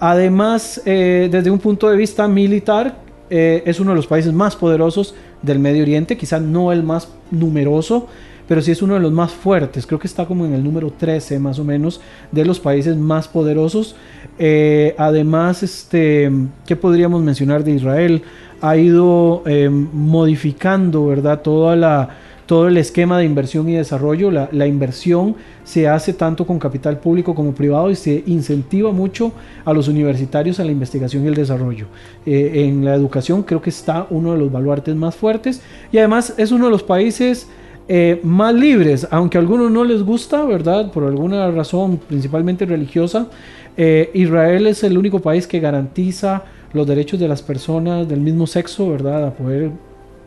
Además, 0.00 0.80
eh, 0.86 1.28
desde 1.30 1.50
un 1.50 1.58
punto 1.58 1.90
de 1.90 1.96
vista 1.96 2.26
militar, 2.26 2.96
eh, 3.28 3.62
es 3.66 3.78
uno 3.80 3.90
de 3.90 3.96
los 3.96 4.06
países 4.06 4.32
más 4.32 4.56
poderosos 4.56 5.14
del 5.42 5.58
Medio 5.58 5.82
Oriente, 5.82 6.16
quizás 6.16 6.40
no 6.40 6.72
el 6.72 6.82
más 6.82 7.08
numeroso, 7.30 8.08
pero 8.48 8.62
sí 8.62 8.72
es 8.72 8.80
uno 8.80 8.94
de 8.94 9.00
los 9.00 9.12
más 9.12 9.30
fuertes. 9.30 9.86
Creo 9.86 9.98
que 9.98 10.06
está 10.06 10.24
como 10.24 10.46
en 10.46 10.54
el 10.54 10.64
número 10.64 10.90
13 10.90 11.38
más 11.38 11.58
o 11.58 11.64
menos 11.64 12.00
de 12.32 12.46
los 12.46 12.58
países 12.58 12.96
más 12.96 13.28
poderosos. 13.28 13.94
Eh, 14.38 14.94
además, 14.96 15.62
este, 15.62 16.32
¿qué 16.66 16.76
podríamos 16.76 17.22
mencionar 17.22 17.62
de 17.62 17.72
Israel? 17.72 18.22
Ha 18.62 18.76
ido 18.78 19.42
modificando, 19.92 21.06
¿verdad? 21.06 21.40
Toda 21.40 21.76
la 21.76 22.08
todo 22.50 22.66
el 22.66 22.78
esquema 22.78 23.16
de 23.16 23.24
inversión 23.24 23.68
y 23.68 23.74
desarrollo. 23.74 24.28
La, 24.32 24.66
inversión 24.66 25.36
se 25.62 25.86
hace 25.86 26.12
tanto 26.12 26.44
con 26.44 26.58
capital 26.58 26.98
público 26.98 27.32
como 27.32 27.54
privado 27.54 27.92
y 27.92 27.94
se 27.94 28.24
incentiva 28.26 28.90
mucho 28.90 29.30
a 29.64 29.72
los 29.72 29.86
universitarios 29.86 30.58
a 30.58 30.64
la 30.64 30.72
investigación 30.72 31.22
y 31.22 31.28
el 31.28 31.36
desarrollo. 31.36 31.86
Eh, 32.26 32.64
en 32.66 32.84
la 32.84 32.96
educación 32.96 33.44
creo 33.44 33.62
que 33.62 33.70
está 33.70 34.08
uno 34.10 34.32
de 34.32 34.38
los 34.38 34.50
baluartes 34.50 34.96
más 34.96 35.14
fuertes 35.14 35.62
y 35.92 35.98
además 35.98 36.34
es 36.38 36.50
uno 36.50 36.64
de 36.64 36.72
los 36.72 36.82
países 36.82 37.46
eh, 37.86 38.18
más 38.24 38.52
libres, 38.52 39.06
aunque 39.12 39.38
a 39.38 39.40
algunos 39.40 39.70
no 39.70 39.84
les 39.84 40.02
gusta, 40.02 40.44
¿verdad? 40.44 40.90
Por 40.90 41.04
alguna 41.04 41.52
razón, 41.52 41.98
principalmente 41.98 42.66
religiosa. 42.66 43.28
Eh, 43.76 44.10
Israel 44.12 44.66
es 44.66 44.82
el 44.82 44.98
único 44.98 45.20
país 45.20 45.46
que 45.46 45.60
garantiza 45.60 46.42
los 46.72 46.84
derechos 46.84 47.20
de 47.20 47.28
las 47.28 47.42
personas 47.42 48.08
del 48.08 48.18
mismo 48.18 48.48
sexo, 48.48 48.90
¿verdad? 48.90 49.28
A 49.28 49.30
poder, 49.34 49.70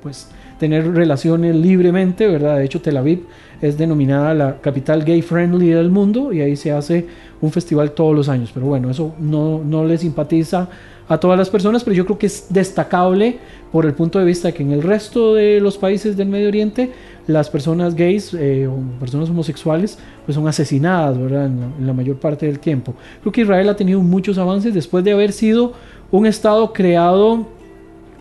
pues, 0.01 0.29
tener 0.63 0.93
relaciones 0.93 1.53
libremente, 1.57 2.25
¿verdad? 2.25 2.57
De 2.57 2.63
hecho, 2.63 2.79
Tel 2.79 2.95
Aviv 2.95 3.25
es 3.61 3.77
denominada 3.77 4.33
la 4.33 4.61
capital 4.61 5.03
gay 5.03 5.21
friendly 5.21 5.67
del 5.67 5.91
mundo 5.91 6.31
y 6.31 6.39
ahí 6.39 6.55
se 6.55 6.71
hace 6.71 7.05
un 7.41 7.51
festival 7.51 7.91
todos 7.91 8.15
los 8.15 8.29
años. 8.29 8.51
Pero 8.53 8.67
bueno, 8.67 8.89
eso 8.89 9.13
no, 9.19 9.61
no 9.61 9.83
le 9.83 9.97
simpatiza 9.97 10.69
a 11.09 11.17
todas 11.17 11.37
las 11.37 11.49
personas, 11.49 11.83
pero 11.83 11.97
yo 11.97 12.05
creo 12.05 12.17
que 12.17 12.27
es 12.27 12.45
destacable 12.47 13.39
por 13.73 13.85
el 13.85 13.93
punto 13.93 14.19
de 14.19 14.25
vista 14.25 14.47
de 14.47 14.53
que 14.53 14.63
en 14.63 14.71
el 14.71 14.81
resto 14.81 15.33
de 15.33 15.59
los 15.59 15.77
países 15.77 16.15
del 16.15 16.29
Medio 16.29 16.47
Oriente 16.47 16.91
las 17.27 17.49
personas 17.49 17.93
gays 17.93 18.33
eh, 18.33 18.65
o 18.65 18.77
personas 19.01 19.29
homosexuales 19.29 19.99
pues 20.23 20.35
son 20.35 20.47
asesinadas 20.47 21.19
¿verdad? 21.19 21.47
en 21.47 21.85
la 21.85 21.91
mayor 21.91 22.15
parte 22.15 22.45
del 22.45 22.59
tiempo. 22.59 22.93
Creo 23.19 23.33
que 23.33 23.41
Israel 23.41 23.67
ha 23.67 23.75
tenido 23.75 23.99
muchos 23.99 24.37
avances 24.37 24.73
después 24.73 25.03
de 25.03 25.11
haber 25.11 25.33
sido 25.33 25.73
un 26.09 26.25
estado 26.25 26.71
creado 26.71 27.47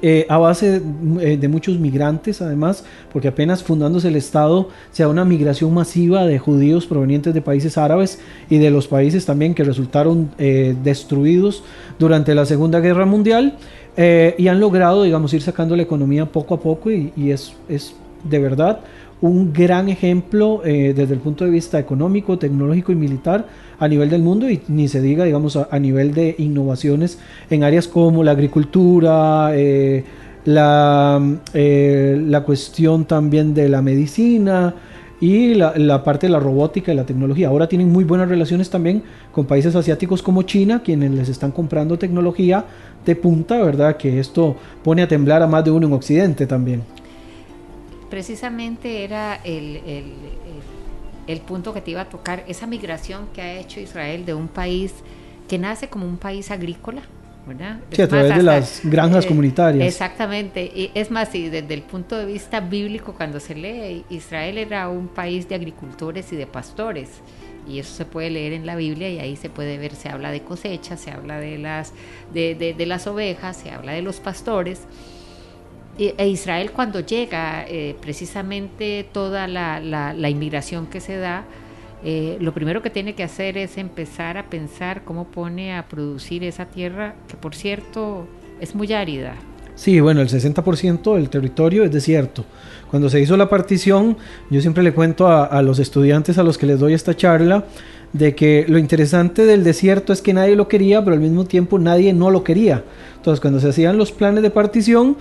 eh, 0.05 0.27
a 0.29 0.37
base 0.37 0.83
eh, 1.21 1.37
de, 1.37 1.49
muchos 1.49 1.79
migrantes, 1.79 2.43
además, 2.43 2.85
porque 3.13 3.29
apenas 3.29 3.63
fundándose 3.63 4.09
el 4.09 4.17
Estado 4.17 4.69
se 4.91 5.05
da 5.05 5.09
una 5.09 5.25
migración 5.25 5.73
masiva 5.73 6.27
de 6.27 6.41
judíos 6.41 6.87
provenientes 6.87 7.33
de 7.33 7.41
países 7.41 7.79
árabes 7.79 8.19
y 8.51 8.59
de 8.59 8.73
los 8.73 8.89
países 8.89 9.25
también 9.25 9.55
que 9.55 9.63
resultaron 9.63 10.33
eh, 10.39 10.75
destruidos 10.83 11.63
durante 12.01 12.35
la 12.35 12.47
Segunda 12.47 12.81
Guerra 12.81 13.07
Mundial 13.07 13.57
y 13.95 14.49
han 14.49 14.59
logrado, 14.59 15.03
digamos, 15.03 15.35
ir 15.35 15.43
sacando 15.43 15.77
la 15.77 15.83
economía 15.83 16.25
poco 16.25 16.55
a 16.55 16.61
poco 16.61 16.91
y, 16.91 17.13
es, 17.31 17.53
es 17.69 17.95
de 18.25 18.39
verdad 18.39 18.81
un 19.23 19.53
gran 19.53 19.89
ejemplo 19.89 20.61
desde 20.63 21.15
el 21.15 21.21
punto 21.21 21.45
de 21.45 21.51
vista 21.51 21.79
económico, 21.79 22.39
tecnológico 22.39 22.93
y 22.93 22.97
militar 22.97 23.47
a 23.83 23.89
nivel 23.89 24.11
del 24.11 24.23
mundo 24.23 24.49
y 24.49 24.61
ni 24.69 24.87
se 24.87 25.01
diga, 25.01 25.25
digamos, 25.25 25.57
a, 25.57 25.79
nivel 25.81 26.15
de 26.15 26.37
innovaciones 26.39 27.19
en 27.51 27.65
áreas 27.65 27.89
como 27.89 28.23
la 28.23 28.31
agricultura, 28.31 29.51
eh, 29.55 30.05
la, 30.45 31.21
eh, 31.53 32.23
la, 32.29 32.43
cuestión 32.43 33.07
también 33.07 33.55
de 33.55 33.69
la 33.69 33.83
medicina 33.83 34.73
y 35.21 35.55
la, 35.55 35.73
la, 35.77 36.05
parte 36.05 36.29
de 36.29 36.33
la 36.33 36.39
robótica 36.39 36.93
y 36.93 36.95
la 36.97 37.05
tecnología. 37.05 37.49
Ahora 37.49 37.69
tienen 37.69 37.91
muy 37.91 38.05
buenas 38.05 38.29
relaciones 38.29 38.71
también 38.71 39.03
con 39.33 39.47
países 39.47 39.75
asiáticos 39.75 40.23
como 40.23 40.45
China, 40.45 40.83
quienes 40.85 41.11
les 41.11 41.29
están 41.29 41.51
comprando 41.51 41.99
tecnología 41.99 42.65
de 43.05 43.17
punta, 43.17 43.61
¿verdad? 43.65 43.97
Que 43.97 44.21
esto 44.21 44.55
pone 44.85 45.03
a 45.03 45.09
temblar 45.09 45.43
a 45.43 45.49
más 45.49 45.65
de 45.65 45.73
uno 45.73 45.89
en 45.89 45.93
Occidente 45.93 46.47
también. 46.47 46.83
Precisamente 48.13 49.05
era 49.05 49.41
el 49.43 49.81
el 51.27 51.41
punto 51.41 51.73
que 51.73 51.81
te 51.81 51.91
iba 51.93 52.03
a 52.03 52.09
tocar, 52.09 52.45
esa 52.49 52.67
migración 52.67 53.29
que 53.33 53.43
ha 53.43 53.55
hecho 53.55 53.81
Israel 53.81 54.25
de 54.25 54.35
un 54.35 54.49
país 54.49 54.93
que 55.49 55.59
nace 55.59 55.89
como 55.89 56.07
un 56.07 56.17
país 56.17 56.51
agrícola, 56.51 57.03
¿verdad? 57.47 57.81
Sí, 57.91 58.03
a 58.03 58.09
través 58.09 58.37
de 58.37 58.43
las 58.43 58.81
granjas 58.85 59.25
eh, 59.25 59.29
comunitarias. 59.29 59.87
Exactamente. 59.87 60.65
Y 60.65 60.91
es 60.95 61.11
más, 61.11 61.35
y 61.35 61.49
desde 61.49 61.75
el 61.75 61.83
punto 61.83 62.17
de 62.17 62.27
vista 62.27 62.61
bíblico, 62.61 63.15
cuando 63.15 63.39
se 63.41 63.55
lee, 63.55 64.05
Israel 64.09 64.59
era 64.59 64.89
un 64.89 65.09
país 65.09 65.49
de 65.49 65.55
agricultores 65.55 66.33
y 66.33 66.37
de 66.37 66.47
pastores. 66.47 67.11
Y 67.69 67.79
eso 67.79 67.95
se 67.95 68.05
puede 68.05 68.31
leer 68.31 68.55
en 68.55 68.67
la 68.67 68.75
Biblia 68.75 69.09
y 69.09 69.21
ahí 69.21 69.37
se 69.37 69.49
puede 69.49 69.79
ver, 69.79 69.95
se 69.95 70.09
habla 70.09 70.33
de 70.33 70.43
cosechas, 70.43 71.01
se 71.01 71.13
habla 71.13 71.39
de 71.39 71.59
las, 71.59 71.93
de, 72.33 72.75
de 72.77 72.87
las 72.87 73.07
ovejas, 73.07 73.57
se 73.57 73.71
habla 73.71 73.93
de 73.93 74.03
los 74.03 74.19
pastores 74.19 74.81
e 75.99 76.29
Israel 76.29 76.73
cuando 76.73 77.01
llega, 77.01 77.65
eh, 77.69 77.95
precisamente 78.01 79.07
toda 79.13 79.47
la, 79.47 80.29
inmigración 80.31 80.87
que 80.87 81.01
se 81.01 81.17
da, 81.17 81.45
eh, 82.05 82.39
lo 82.41 82.53
primero 82.53 82.83
que 82.83 82.91
tiene 82.91 83.15
que 83.15 83.23
hacer 83.23 83.59
es 83.59 83.79
empezar 83.79 84.39
a 84.39 84.49
pensar 84.49 85.05
cómo 85.05 85.27
pone 85.27 85.75
a 85.75 85.87
producir 85.87 86.45
esa 86.45 86.67
tierra, 86.67 87.15
que 87.29 87.37
por 87.37 87.55
cierto 87.55 88.27
es 88.61 88.75
muy 88.75 88.93
árida. 88.93 89.35
Sí, 89.75 90.01
bueno, 90.01 90.21
el 90.21 90.29
60% 90.29 91.15
del 91.15 91.31
territorio 91.31 91.85
es 91.85 91.93
desierto. 91.93 92.45
Cuando 92.91 93.09
se 93.09 93.21
hizo 93.21 93.37
la 93.37 93.49
partición, 93.49 94.19
yo 94.51 94.61
siempre 94.61 94.83
le 94.83 94.93
cuento 94.93 95.27
a, 95.27 95.45
a 95.45 95.63
los 95.63 95.79
estudiantes 95.79 96.39
a 96.39 96.43
los 96.43 96.59
que 96.59 96.67
les 96.67 96.79
doy 96.79 96.93
esta 96.93 97.17
charla, 97.17 97.65
de 98.13 98.35
que 98.35 98.67
lo 98.69 98.79
interesante 98.79 99.47
del 99.47 99.65
desierto 99.65 100.13
es 100.13 100.21
que 100.21 100.35
nadie 100.35 100.57
lo 100.57 100.69
quería, 100.69 101.03
pero 101.03 101.15
al 101.15 101.21
mismo 101.21 101.47
tiempo 101.47 101.79
nadie 101.79 102.13
no 102.13 102.31
lo 102.31 102.45
quería. 102.45 102.85
Entonces, 103.17 103.41
cuando 103.41 103.61
se 103.61 103.69
hacían 103.69 103.97
los 103.97 104.13
planes 104.13 104.43
de 104.43 104.51
partición, 104.51 105.17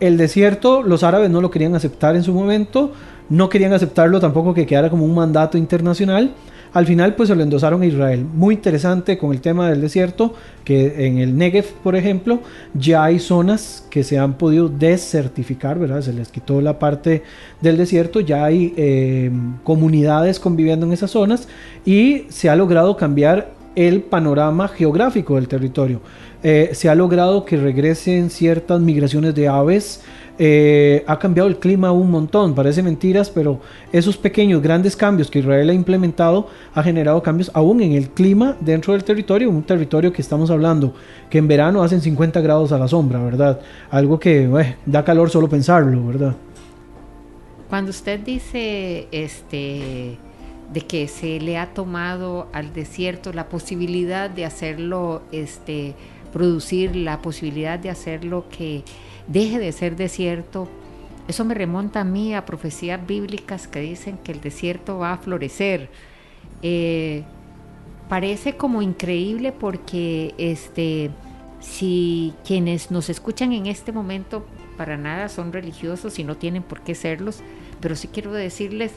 el 0.00 0.16
desierto, 0.16 0.82
los 0.82 1.02
árabes 1.02 1.30
no 1.30 1.40
lo 1.40 1.50
querían 1.50 1.74
aceptar 1.74 2.16
en 2.16 2.22
su 2.22 2.32
momento, 2.32 2.92
no 3.28 3.48
querían 3.48 3.72
aceptarlo 3.72 4.20
tampoco 4.20 4.54
que 4.54 4.66
quedara 4.66 4.90
como 4.90 5.04
un 5.04 5.14
mandato 5.14 5.58
internacional. 5.58 6.32
Al 6.72 6.84
final 6.86 7.14
pues 7.14 7.30
se 7.30 7.34
lo 7.34 7.42
endosaron 7.42 7.80
a 7.82 7.86
Israel. 7.86 8.26
Muy 8.34 8.54
interesante 8.54 9.16
con 9.16 9.32
el 9.32 9.40
tema 9.40 9.70
del 9.70 9.80
desierto, 9.80 10.34
que 10.64 11.06
en 11.06 11.18
el 11.18 11.36
Negev, 11.36 11.64
por 11.82 11.96
ejemplo, 11.96 12.40
ya 12.74 13.04
hay 13.04 13.18
zonas 13.18 13.86
que 13.88 14.04
se 14.04 14.18
han 14.18 14.34
podido 14.34 14.68
desertificar, 14.68 15.78
¿verdad? 15.78 16.02
Se 16.02 16.12
les 16.12 16.28
quitó 16.28 16.60
la 16.60 16.78
parte 16.78 17.22
del 17.62 17.78
desierto, 17.78 18.20
ya 18.20 18.44
hay 18.44 18.74
eh, 18.76 19.30
comunidades 19.64 20.38
conviviendo 20.38 20.84
en 20.84 20.92
esas 20.92 21.10
zonas 21.10 21.48
y 21.86 22.26
se 22.28 22.50
ha 22.50 22.56
logrado 22.56 22.96
cambiar 22.98 23.57
el 23.78 24.02
panorama 24.02 24.66
geográfico 24.66 25.36
del 25.36 25.46
territorio. 25.46 26.00
Eh, 26.42 26.70
se 26.72 26.88
ha 26.88 26.96
logrado 26.96 27.44
que 27.44 27.56
regresen 27.56 28.28
ciertas 28.28 28.80
migraciones 28.80 29.36
de 29.36 29.46
aves, 29.46 30.02
eh, 30.36 31.04
ha 31.06 31.16
cambiado 31.20 31.48
el 31.48 31.58
clima 31.58 31.92
un 31.92 32.10
montón, 32.10 32.56
parece 32.56 32.82
mentiras, 32.82 33.30
pero 33.30 33.60
esos 33.92 34.16
pequeños, 34.16 34.62
grandes 34.62 34.96
cambios 34.96 35.30
que 35.30 35.38
Israel 35.38 35.70
ha 35.70 35.72
implementado 35.72 36.48
ha 36.74 36.82
generado 36.82 37.22
cambios 37.22 37.52
aún 37.54 37.80
en 37.80 37.92
el 37.92 38.10
clima 38.10 38.56
dentro 38.58 38.94
del 38.94 39.04
territorio, 39.04 39.48
un 39.48 39.62
territorio 39.62 40.12
que 40.12 40.22
estamos 40.22 40.50
hablando, 40.50 40.94
que 41.30 41.38
en 41.38 41.46
verano 41.46 41.80
hacen 41.80 42.00
50 42.00 42.40
grados 42.40 42.72
a 42.72 42.78
la 42.78 42.88
sombra, 42.88 43.22
¿verdad? 43.22 43.60
Algo 43.90 44.18
que 44.18 44.42
eh, 44.42 44.76
da 44.86 45.04
calor 45.04 45.30
solo 45.30 45.48
pensarlo, 45.48 46.04
¿verdad? 46.04 46.34
Cuando 47.68 47.90
usted 47.90 48.18
dice 48.20 49.06
este 49.12 50.18
de 50.72 50.82
que 50.82 51.08
se 51.08 51.40
le 51.40 51.58
ha 51.58 51.72
tomado 51.72 52.48
al 52.52 52.72
desierto 52.72 53.32
la 53.32 53.48
posibilidad 53.48 54.28
de 54.28 54.44
hacerlo 54.44 55.22
este 55.32 55.94
producir 56.32 56.94
la 56.94 57.22
posibilidad 57.22 57.78
de 57.78 57.90
hacerlo 57.90 58.44
que 58.50 58.84
deje 59.26 59.58
de 59.58 59.72
ser 59.72 59.96
desierto. 59.96 60.68
Eso 61.26 61.44
me 61.44 61.54
remonta 61.54 62.00
a 62.00 62.04
mí 62.04 62.34
a 62.34 62.44
profecías 62.44 63.04
bíblicas 63.06 63.68
que 63.68 63.80
dicen 63.80 64.18
que 64.18 64.32
el 64.32 64.40
desierto 64.40 64.98
va 64.98 65.14
a 65.14 65.18
florecer. 65.18 65.90
Eh, 66.62 67.24
parece 68.08 68.56
como 68.56 68.82
increíble 68.82 69.52
porque 69.52 70.34
este, 70.38 71.10
si 71.60 72.34
quienes 72.44 72.90
nos 72.90 73.10
escuchan 73.10 73.52
en 73.52 73.66
este 73.66 73.92
momento 73.92 74.46
para 74.76 74.96
nada 74.96 75.28
son 75.28 75.52
religiosos 75.52 76.18
y 76.18 76.24
no 76.24 76.36
tienen 76.36 76.62
por 76.62 76.80
qué 76.80 76.94
serlos, 76.94 77.40
pero 77.80 77.96
sí 77.96 78.08
quiero 78.08 78.32
decirles 78.32 78.92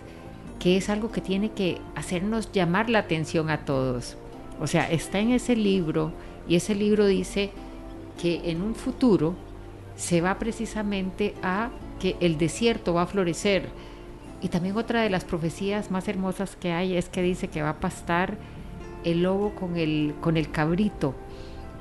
que 0.61 0.77
es 0.77 0.89
algo 0.91 1.11
que 1.11 1.21
tiene 1.21 1.49
que 1.49 1.79
hacernos 1.95 2.51
llamar 2.51 2.87
la 2.87 2.99
atención 2.99 3.49
a 3.49 3.65
todos. 3.65 4.15
O 4.59 4.67
sea, 4.67 4.91
está 4.91 5.17
en 5.17 5.31
ese 5.31 5.55
libro 5.55 6.13
y 6.47 6.55
ese 6.55 6.75
libro 6.75 7.07
dice 7.07 7.49
que 8.21 8.51
en 8.51 8.61
un 8.61 8.75
futuro 8.75 9.33
se 9.95 10.21
va 10.21 10.37
precisamente 10.37 11.33
a 11.41 11.71
que 11.99 12.15
el 12.19 12.37
desierto 12.37 12.93
va 12.93 13.03
a 13.03 13.07
florecer. 13.07 13.69
Y 14.39 14.49
también 14.49 14.77
otra 14.77 15.01
de 15.01 15.09
las 15.09 15.25
profecías 15.25 15.89
más 15.89 16.07
hermosas 16.07 16.55
que 16.55 16.71
hay 16.71 16.95
es 16.95 17.09
que 17.09 17.23
dice 17.23 17.47
que 17.47 17.63
va 17.63 17.69
a 17.69 17.79
pastar 17.79 18.37
el 19.03 19.23
lobo 19.23 19.55
con 19.55 19.77
el, 19.77 20.13
con 20.21 20.37
el 20.37 20.51
cabrito. 20.51 21.15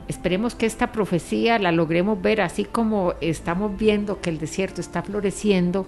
Esperemos 0.09 0.55
que 0.55 0.65
esta 0.65 0.91
profecía 0.91 1.59
la 1.59 1.71
logremos 1.71 2.21
ver 2.23 2.41
así 2.41 2.65
como 2.65 3.13
estamos 3.21 3.77
viendo 3.77 4.23
que 4.23 4.31
el 4.31 4.39
desierto 4.39 4.81
está 4.81 5.03
floreciendo, 5.03 5.87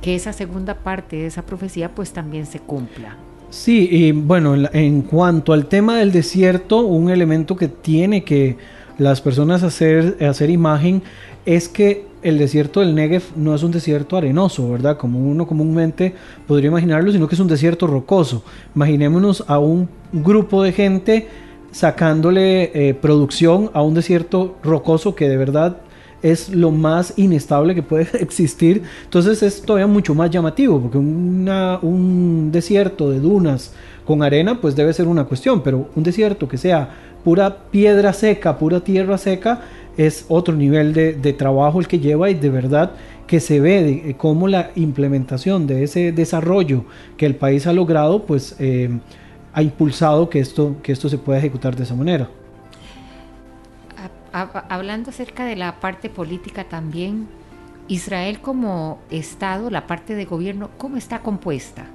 que 0.00 0.14
esa 0.14 0.32
segunda 0.32 0.74
parte 0.74 1.16
de 1.16 1.26
esa 1.26 1.42
profecía 1.42 1.94
pues 1.94 2.12
también 2.12 2.46
se 2.46 2.58
cumpla. 2.60 3.16
Sí, 3.50 3.88
y 3.90 4.12
bueno, 4.12 4.54
en 4.72 5.02
cuanto 5.02 5.52
al 5.52 5.66
tema 5.66 5.98
del 5.98 6.12
desierto, 6.12 6.80
un 6.80 7.10
elemento 7.10 7.56
que 7.56 7.68
tiene 7.68 8.24
que 8.24 8.56
las 8.98 9.20
personas 9.20 9.62
hacer, 9.62 10.16
hacer 10.24 10.50
imagen 10.50 11.02
es 11.44 11.68
que 11.68 12.06
el 12.22 12.38
desierto 12.38 12.80
del 12.80 12.94
Negev 12.94 13.22
no 13.36 13.54
es 13.54 13.62
un 13.62 13.70
desierto 13.70 14.16
arenoso, 14.16 14.68
¿verdad? 14.70 14.96
Como 14.96 15.20
uno 15.20 15.46
comúnmente 15.46 16.14
podría 16.46 16.68
imaginarlo, 16.68 17.12
sino 17.12 17.28
que 17.28 17.36
es 17.36 17.40
un 17.40 17.46
desierto 17.46 17.86
rocoso. 17.86 18.42
Imaginémonos 18.74 19.44
a 19.46 19.58
un 19.60 19.88
grupo 20.12 20.62
de 20.62 20.72
gente 20.72 21.28
sacándole 21.70 22.88
eh, 22.88 22.94
producción 22.94 23.70
a 23.74 23.82
un 23.82 23.94
desierto 23.94 24.56
rocoso 24.62 25.14
que 25.14 25.28
de 25.28 25.36
verdad 25.36 25.76
es 26.32 26.48
lo 26.48 26.72
más 26.72 27.14
inestable 27.16 27.74
que 27.74 27.82
puede 27.82 28.08
existir. 28.20 28.82
Entonces 29.04 29.42
es 29.42 29.62
todavía 29.62 29.86
mucho 29.86 30.14
más 30.14 30.30
llamativo, 30.30 30.80
porque 30.80 30.98
un 30.98 32.50
desierto 32.52 33.10
de 33.10 33.20
dunas 33.20 33.72
con 34.04 34.22
arena, 34.22 34.60
pues 34.60 34.74
debe 34.74 34.92
ser 34.92 35.06
una 35.06 35.24
cuestión, 35.24 35.62
pero 35.62 35.88
un 35.94 36.02
desierto 36.02 36.48
que 36.48 36.58
sea 36.58 36.90
pura 37.24 37.56
piedra 37.70 38.12
seca, 38.12 38.58
pura 38.58 38.80
tierra 38.80 39.18
seca, 39.18 39.60
es 39.96 40.26
otro 40.28 40.54
nivel 40.54 40.92
de, 40.92 41.32
trabajo 41.32 41.80
el 41.80 41.88
que 41.88 41.98
lleva 41.98 42.28
y 42.28 42.34
de 42.34 42.50
verdad 42.50 42.92
que 43.26 43.40
se 43.40 43.60
ve 43.60 43.82
de, 43.82 44.10
eh, 44.10 44.14
cómo 44.16 44.46
la 44.46 44.70
implementación 44.76 45.66
de 45.66 45.82
ese 45.84 46.12
desarrollo 46.12 46.84
que 47.16 47.26
el 47.26 47.34
país 47.34 47.66
ha 47.66 47.72
logrado, 47.72 48.24
pues 48.26 48.56
eh, 48.58 48.90
ha 49.52 49.62
impulsado 49.62 50.28
que 50.28 50.38
esto, 50.38 50.76
que 50.82 50.92
esto 50.92 51.08
se 51.08 51.18
pueda 51.18 51.38
ejecutar 51.38 51.74
de 51.74 51.84
esa 51.84 51.94
manera. 51.94 52.28
Hablando 54.68 55.08
acerca 55.08 55.46
de 55.46 55.56
la 55.56 55.80
parte 55.80 56.10
política 56.10 56.64
también, 56.64 57.26
Israel 57.88 58.40
como 58.40 58.98
Estado, 59.10 59.70
la 59.70 59.86
parte 59.86 60.14
de 60.14 60.26
gobierno, 60.26 60.68
¿cómo 60.76 60.98
está 60.98 61.20
compuesta? 61.20 61.86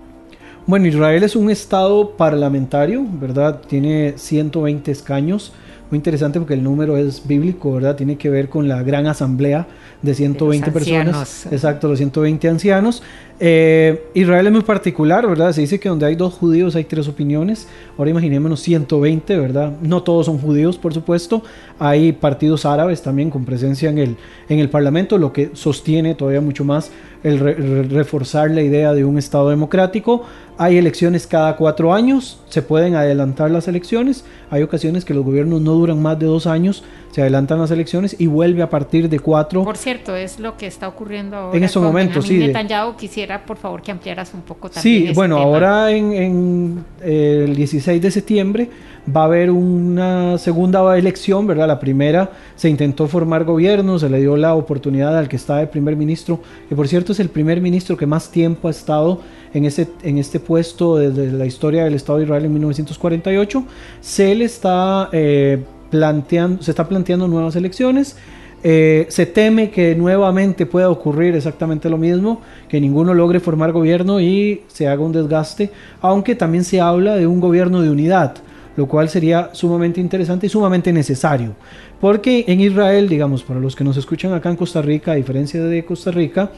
Bueno, 0.66 0.88
Israel 0.88 1.22
es 1.22 1.36
un 1.36 1.52
Estado 1.52 2.18
parlamentario, 2.18 3.06
¿verdad? 3.08 3.62
Tiene 3.68 4.18
120 4.18 4.92
escaños 4.92 5.54
muy 5.92 5.98
interesante 5.98 6.40
porque 6.40 6.54
el 6.54 6.64
número 6.64 6.96
es 6.96 7.28
bíblico, 7.28 7.74
¿verdad? 7.74 7.98
Tiene 7.98 8.16
que 8.16 8.30
ver 8.30 8.48
con 8.48 8.68
la 8.68 8.82
gran 8.82 9.08
asamblea 9.08 9.68
de 10.02 10.16
120 10.16 10.72
personas. 10.72 11.46
Exacto, 11.52 11.90
los 11.90 11.98
120 11.98 12.48
ancianos. 12.48 13.04
Eh, 13.44 14.06
Israel 14.14 14.48
es 14.48 14.54
muy 14.54 14.62
particular, 14.62 15.28
¿verdad? 15.28 15.52
Se 15.52 15.62
dice 15.62 15.80
que 15.80 15.90
donde 15.90 16.06
hay 16.06 16.16
dos 16.16 16.36
judíos 16.36 16.76
hay 16.76 16.86
tres 16.86 17.08
opiniones. 17.08 17.68
Ahora 17.98 18.12
imaginémonos 18.12 18.62
120, 18.62 19.38
¿verdad? 19.38 19.74
No 19.82 20.04
todos 20.04 20.28
son 20.28 20.38
judíos, 20.38 20.78
por 20.78 20.94
supuesto. 20.94 21.44
Hay 21.78 22.14
partidos 22.14 22.66
árabes 22.66 23.02
también 23.02 23.30
con 23.30 23.44
presencia 23.44 23.90
en 23.90 23.98
el, 23.98 24.16
en 24.48 24.60
el 24.60 24.70
Parlamento, 24.70 25.18
lo 25.18 25.34
que 25.34 25.50
sostiene 25.54 26.16
todavía 26.16 26.40
mucho 26.40 26.64
más 26.64 26.92
el, 27.24 27.90
reforzar 27.90 28.52
la 28.52 28.62
idea 28.62 28.94
de 28.94 29.06
un 29.06 29.18
Estado 29.18 29.50
democrático. 29.50 30.24
Hay 30.62 30.78
elecciones 30.78 31.26
cada 31.26 31.56
cuatro 31.56 31.92
años, 31.92 32.40
se 32.48 32.62
pueden 32.62 32.94
adelantar 32.94 33.50
las 33.50 33.68
elecciones. 33.68 34.26
Hay 34.52 34.62
ocasiones 34.62 35.06
que 35.06 35.16
los 35.16 35.26
gobiernos 35.26 35.60
no 35.60 35.72
duran 35.72 36.00
más 36.00 36.20
de 36.20 36.28
dos 36.28 36.46
años 36.46 36.84
se 37.12 37.22
adelantan 37.22 37.60
las 37.60 37.72
elecciones 37.72 38.16
y 38.18 38.28
vuelve 38.28 38.62
a 38.62 38.70
partir 38.70 39.10
de 39.10 39.20
cuatro. 39.20 39.64
Por 39.64 39.78
cierto, 39.78 40.16
es 40.16 40.40
lo 40.40 40.58
que 40.58 40.68
está 40.68 40.88
ocurriendo 40.88 41.36
ahora. 41.36 41.58
En 41.58 41.64
estos 41.64 41.84
momentos, 41.84 42.26
sí. 42.26 42.38
Netanyahu, 42.38 42.96
quisiera 42.96 43.46
por 43.46 43.58
favor 43.58 43.82
que 43.82 43.92
ampliaras 43.92 44.34
un 44.34 44.42
poco 44.42 44.70
también. 44.70 45.08
Sí, 45.08 45.14
bueno, 45.14 45.38
ahora 45.38 45.92
en, 45.92 46.84
eh, 47.02 47.46
el 47.48 47.56
16 47.56 48.02
de 48.02 48.12
septiembre 48.12 48.70
va 49.16 49.22
a 49.22 49.26
haber 49.26 49.52
una 49.52 50.38
segunda 50.38 50.98
elección, 50.98 51.48
¿verdad? 51.48 51.68
La 51.68 51.80
primera 51.80 52.32
se 52.56 52.70
intentó 52.70 53.08
formar 53.08 53.44
gobierno, 53.44 53.98
se 54.00 54.10
le 54.10 54.20
dio 54.20 54.38
la 54.38 54.54
oportunidad 54.56 55.18
al 55.18 55.28
que 55.28 55.36
está 55.36 55.58
de 55.58 55.68
primer 55.68 55.96
ministro, 55.96 56.40
que 56.70 56.76
por 56.76 56.88
cierto 56.88 57.12
es 57.12 57.20
el 57.20 57.30
primer 57.30 57.62
ministro 57.62 57.98
que 57.98 58.06
más 58.06 58.32
tiempo 58.32 58.68
ha 58.68 58.72
estado 58.72 59.22
en 59.54 59.66
este, 59.66 59.88
en 60.04 60.18
este 60.18 60.40
puesto 60.40 60.98
desde 60.98 61.32
la 61.32 61.46
historia 61.46 61.84
del 61.84 61.96
Estado 61.96 62.20
de 62.20 62.26
Israel 62.26 62.46
en 62.46 62.54
1948. 62.54 63.64
Se 64.02 64.36
le 64.36 64.46
está. 64.46 65.10
Eh, 65.12 65.64
planteando, 65.92 66.64
se 66.64 66.72
está 66.72 66.88
planteando 66.88 67.28
nuevas 67.28 67.56
elecciones. 67.56 68.16
Eh, 68.64 69.08
se 69.10 69.26
teme 69.26 69.72
que 69.72 69.96
nuevamente 69.96 70.66
pueda 70.66 70.90
ocurrir 70.90 71.36
exactamente 71.36 71.90
lo 71.90 71.98
mismo, 71.98 72.42
que 72.70 72.80
ninguno 72.80 73.14
logre 73.14 73.40
formar 73.40 73.72
gobierno 73.72 74.20
y 74.20 74.62
se 74.68 74.88
haga 74.88 75.02
un 75.02 75.12
desgaste, 75.12 75.72
aunque 76.00 76.36
también 76.36 76.64
se 76.64 76.80
habla 76.80 77.16
de 77.16 77.26
un 77.28 77.40
gobierno 77.40 77.82
de 77.82 77.90
unidad, 77.90 78.36
lo 78.82 78.88
cual 78.88 79.10
sería 79.10 79.52
sumamente 79.54 80.02
interesante 80.02 80.48
y 80.48 80.50
sumamente 80.50 80.92
necesario. 80.92 81.54
Porque 82.00 82.46
en 82.48 82.62
Israel, 82.62 83.08
digamos, 83.08 83.44
para 83.44 83.60
los 83.60 83.76
que 83.76 83.84
nos 83.84 83.96
escuchan 83.96 84.34
acá 84.34 84.50
en 84.50 84.56
Costa 84.56 84.82
Rica, 84.82 85.12
a 85.12 85.16
diferencia 85.16 85.64
de 85.64 85.86
Costa 85.86 86.10
Rica, 86.10 86.50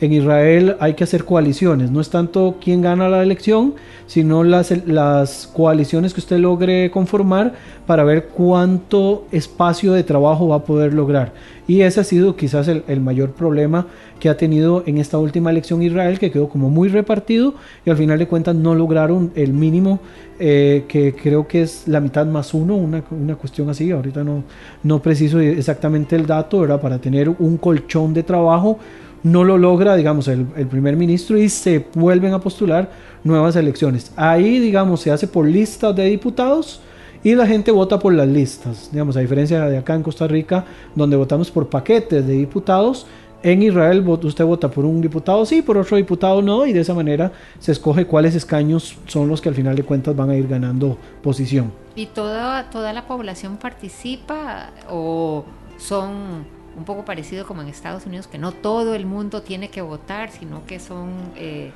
en 0.00 0.12
Israel 0.12 0.76
hay 0.80 0.94
que 0.94 1.04
hacer 1.04 1.24
coaliciones, 1.24 1.90
no 1.90 2.00
es 2.00 2.10
tanto 2.10 2.56
quién 2.60 2.82
gana 2.82 3.08
la 3.08 3.22
elección, 3.22 3.74
sino 4.06 4.44
las, 4.44 4.72
las 4.86 5.46
coaliciones 5.48 6.14
que 6.14 6.20
usted 6.20 6.38
logre 6.38 6.90
conformar 6.90 7.54
para 7.86 8.04
ver 8.04 8.28
cuánto 8.28 9.26
espacio 9.32 9.92
de 9.92 10.04
trabajo 10.04 10.48
va 10.48 10.56
a 10.56 10.64
poder 10.64 10.94
lograr. 10.94 11.32
Y 11.66 11.82
ese 11.82 12.00
ha 12.00 12.04
sido 12.04 12.36
quizás 12.36 12.68
el, 12.68 12.84
el 12.88 13.00
mayor 13.00 13.32
problema 13.32 13.86
que 14.20 14.28
ha 14.28 14.36
tenido 14.36 14.82
en 14.86 14.98
esta 14.98 15.18
última 15.18 15.50
elección 15.50 15.82
Israel, 15.82 16.18
que 16.18 16.30
quedó 16.30 16.48
como 16.48 16.70
muy 16.70 16.88
repartido 16.88 17.54
y 17.84 17.90
al 17.90 17.96
final 17.96 18.18
de 18.18 18.26
cuentas 18.26 18.54
no 18.54 18.74
lograron 18.74 19.32
el 19.34 19.52
mínimo, 19.52 20.00
eh, 20.38 20.84
que 20.88 21.14
creo 21.14 21.46
que 21.46 21.62
es 21.62 21.88
la 21.88 22.00
mitad 22.00 22.24
más 22.26 22.54
uno, 22.54 22.76
una, 22.76 23.02
una, 23.10 23.34
cuestión 23.36 23.68
así, 23.68 23.90
ahorita 23.90 24.24
no, 24.24 24.44
no 24.82 25.02
preciso 25.02 25.40
exactamente 25.40 26.16
el 26.16 26.26
dato, 26.26 26.64
era 26.64 26.80
para 26.80 26.98
tener 26.98 27.28
un 27.28 27.56
colchón 27.56 28.14
de 28.14 28.22
trabajo 28.22 28.78
no 29.22 29.44
lo 29.44 29.58
logra, 29.58 29.96
digamos, 29.96 30.28
el, 30.28 30.46
primer 30.46 30.96
ministro 30.96 31.36
y 31.38 31.48
se 31.48 31.86
vuelven 31.94 32.32
a 32.32 32.40
postular 32.40 32.90
nuevas 33.24 33.56
elecciones. 33.56 34.12
Ahí, 34.16 34.58
digamos, 34.58 35.00
se 35.00 35.10
hace 35.10 35.26
por 35.26 35.46
listas 35.46 35.94
de 35.94 36.04
diputados 36.04 36.80
y 37.24 37.34
la 37.34 37.46
gente 37.46 37.70
vota 37.70 37.98
por 37.98 38.12
las 38.14 38.28
listas. 38.28 38.90
Digamos, 38.92 39.16
a 39.16 39.20
diferencia 39.20 39.64
de 39.66 39.78
acá 39.78 39.94
en 39.94 40.02
Costa 40.02 40.26
Rica, 40.26 40.64
donde 40.94 41.16
votamos 41.16 41.50
por 41.50 41.68
paquetes 41.68 42.26
de 42.26 42.32
diputados, 42.34 43.06
en 43.42 43.62
Israel 43.62 44.04
usted 44.08 44.44
vota 44.44 44.68
por 44.68 44.84
un 44.84 45.00
diputado 45.00 45.46
sí, 45.46 45.62
por 45.62 45.78
otro 45.78 45.96
diputado 45.96 46.42
no, 46.42 46.66
y 46.66 46.72
de 46.72 46.80
esa 46.80 46.92
manera 46.92 47.30
se 47.60 47.70
escoge 47.70 48.04
cuáles 48.04 48.34
escaños 48.34 48.96
son 49.06 49.28
los 49.28 49.40
que 49.40 49.48
al 49.48 49.54
final 49.54 49.76
de 49.76 49.84
cuentas 49.84 50.16
van 50.16 50.30
a 50.30 50.36
ir 50.36 50.48
ganando 50.48 50.98
posición. 51.22 51.72
¿Y 51.94 52.06
toda, 52.06 52.68
toda 52.70 52.92
la 52.92 53.06
población 53.06 53.56
participa 53.56 54.70
o 54.90 55.44
son 55.76 56.57
un 56.78 56.84
poco 56.84 57.04
parecido 57.04 57.46
como 57.46 57.60
en 57.62 57.68
Estados 57.68 58.06
Unidos, 58.06 58.26
que 58.26 58.38
no 58.38 58.52
todo 58.52 58.94
el 58.94 59.04
mundo 59.04 59.42
tiene 59.42 59.68
que 59.68 59.82
votar, 59.82 60.30
sino 60.30 60.64
que 60.66 60.80
son... 60.80 61.10
Eh... 61.36 61.72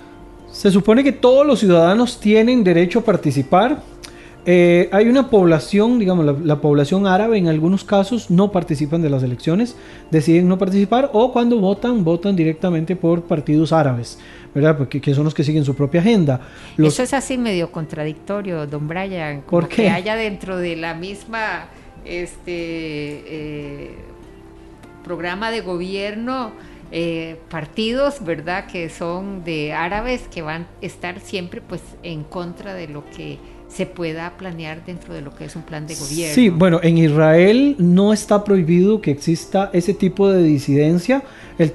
Se 0.51 0.71
supone 0.71 1.03
que 1.03 1.13
todos 1.13 1.47
los 1.47 1.61
ciudadanos 1.61 2.21
tienen 2.21 2.63
derecho 2.63 3.01
a 3.01 3.03
participar, 3.03 3.83
eh, 4.45 4.89
hay 4.91 5.07
una 5.07 5.31
población, 5.31 6.01
digamos, 6.01 6.43
la, 6.43 6.61
población 6.61 7.07
árabe 7.07 7.39
en 7.39 7.47
algunos 7.47 7.85
casos 7.85 8.29
no 8.29 8.51
participan 8.51 9.01
de 9.01 9.09
las 9.09 9.23
elecciones, 9.23 9.77
deciden 10.11 10.49
no 10.49 10.59
participar 10.59 11.11
o 11.13 11.33
cuando 11.33 11.61
votan, 11.61 12.03
votan 12.03 12.35
directamente 12.35 12.97
por 12.97 13.23
partidos 13.23 13.73
árabes, 13.73 14.19
¿verdad? 14.53 14.77
Porque 14.77 15.01
que 15.01 15.15
son 15.15 15.25
los 15.25 15.35
que 15.35 15.45
siguen 15.45 15.65
su 15.65 15.77
propia 15.77 16.01
agenda. 16.01 16.41
Eso 16.77 17.05
es 17.05 17.15
así 17.15 17.39
medio 17.39 17.71
contradictorio, 17.71 18.67
don 18.67 18.89
Brian, 18.89 19.43
como 19.43 19.69
que 19.69 19.89
haya 19.89 20.17
dentro 20.17 20.57
de 20.57 20.75
la 20.75 20.95
misma 20.95 21.69
este 22.05 22.53
eh, 22.53 23.95
programa 25.03 25.51
de 25.51 25.61
gobierno 25.61 26.53
eh, 26.91 27.41
partidos, 27.49 28.23
¿verdad? 28.23 28.67
Que 28.67 28.91
son 28.91 29.45
de 29.45 29.73
árabes 29.73 30.29
que 30.29 30.43
van 30.43 30.63
a 30.63 30.67
estar 30.85 31.21
siempre 31.21 31.61
pues 31.61 31.81
en 32.03 32.23
contra 32.23 32.75
de 32.75 32.89
lo 32.89 33.05
que 33.11 33.39
se 33.73 33.87
pueda 33.87 34.37
planear 34.37 34.85
dentro 34.85 35.15
de 35.15 35.23
lo 35.23 35.35
que 35.35 35.47
es 35.47 35.57
un 35.57 35.63
plan 35.63 35.87
de 35.87 35.95
gobierno. 35.95 36.35
Sí, 36.35 36.51
bueno, 36.51 36.81
en 36.83 36.99
Israel 36.99 37.77
no 37.79 38.13
está 38.13 38.45
prohibido 38.45 39.01
que 39.01 39.11
exista 39.11 39.71
ese 39.73 39.95
tipo 39.95 40.29
de 40.29 40.43
disidencia. 40.43 41.23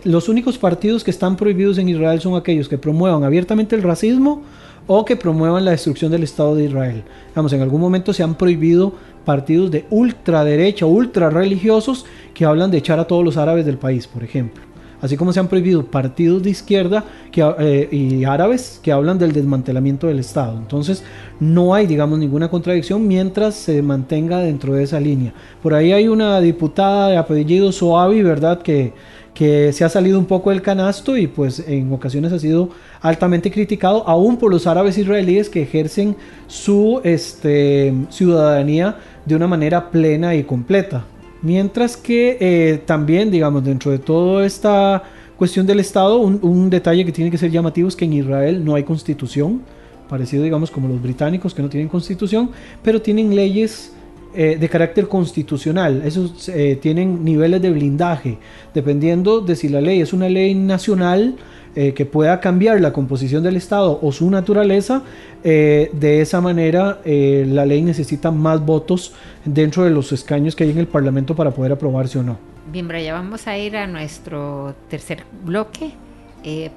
los 0.04 0.30
únicos 0.30 0.58
partidos 0.58 1.04
que 1.04 1.12
están 1.12 1.36
prohibidos 1.36 1.78
en 1.80 1.90
Israel 1.90 2.22
son 2.22 2.36
aquellos 2.36 2.70
que 2.70 2.78
promuevan 2.78 3.24
abiertamente 3.24 3.76
el 3.76 3.82
racismo 3.82 4.44
o 4.86 5.06
que 5.06 5.16
promuevan 5.16 5.66
la 5.66 5.72
destrucción 5.72 6.12
del 6.12 6.24
Estado 6.24 6.56
de 6.56 6.66
Israel. 6.66 7.04
Vamos, 7.36 7.52
en 7.54 7.62
algún 7.62 7.82
momento 7.82 8.14
se 8.14 8.24
han 8.24 8.36
prohibido 8.36 8.94
partidos 9.26 9.72
de 9.72 9.86
ultraderecha, 9.90 10.86
ultra 10.86 11.30
religiosos 11.30 12.06
que 12.34 12.46
hablan 12.46 12.72
de 12.72 12.78
echar 12.78 13.00
a 13.00 13.06
todos 13.06 13.26
los 13.26 13.38
árabes 13.38 13.66
del 13.66 13.78
país, 13.78 14.08
por 14.08 14.24
ejemplo 14.24 14.67
así 15.02 15.18
como 15.18 15.34
se 15.34 15.40
han 15.40 15.48
prohibido 15.48 15.86
partidos 15.86 16.44
de 16.44 16.50
izquierda 16.50 17.06
eh, 17.36 17.88
y 17.92 18.24
árabes 18.24 18.80
que 18.82 18.92
hablan 18.92 19.18
del 19.18 19.32
desmantelamiento 19.32 20.08
del 20.08 20.20
Estado. 20.20 20.58
Entonces, 20.58 21.04
no 21.40 21.74
hay, 21.74 21.88
digamos, 21.88 22.18
ninguna 22.20 22.50
contradicción 22.50 23.08
mientras 23.08 23.56
se 23.56 23.82
mantenga 23.82 24.40
dentro 24.40 24.74
de 24.74 24.84
esa 24.84 25.00
línea. 25.00 25.34
Por 25.62 25.74
ahí 25.74 25.92
hay 25.92 26.08
una 26.08 26.40
diputada 26.42 27.10
de 27.10 27.18
apellido 27.18 27.72
Soavi, 27.72 28.22
¿verdad?, 28.24 28.62
que, 28.62 28.94
que 29.34 29.72
se 29.72 29.86
ha 29.86 29.90
salido 29.90 30.18
un 30.18 30.26
poco 30.26 30.50
del 30.50 30.64
canasto 30.64 31.16
y 31.16 31.28
pues 31.28 31.64
en 31.68 31.94
ocasiones 31.94 32.34
ha 32.34 32.40
sido 32.40 32.70
altamente 33.02 33.52
criticado, 33.52 34.04
aún 34.08 34.38
por 34.38 34.50
los 34.50 34.66
árabes 34.66 34.98
israelíes 34.98 35.48
que 35.48 35.62
ejercen 35.62 36.16
su 36.48 37.02
este, 37.04 37.94
ciudadanía 38.10 38.96
de 39.26 39.36
una 39.36 39.48
manera 39.48 39.92
plena 39.92 40.34
y 40.34 40.44
completa. 40.44 41.06
Mientras 41.42 41.96
que 41.96 42.38
eh, 42.40 42.82
también, 42.86 43.30
digamos, 43.30 43.64
dentro 43.64 43.92
de 43.92 44.00
toda 44.00 44.46
esta 44.46 45.04
cuestión 45.38 45.68
del 45.68 45.80
Estado, 45.80 46.18
un, 46.18 46.70
detalle 46.70 47.06
que 47.06 47.12
tiene 47.12 47.30
que 47.30 47.38
ser 47.38 47.52
llamativo 47.52 47.88
es 47.88 47.96
que 47.96 48.06
en 48.06 48.14
Israel 48.14 48.66
no 48.66 48.76
hay 48.76 48.84
constitución, 48.84 49.62
parecido, 50.10 50.44
digamos, 50.44 50.72
como 50.72 50.88
los 50.88 51.02
británicos 51.02 51.54
que 51.54 51.62
no 51.62 51.70
tienen 51.70 51.90
constitución, 51.90 52.50
pero 52.82 53.02
tienen 53.02 53.36
leyes 53.36 53.94
eh, 54.34 54.58
de 54.60 54.70
carácter 54.70 55.08
constitucional. 55.08 56.02
Esos 56.04 56.50
eh, 56.50 56.78
tienen 56.82 57.24
niveles 57.24 57.62
de 57.62 57.70
blindaje, 57.70 58.38
dependiendo 58.74 59.42
de 59.42 59.56
si 59.56 59.70
la 59.70 59.80
ley 59.80 60.02
es 60.02 60.14
una 60.14 60.30
ley 60.30 60.56
nacional 60.56 61.36
eh, 61.80 61.94
que 61.94 62.08
pueda 62.08 62.40
cambiar 62.40 62.82
la 62.82 62.92
composición 62.92 63.44
del 63.44 63.56
Estado 63.56 64.00
o 64.02 64.12
su 64.12 64.32
naturaleza, 64.32 65.04
eh, 65.44 65.92
de 65.94 66.22
esa 66.22 66.42
manera 66.42 67.02
eh, 67.06 67.46
la 67.48 67.68
ley 67.68 67.84
necesita 67.84 68.32
más 68.32 68.66
votos 68.66 69.14
dentro 69.46 69.84
de 69.84 69.92
los 69.92 70.12
escaños 70.12 70.56
que 70.56 70.64
hay 70.64 70.72
en 70.72 70.80
el 70.80 70.88
Parlamento 70.88 71.36
para 71.36 71.52
poder 71.52 71.74
aprobarse 71.74 72.18
o 72.18 72.24
no. 72.24 72.40
Bien, 72.72 72.88
Brian, 72.88 73.14
vamos 73.14 73.46
a 73.46 73.60
ir 73.60 73.78
a 73.78 73.86
nuestro 73.86 74.74
tercer 74.90 75.24
bloque 75.46 75.92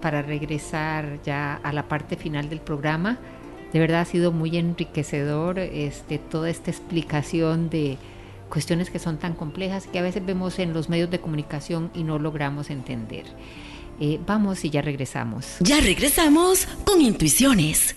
para 0.02 0.20
regresar 0.20 1.18
ya 1.24 1.54
a 1.54 1.72
la 1.72 1.84
parte 1.84 2.16
final 2.16 2.50
del 2.50 2.60
programa. 2.60 3.16
De 3.72 3.78
verdad 3.78 4.02
ha 4.02 4.04
sido 4.04 4.32
muy 4.32 4.58
enriquecedor 4.58 5.58
este, 5.60 6.18
toda 6.18 6.50
esta 6.50 6.70
explicación 6.70 7.70
de 7.70 7.96
cuestiones 8.50 8.90
que 8.90 8.98
son 8.98 9.16
tan 9.16 9.32
complejas 9.32 9.86
que 9.86 9.98
a 9.98 10.02
veces 10.02 10.26
vemos 10.26 10.58
en 10.58 10.74
los 10.74 10.90
medios 10.90 11.10
de 11.10 11.20
comunicación 11.20 11.90
y 11.94 12.04
no 12.04 12.18
logramos 12.18 12.68
entender. 12.68 13.24
Eh, 14.00 14.18
vamos 14.26 14.64
y 14.64 14.70
ya 14.70 14.80
regresamos. 14.80 15.56
Ya 15.60 15.78
regresamos 15.80 16.66
con 16.86 17.02
Intuiciones. 17.02 17.96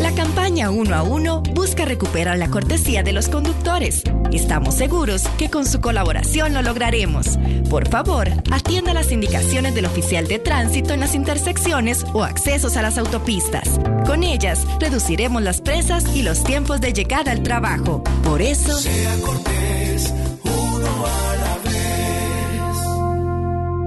La 0.00 0.14
campaña 0.14 0.70
uno 0.70 0.94
a 0.94 1.02
uno 1.02 1.42
busca 1.42 1.84
recuperar 1.84 2.38
la 2.38 2.48
cortesía 2.48 3.02
de 3.02 3.12
los 3.12 3.28
conductores. 3.28 4.04
Estamos 4.32 4.76
seguros 4.76 5.26
que 5.36 5.50
con 5.50 5.66
su 5.66 5.80
colaboración 5.80 6.54
lo 6.54 6.62
lograremos. 6.62 7.38
Por 7.68 7.88
favor, 7.88 8.28
atienda 8.52 8.94
las 8.94 9.10
indicaciones 9.10 9.74
del 9.74 9.86
oficial 9.86 10.28
de 10.28 10.38
tránsito 10.38 10.94
en 10.94 11.00
las 11.00 11.16
intersecciones 11.16 12.04
o 12.14 12.22
accesos 12.22 12.76
a 12.76 12.82
las 12.82 12.98
autopistas. 12.98 13.80
Con 14.06 14.22
ellas, 14.22 14.64
reduciremos 14.78 15.42
las 15.42 15.60
presas 15.60 16.04
y 16.14 16.22
los 16.22 16.44
tiempos 16.44 16.80
de 16.80 16.92
llegada 16.92 17.32
al 17.32 17.42
trabajo. 17.42 18.04
Por 18.22 18.40
eso... 18.40 18.76
Sea 18.78 19.16
cortés, 19.22 19.87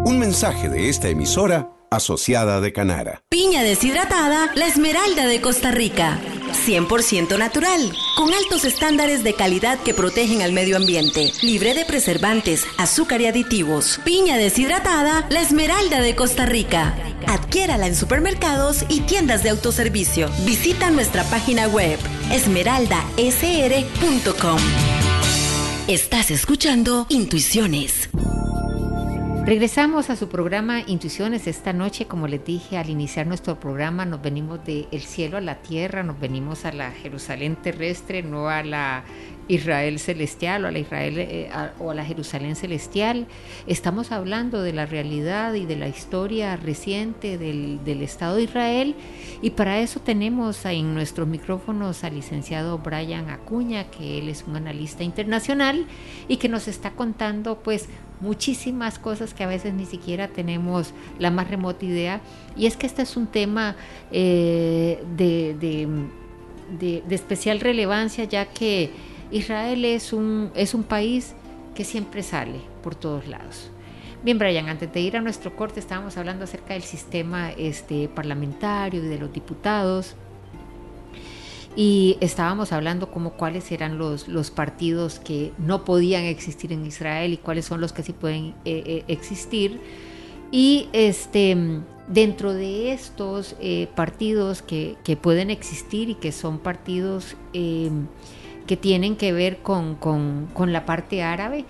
un 0.03 0.19
mensaje 0.19 0.69
de 0.69 0.89
esta 0.89 1.09
emisora 1.09 1.71
asociada 1.89 2.61
de 2.61 2.71
Canara. 2.73 3.23
Piña 3.29 3.63
deshidratada, 3.63 4.51
la 4.55 4.67
esmeralda 4.67 5.25
de 5.27 5.41
Costa 5.41 5.71
Rica. 5.71 6.19
100% 6.65 7.37
natural, 7.37 7.91
con 8.15 8.33
altos 8.33 8.63
estándares 8.65 9.23
de 9.23 9.33
calidad 9.33 9.79
que 9.79 9.93
protegen 9.93 10.41
al 10.41 10.51
medio 10.53 10.77
ambiente, 10.77 11.31
libre 11.41 11.73
de 11.73 11.83
preservantes, 11.85 12.65
azúcar 12.77 13.21
y 13.21 13.27
aditivos. 13.27 13.99
Piña 14.03 14.37
deshidratada, 14.37 15.25
la 15.29 15.41
esmeralda 15.41 16.01
de 16.01 16.15
Costa 16.15 16.45
Rica. 16.45 16.95
Adquiérala 17.27 17.87
en 17.87 17.95
supermercados 17.95 18.85
y 18.89 19.01
tiendas 19.01 19.43
de 19.43 19.49
autoservicio. 19.49 20.29
Visita 20.45 20.89
nuestra 20.91 21.23
página 21.25 21.67
web 21.67 21.99
esmeraldasr.com. 22.31 24.59
Estás 25.87 26.31
escuchando 26.31 27.05
Intuiciones. 27.09 28.09
Regresamos 29.43 30.11
a 30.11 30.15
su 30.15 30.29
programa 30.29 30.81
Intuiciones 30.85 31.47
esta 31.47 31.73
noche. 31.73 32.05
Como 32.05 32.27
les 32.27 32.45
dije 32.45 32.77
al 32.77 32.91
iniciar 32.91 33.25
nuestro 33.25 33.59
programa, 33.59 34.05
nos 34.05 34.21
venimos 34.21 34.63
del 34.63 35.01
cielo 35.01 35.37
a 35.37 35.41
la 35.41 35.55
tierra, 35.63 36.03
nos 36.03 36.19
venimos 36.19 36.63
a 36.63 36.71
la 36.71 36.91
Jerusalén 36.91 37.55
terrestre, 37.55 38.21
no 38.21 38.49
a 38.49 38.61
la 38.61 39.03
Israel 39.47 39.97
celestial 39.97 40.63
o 40.63 40.67
a 40.67 40.71
la 40.71 40.77
Israel 40.79 41.15
eh, 41.17 41.49
o 41.79 41.89
a 41.89 41.95
la 41.95 42.05
Jerusalén 42.05 42.55
celestial. 42.55 43.25
Estamos 43.65 44.11
hablando 44.11 44.61
de 44.61 44.73
la 44.73 44.85
realidad 44.85 45.55
y 45.55 45.65
de 45.65 45.75
la 45.75 45.87
historia 45.87 46.55
reciente 46.55 47.39
del, 47.39 47.83
del 47.83 48.03
Estado 48.03 48.35
de 48.35 48.43
Israel 48.43 48.95
y 49.41 49.49
para 49.49 49.79
eso 49.79 49.99
tenemos 49.99 50.63
en 50.65 50.93
nuestros 50.93 51.27
micrófonos 51.27 52.03
al 52.03 52.13
licenciado 52.13 52.77
Brian 52.77 53.29
Acuña, 53.31 53.89
que 53.89 54.19
él 54.19 54.29
es 54.29 54.45
un 54.47 54.55
analista 54.55 55.03
internacional 55.03 55.87
y 56.27 56.37
que 56.37 56.47
nos 56.47 56.67
está 56.67 56.91
contando 56.91 57.57
pues 57.63 57.89
muchísimas 58.21 58.99
cosas 58.99 59.33
que 59.33 59.43
a 59.43 59.47
veces 59.47 59.73
ni 59.73 59.85
siquiera 59.85 60.27
tenemos 60.27 60.93
la 61.19 61.31
más 61.31 61.49
remota 61.49 61.85
idea. 61.85 62.21
Y 62.55 62.67
es 62.67 62.77
que 62.77 62.87
este 62.87 63.01
es 63.01 63.17
un 63.17 63.27
tema 63.27 63.75
eh, 64.11 65.03
de, 65.17 65.55
de, 66.79 67.01
de, 67.01 67.15
especial 67.15 67.59
relevancia, 67.59 68.23
ya 68.23 68.45
que 68.45 68.91
Israel 69.31 69.83
es 69.85 70.13
un, 70.13 70.51
es 70.55 70.73
un 70.73 70.83
país 70.83 71.33
que 71.75 71.83
siempre 71.83 72.23
sale 72.23 72.59
por 72.83 72.95
todos 72.95 73.27
lados. 73.27 73.71
Bien, 74.23 74.37
Brian, 74.37 74.69
antes 74.69 74.93
de 74.93 74.99
ir 74.99 75.17
a 75.17 75.21
nuestro 75.21 75.55
corte 75.55 75.79
estábamos 75.79 76.15
hablando 76.15 76.43
acerca 76.43 76.73
del 76.73 76.83
sistema 76.83 77.51
este, 77.51 78.07
parlamentario 78.07 79.03
y 79.03 79.07
de 79.07 79.17
los 79.17 79.33
diputados 79.33 80.15
y 81.75 82.17
estábamos 82.19 82.73
hablando 82.73 83.11
como 83.11 83.31
cuáles 83.31 83.71
eran 83.71 83.97
los, 83.97 84.27
los 84.27 84.51
partidos 84.51 85.19
que 85.19 85.53
no 85.57 85.85
podían 85.85 86.23
existir 86.23 86.73
en 86.73 86.85
Israel 86.85 87.33
y 87.33 87.37
cuáles 87.37 87.65
son 87.65 87.79
los 87.79 87.93
que 87.93 88.03
sí 88.03 88.11
pueden 88.11 88.53
eh, 88.65 88.83
eh, 88.85 89.03
existir. 89.07 89.79
Y 90.51 90.89
este, 90.91 91.55
dentro 92.07 92.53
de 92.53 92.91
estos 92.91 93.55
eh, 93.61 93.87
partidos 93.95 94.61
que, 94.61 94.97
que, 95.05 95.15
pueden 95.15 95.49
existir 95.49 96.09
y 96.09 96.15
que 96.15 96.33
son 96.33 96.59
partidos 96.59 97.37
que 97.53 98.77
tienen 98.77 99.15
que 99.15 99.31
ver 99.31 99.59
con, 99.59 99.95
con, 99.95 100.49
con, 100.53 100.73
la 100.73 100.85
parte 100.85 101.23
árabe, 101.23 101.63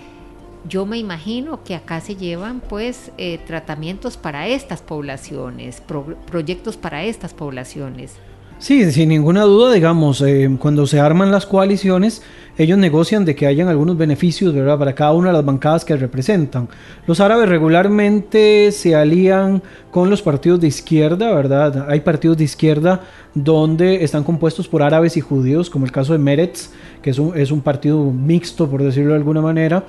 yo 0.68 0.88
me 0.88 0.97
imagino 0.97 1.64
que 1.64 1.76
acá 1.76 2.02
se 2.02 2.16
llevan 2.16 2.60
pues 2.60 3.12
tratamientos 3.45 4.18
para 4.18 4.47
estas 4.47 4.82
poblaciones, 4.82 5.82
proyectos 6.26 6.76
para 6.76 7.04
estas 7.04 7.36
poblaciones. 7.36 8.16
Sí, 8.62 8.91
sin 8.91 9.09
ninguna 9.09 9.41
duda, 9.41 9.74
digamos, 9.74 10.22
eh, 10.22 10.47
cuando 10.59 10.86
se 10.86 10.99
arman 10.99 11.32
las 11.32 11.47
coaliciones, 11.47 12.22
ellos 12.59 12.78
negocian 12.78 13.26
de 13.26 13.34
que 13.34 13.47
hayan 13.47 13.70
algunos 13.70 13.97
beneficios, 13.97 14.53
¿verdad?, 14.53 14.78
para 14.78 14.93
cada 14.93 15.14
una 15.14 15.30
de 15.30 15.34
las 15.34 15.43
bancadas 15.43 15.84
que 15.84 15.97
representan. 15.97 16.70
Los 17.07 17.20
árabes 17.22 17.49
regularmente 17.49 18.72
se 18.72 18.93
alían 18.93 19.64
con 19.89 20.12
los 20.12 20.22
partidos 20.22 20.62
de 20.62 20.68
izquierda, 20.68 21.34
¿verdad? 21.34 21.89
Hay 21.89 22.01
partidos 22.01 22.38
de 22.38 22.43
izquierda 22.43 23.01
donde 23.34 24.03
están 24.03 24.24
compuestos 24.24 24.68
por 24.68 24.84
árabes 24.84 25.18
y 25.18 25.22
judíos, 25.22 25.68
como 25.72 25.86
el 25.86 25.91
caso 25.91 26.14
de 26.14 26.20
Meretz, 26.20 26.70
que 27.01 27.09
es 27.09 27.18
un, 27.18 27.36
es 27.36 27.49
un 27.49 27.62
partido 27.62 28.12
mixto, 28.12 28.70
por 28.70 28.84
decirlo 28.84 29.14
de 29.14 29.18
alguna 29.18 29.41
manera, 29.41 29.86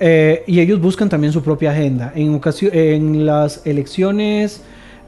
eh, 0.00 0.44
y 0.46 0.60
ellos 0.60 0.80
buscan 0.80 1.10
también 1.10 1.34
su 1.34 1.42
propia 1.42 1.72
agenda. 1.72 2.10
En, 2.16 2.40
en 2.72 3.26
las 3.26 3.66
elecciones 3.66 4.62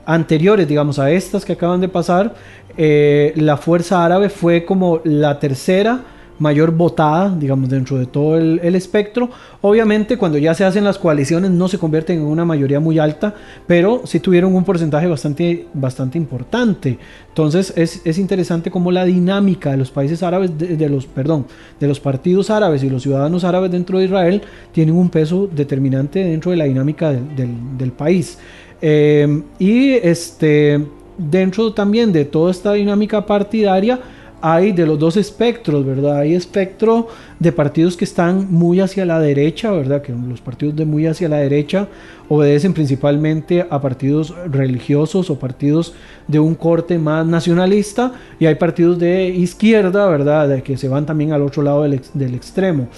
anteriores, 0.07 0.67
digamos, 0.67 0.99
a 0.99 1.11
estas 1.11 1.45
que 1.45 1.53
acaban 1.53 1.81
de 1.81 1.89
pasar, 1.89 2.35
eh, 2.77 3.33
la 3.37 3.57
Fuerza 3.57 4.05
Árabe 4.05 4.31
fue 4.31 4.65
como 4.65 5.01
la 5.05 5.39
tercera 5.39 6.05
mayor 6.39 6.73
votada, 6.73 7.35
digamos, 7.35 7.69
dentro 7.69 7.99
de 7.99 8.07
todo 8.07 8.37
el, 8.37 8.75
espectro. 8.75 9.31
Obviamente, 9.63 10.19
cuando 10.19 10.39
ya 10.39 10.55
se 10.55 10.65
hacen 10.65 10.85
las 10.85 10.99
coaliciones, 10.99 11.51
no 11.51 11.69
se 11.69 11.79
convierten 11.79 12.19
en 12.19 12.27
una 12.27 12.45
mayoría 12.45 12.81
muy 12.81 12.99
alta, 12.99 13.35
pero 13.67 14.03
sí 14.05 14.21
tuvieron 14.21 14.55
un 14.55 14.65
porcentaje 14.65 15.07
bastante, 15.07 15.67
bastante 15.73 16.19
importante. 16.19 16.99
Entonces, 17.29 17.73
es, 17.77 18.19
interesante 18.19 18.71
cómo 18.71 18.93
la 18.93 19.05
dinámica 19.05 19.71
de 19.71 19.77
los 19.77 19.91
países 19.91 20.23
árabes, 20.23 20.57
de, 20.59 20.89
los, 20.89 21.07
perdón, 21.07 21.47
de 21.81 21.87
los 21.87 22.01
partidos 22.01 22.51
árabes 22.51 22.83
y 22.83 22.91
los 22.91 23.03
ciudadanos 23.03 23.45
árabes 23.45 23.71
dentro 23.71 23.99
de 23.99 24.05
Israel, 24.05 24.43
tienen 24.73 24.95
un 24.95 25.09
peso 25.09 25.49
determinante 25.51 26.23
dentro 26.23 26.51
de 26.51 26.57
la 26.59 26.65
dinámica 26.65 27.13
del, 27.13 27.93
país. 27.97 28.39
Eh, 28.83 29.43
y 29.59 29.93
este 29.95 30.85
dentro 31.19 31.73
también 31.73 32.13
de 32.13 32.25
toda 32.25 32.51
esta 32.51 32.75
dinámica 32.75 33.25
partidaria 33.25 34.01
hay 34.41 34.73
de 34.73 34.87
los 34.87 34.99
dos 34.99 35.17
espectros, 35.17 35.85
¿verdad? 35.85 36.19
Hay 36.19 36.35
espectro 36.35 37.09
de 37.39 37.53
partidos 37.53 37.97
que 37.97 38.05
están 38.05 38.53
muy 38.53 38.81
hacia 38.81 39.07
la 39.07 39.19
derecha, 39.19 39.71
¿verdad? 39.71 40.03
Que 40.03 40.13
los 40.13 40.41
partidos 40.41 40.77
de 40.77 40.85
muy 40.85 41.07
hacia 41.07 41.29
la 41.29 41.39
derecha 41.39 41.89
obedecen 42.29 42.75
principalmente 42.75 43.67
a 43.69 43.81
partidos 43.81 44.35
religiosos 44.51 45.31
o 45.31 45.39
partidos 45.39 45.95
de 46.29 46.39
un 46.39 46.55
corte 46.55 46.99
más 46.99 47.27
nacionalista 47.27 48.13
y 48.39 48.47
hay 48.47 48.57
partidos 48.57 48.99
de 48.99 49.29
izquierda, 49.31 50.07
¿verdad? 50.07 50.63
Que 50.63 50.77
se 50.77 50.89
van 50.89 51.07
también 51.07 51.33
al 51.33 51.43
otro 51.43 51.63
lado 51.63 51.83
del, 51.85 52.01
del 52.13 52.35
extremo. 52.35 52.89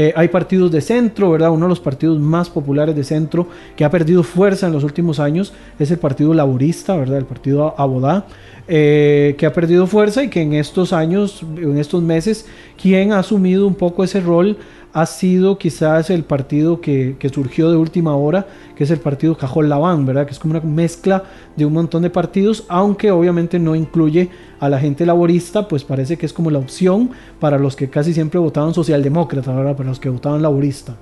Eh, 0.00 0.12
hay 0.14 0.28
partidos 0.28 0.70
de 0.70 0.80
centro, 0.80 1.32
¿verdad? 1.32 1.50
Uno 1.50 1.66
de 1.66 1.70
los 1.70 1.80
partidos 1.80 2.20
más 2.20 2.48
populares 2.48 2.94
de 2.94 3.02
centro 3.02 3.48
que 3.74 3.84
ha 3.84 3.90
perdido 3.90 4.22
fuerza 4.22 4.68
en 4.68 4.72
los 4.72 4.84
últimos 4.84 5.18
años 5.18 5.52
es 5.76 5.90
el 5.90 5.98
Partido 5.98 6.32
Laborista, 6.34 6.94
¿verdad? 6.96 7.18
El 7.18 7.24
Partido 7.24 7.74
Abodá, 7.76 8.24
eh, 8.68 9.34
que 9.36 9.44
ha 9.44 9.52
perdido 9.52 9.88
fuerza 9.88 10.22
y 10.22 10.28
que 10.28 10.40
en 10.40 10.52
estos 10.52 10.92
años, 10.92 11.42
en 11.42 11.78
estos 11.78 12.00
meses, 12.00 12.46
quien 12.80 13.10
ha 13.10 13.18
asumido 13.18 13.66
un 13.66 13.74
poco 13.74 14.04
ese 14.04 14.20
rol 14.20 14.58
ha 14.92 15.06
sido 15.06 15.58
quizás 15.58 16.10
el 16.10 16.24
partido 16.24 16.80
que, 16.80 17.16
surgió 17.32 17.70
de 17.70 17.76
última 17.76 18.16
hora, 18.16 18.46
que 18.74 18.84
es 18.84 18.90
el 18.90 18.98
partido 18.98 19.36
Cajol 19.36 19.68
Laván, 19.68 20.06
¿verdad? 20.06 20.26
Que 20.26 20.32
es 20.32 20.38
como 20.38 20.52
una 20.52 20.60
mezcla 20.60 21.24
de 21.56 21.66
un 21.66 21.72
montón 21.72 22.02
de 22.02 22.10
partidos, 22.10 22.64
aunque 22.68 23.10
obviamente 23.10 23.58
no 23.58 23.74
incluye 23.74 24.30
a 24.60 24.68
la 24.68 24.78
gente 24.78 25.04
laborista, 25.04 25.68
pues 25.68 25.84
parece 25.84 26.16
que 26.16 26.26
es 26.26 26.32
como 26.32 26.50
la 26.50 26.58
opción 26.58 27.10
para 27.38 27.58
los 27.58 27.76
que 27.76 27.90
casi 27.90 28.14
siempre 28.14 28.40
votaban 28.40 28.74
socialdemócrata. 28.74 29.52
Para 29.52 29.88
los 29.88 30.00
que 30.00 30.08
votaban 30.08 30.42
laborista. 30.42 30.96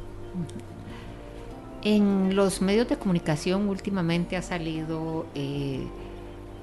En 1.83 2.35
los 2.35 2.61
medios 2.61 2.89
de 2.89 2.97
comunicación 2.97 3.69
últimamente 3.69 4.37
ha 4.37 4.43
salido 4.43 5.27
eh, 5.35 5.87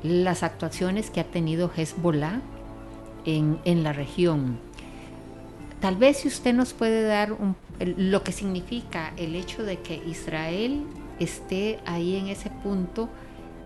las 0.03 0.43
actuaciones 0.43 1.09
que 1.09 1.21
ha 1.21 1.23
tenido 1.23 1.71
Hezbollah 1.75 2.41
en, 3.25 3.57
en 3.63 3.83
la 3.83 3.93
región 3.93 4.57
Tal 5.83 5.97
vez 5.97 6.19
si 6.19 6.29
usted 6.29 6.53
nos 6.53 6.71
puede 6.71 7.03
dar 7.03 7.35
lo 7.97 8.23
que 8.23 8.31
significa 8.31 9.11
el 9.17 9.35
hecho 9.35 9.63
de 9.63 9.79
que 9.79 10.01
Israel 10.09 10.83
esté 11.19 11.77
ahí 11.85 12.15
en 12.15 12.27
ese 12.27 12.49
punto, 12.63 13.09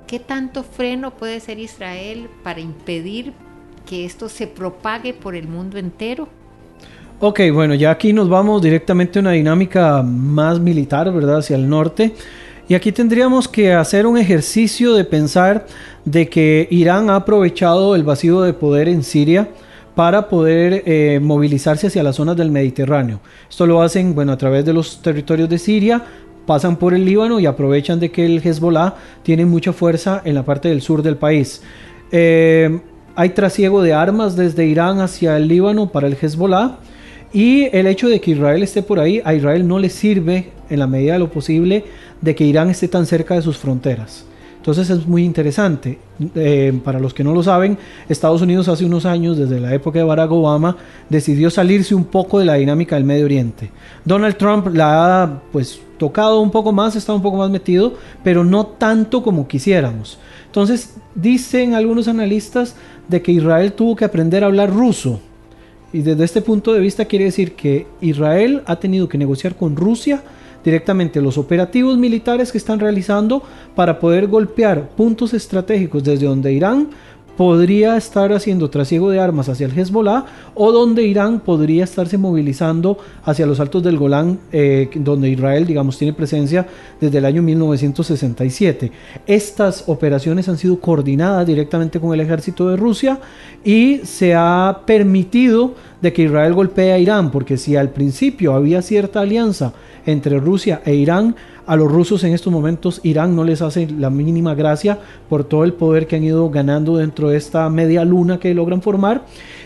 ¿qué 0.08 0.18
tanto 0.18 0.64
freno 0.64 1.12
puede 1.12 1.40
ser 1.40 1.60
Israel 1.60 2.28
para 2.44 2.60
impedir 2.60 3.34
que 3.88 4.04
esto 4.04 4.30
se 4.30 4.48
propague 4.48 5.14
por 5.14 5.36
el 5.36 5.48
mundo 5.48 5.78
entero? 5.78 6.28
Ok, 7.20 7.42
bueno, 7.54 7.76
ya 7.76 7.92
aquí 7.92 8.14
nos 8.14 8.28
vamos 8.28 8.64
directamente 8.64 9.20
a 9.20 9.22
una 9.22 9.32
dinámica 9.34 10.02
más 10.02 10.60
militar, 10.60 11.14
¿verdad? 11.14 11.38
Hacia 11.38 11.56
el 11.56 11.70
norte. 11.70 12.16
Y 12.68 12.74
aquí 12.74 12.92
tendríamos 12.92 13.48
que 13.48 13.74
hacer 13.74 14.08
un 14.08 14.18
ejercicio 14.18 14.96
de 14.96 15.04
pensar 15.06 15.68
de 16.04 16.28
que 16.28 16.68
Irán 16.72 17.12
ha 17.12 17.18
aprovechado 17.18 17.96
el 17.96 18.02
vacío 18.02 18.42
de 18.42 18.54
poder 18.54 18.88
en 18.90 19.04
Siria 19.04 19.50
para 19.98 20.30
poder 20.30 20.84
eh, 20.86 21.20
movilizarse 21.20 21.88
hacia 21.88 22.04
las 22.04 22.18
zonas 22.18 22.38
del 22.38 22.52
Mediterráneo. 22.52 23.20
Esto 23.50 23.66
lo 23.66 23.82
hacen 23.82 24.14
bueno, 24.14 24.32
a 24.32 24.38
través 24.38 24.64
de 24.64 24.72
los 24.72 25.02
territorios 25.02 25.50
de 25.50 25.58
Siria, 25.58 26.04
pasan 26.46 26.76
por 26.76 26.94
el 26.94 27.04
Líbano 27.04 27.40
y 27.40 27.48
aprovechan 27.48 28.00
de 28.00 28.12
que 28.12 28.24
el 28.24 28.38
Hezbollah 28.38 28.94
tiene 29.24 29.48
mucha 29.48 29.74
fuerza 29.74 30.22
en 30.24 30.36
la 30.36 30.44
parte 30.44 30.70
del 30.70 30.84
sur 30.84 31.02
del 31.02 31.18
país. 31.18 31.64
Eh, 32.12 32.80
hay 33.16 33.30
trasiego 33.30 33.82
de 33.82 33.94
armas 33.94 34.36
desde 34.36 34.68
Irán 34.68 35.00
hacia 35.00 35.36
el 35.36 35.48
Líbano 35.48 35.92
para 35.92 36.06
el 36.06 36.16
Hezbollah. 36.22 36.78
Y 37.34 37.76
el 37.76 37.88
hecho 37.88 38.08
de 38.08 38.22
que 38.22 38.32
Israel 38.32 38.62
esté 38.62 38.84
por 38.84 39.00
ahí, 39.00 39.20
a 39.26 39.34
Israel 39.34 39.68
no 39.68 39.80
le 39.80 39.90
sirve 39.90 40.52
en 40.70 40.78
la 40.78 40.86
medida 40.86 41.14
de 41.14 41.20
lo 41.20 41.32
posible 41.32 41.86
de 42.22 42.36
que 42.36 42.44
Irán 42.44 42.70
esté 42.70 42.88
tan 42.88 43.08
cerca 43.08 43.34
de 43.34 43.42
sus 43.42 43.58
fronteras. 43.58 44.28
Entonces 44.68 44.90
es 44.90 45.08
muy 45.08 45.24
interesante. 45.24 45.98
Eh, 46.36 46.78
para 46.84 47.00
los 47.00 47.14
que 47.14 47.24
no 47.24 47.34
lo 47.34 47.42
saben, 47.42 47.78
Estados 48.10 48.42
Unidos 48.42 48.68
hace 48.68 48.84
unos 48.84 49.06
años, 49.06 49.38
desde 49.38 49.62
la 49.62 49.74
época 49.74 50.00
de 50.00 50.04
Barack 50.04 50.30
Obama, 50.30 50.76
decidió 51.08 51.50
salirse 51.50 51.96
un 51.96 52.04
poco 52.04 52.38
de 52.38 52.44
la 52.44 52.56
dinámica 52.56 52.98
del 52.98 53.06
Medio 53.06 53.24
Oriente. 53.24 53.72
Donald 54.04 54.36
Trump 54.36 54.68
la 54.74 55.24
ha 55.24 55.42
pues 55.54 55.80
tocado 55.98 56.42
un 56.42 56.52
poco 56.52 56.74
más, 56.74 56.98
está 56.98 57.14
un 57.14 57.22
poco 57.22 57.38
más 57.38 57.50
metido, 57.50 57.94
pero 58.26 58.44
no 58.44 58.66
tanto 58.66 59.24
como 59.24 59.48
quisiéramos. 59.48 60.20
Entonces 60.48 60.96
dicen 61.16 61.74
algunos 61.74 62.10
analistas 62.10 62.76
de 63.08 63.22
que 63.22 63.32
Israel 63.32 63.72
tuvo 63.72 63.96
que 63.96 64.04
aprender 64.04 64.44
a 64.44 64.48
hablar 64.48 64.70
ruso. 64.70 65.22
Y 65.94 66.02
desde 66.02 66.26
este 66.26 66.42
punto 66.42 66.74
de 66.74 66.82
vista 66.82 67.06
quiere 67.06 67.24
decir 67.24 67.54
que 67.54 67.88
Israel 68.02 68.64
ha 68.66 68.76
tenido 68.76 69.08
que 69.08 69.18
negociar 69.18 69.56
con 69.56 69.78
Rusia 69.78 70.24
directamente 70.68 71.22
los 71.22 71.38
operativos 71.38 71.98
militares 71.98 72.52
que 72.52 72.58
están 72.58 72.78
realizando 72.78 73.42
para 73.74 74.00
poder 74.00 74.28
golpear 74.28 74.90
puntos 74.90 75.34
estratégicos 75.34 76.04
desde 76.04 76.26
donde 76.26 76.52
Irán 76.52 76.90
podría 77.38 77.96
estar 77.96 78.34
haciendo 78.34 78.70
trasiego 78.70 79.10
de 79.10 79.22
armas 79.22 79.48
hacia 79.48 79.68
el 79.68 79.80
Hezbollah 79.80 80.26
o 80.56 80.74
donde 80.74 81.04
Irán 81.04 81.40
podría 81.40 81.86
estarse 81.86 82.18
movilizando 82.18 82.98
hacia 83.24 83.46
los 83.46 83.62
altos 83.62 83.82
del 83.82 83.98
Golán, 83.98 84.40
eh, 84.52 84.90
donde 84.96 85.30
Israel, 85.30 85.66
digamos, 85.66 85.98
tiene 85.98 86.12
presencia 86.12 86.68
desde 87.00 87.20
el 87.20 87.26
año 87.26 87.42
1967. 87.44 88.92
Estas 89.26 89.86
operaciones 89.88 90.50
han 90.50 90.58
sido 90.58 90.82
coordinadas 90.82 91.48
directamente 91.48 92.02
con 92.02 92.14
el 92.14 92.20
ejército 92.20 92.68
de 92.70 92.76
Rusia 92.76 93.22
y 93.64 94.00
se 94.00 94.36
ha 94.36 94.82
permitido 94.86 95.76
de 96.02 96.14
que 96.14 96.24
Israel 96.24 96.54
golpee 96.54 96.92
a 96.92 97.00
Irán, 97.00 97.32
porque 97.32 97.58
si 97.58 97.76
al 97.76 97.90
principio 97.90 98.54
había 98.54 98.82
cierta 98.82 99.22
alianza 99.22 99.74
entre 100.06 100.40
Rusia 100.40 100.82
e 100.86 100.94
Irán, 100.96 101.36
a 101.66 101.76
los 101.76 101.92
rusos 101.92 102.24
en 102.24 102.34
estos 102.34 102.54
momentos 102.54 103.02
Irán 103.04 103.36
no 103.36 103.44
les 103.44 103.62
hace 103.62 103.88
la 103.90 104.10
mínima 104.10 104.56
gracia 104.56 105.00
por 105.28 105.44
todo 105.44 105.66
el 105.66 105.74
poder 105.74 106.08
que 106.08 106.16
han 106.16 106.24
ido 106.24 106.50
ganando 106.50 106.98
dentro 106.98 107.30
de 107.30 107.38
esta 107.38 107.70
media 107.70 108.06
luna 108.06 108.40
que 108.40 108.54
logran 108.54 108.82
formar. 108.82 109.26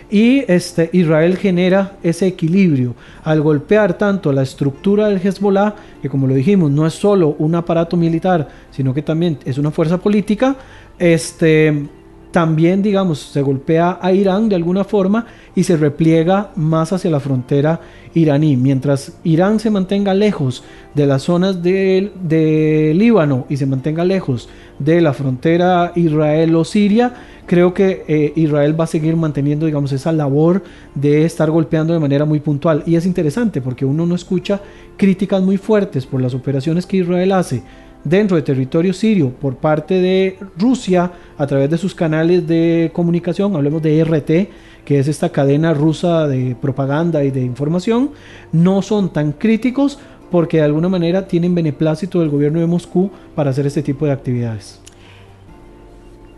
Y 0.10 0.44
este, 0.52 0.90
Israel 0.92 1.38
genera 1.38 1.98
ese 2.04 2.28
equilibrio 2.28 2.96
al 3.24 3.42
golpear 3.42 3.98
tanto 3.98 4.34
la 4.34 4.42
estructura 4.42 5.08
del 5.08 5.26
Hezbollah, 5.26 5.76
que 6.02 6.10
como 6.10 6.28
lo 6.28 6.34
dijimos 6.34 6.70
no 6.72 6.86
es 6.86 6.94
solo 6.94 7.36
un 7.40 7.56
aparato 7.56 7.96
militar, 7.96 8.48
sino 8.72 8.94
que 8.94 9.04
también 9.04 9.38
es 9.46 9.58
una 9.58 9.72
fuerza 9.72 10.00
política, 10.00 10.58
este, 11.00 11.88
también, 12.32 12.82
digamos, 12.82 13.20
se 13.20 13.42
golpea 13.42 14.00
a 14.02 14.14
Irán 14.14 14.48
de 14.48 14.56
alguna 14.56 14.84
forma 14.84 15.26
y 15.54 15.64
se 15.64 15.76
repliega 15.76 16.52
más 16.56 16.94
hacia 16.94 17.12
la 17.12 17.20
frontera 17.20 17.82
iraní. 18.14 18.56
Mientras 18.56 19.18
Irán 19.24 19.60
se 19.60 19.70
mantenga 19.70 20.14
lejos 20.14 20.64
de 20.96 21.06
las 21.06 21.24
zonas 21.24 21.62
de, 21.62 22.94
Líbano 22.96 23.46
y 23.50 23.58
se 23.58 23.66
mantenga 23.66 24.06
lejos 24.06 24.50
de 24.80 25.02
la 25.02 25.14
frontera 25.14 25.92
Israel 25.96 26.56
o 26.56 26.64
Siria, 26.64 27.14
creo 27.46 27.74
que 27.74 28.04
eh, 28.08 28.34
Israel 28.36 28.80
va 28.80 28.86
a 28.86 28.88
seguir 28.88 29.16
manteniendo, 29.16 29.66
digamos, 29.66 29.92
esa 29.92 30.12
labor 30.12 30.64
de 30.96 31.26
estar 31.26 31.52
golpeando 31.52 31.94
de 31.94 32.00
manera 32.00 32.26
muy 32.26 32.40
puntual. 32.40 32.84
Y 32.86 32.96
es 32.96 33.06
interesante 33.06 33.62
porque 33.62 33.86
uno 33.86 34.06
no 34.06 34.16
escucha 34.16 34.62
críticas 34.96 35.42
muy 35.42 35.58
fuertes 35.58 36.06
por 36.06 36.22
las 36.22 36.34
operaciones 36.34 36.86
que 36.86 36.98
Israel 36.98 37.34
hace 37.34 37.64
dentro 38.04 38.36
de 38.36 38.44
territorio 38.44 38.94
sirio 38.94 39.30
por 39.30 39.56
parte 39.56 39.96
de 39.96 40.38
Rusia 40.58 41.12
a 41.38 41.48
través 41.48 41.70
de 41.70 41.78
sus 41.78 41.96
canales 41.96 42.48
de 42.48 42.92
comunicación, 42.94 43.56
hablemos 43.56 43.82
de 43.82 44.04
RT, 44.04 44.86
que 44.86 45.00
es 45.00 45.08
esta 45.08 45.30
cadena 45.30 45.74
rusa 45.74 46.28
de 46.28 46.56
propaganda 46.60 47.24
y 47.24 47.32
de 47.32 47.42
información, 47.42 48.12
no 48.52 48.82
son 48.82 49.14
tan 49.14 49.32
críticos 49.32 50.00
porque 50.32 50.58
de 50.58 50.64
alguna 50.64 50.90
manera 50.90 51.28
tienen 51.28 51.54
beneplácito 51.54 52.22
del 52.22 52.30
gobierno 52.30 52.60
de 52.60 52.66
Moscú 52.66 53.12
para 53.36 53.52
hacer 53.52 53.68
este 53.68 53.84
tipo 53.84 54.06
de 54.06 54.14
actividades. 54.14 54.80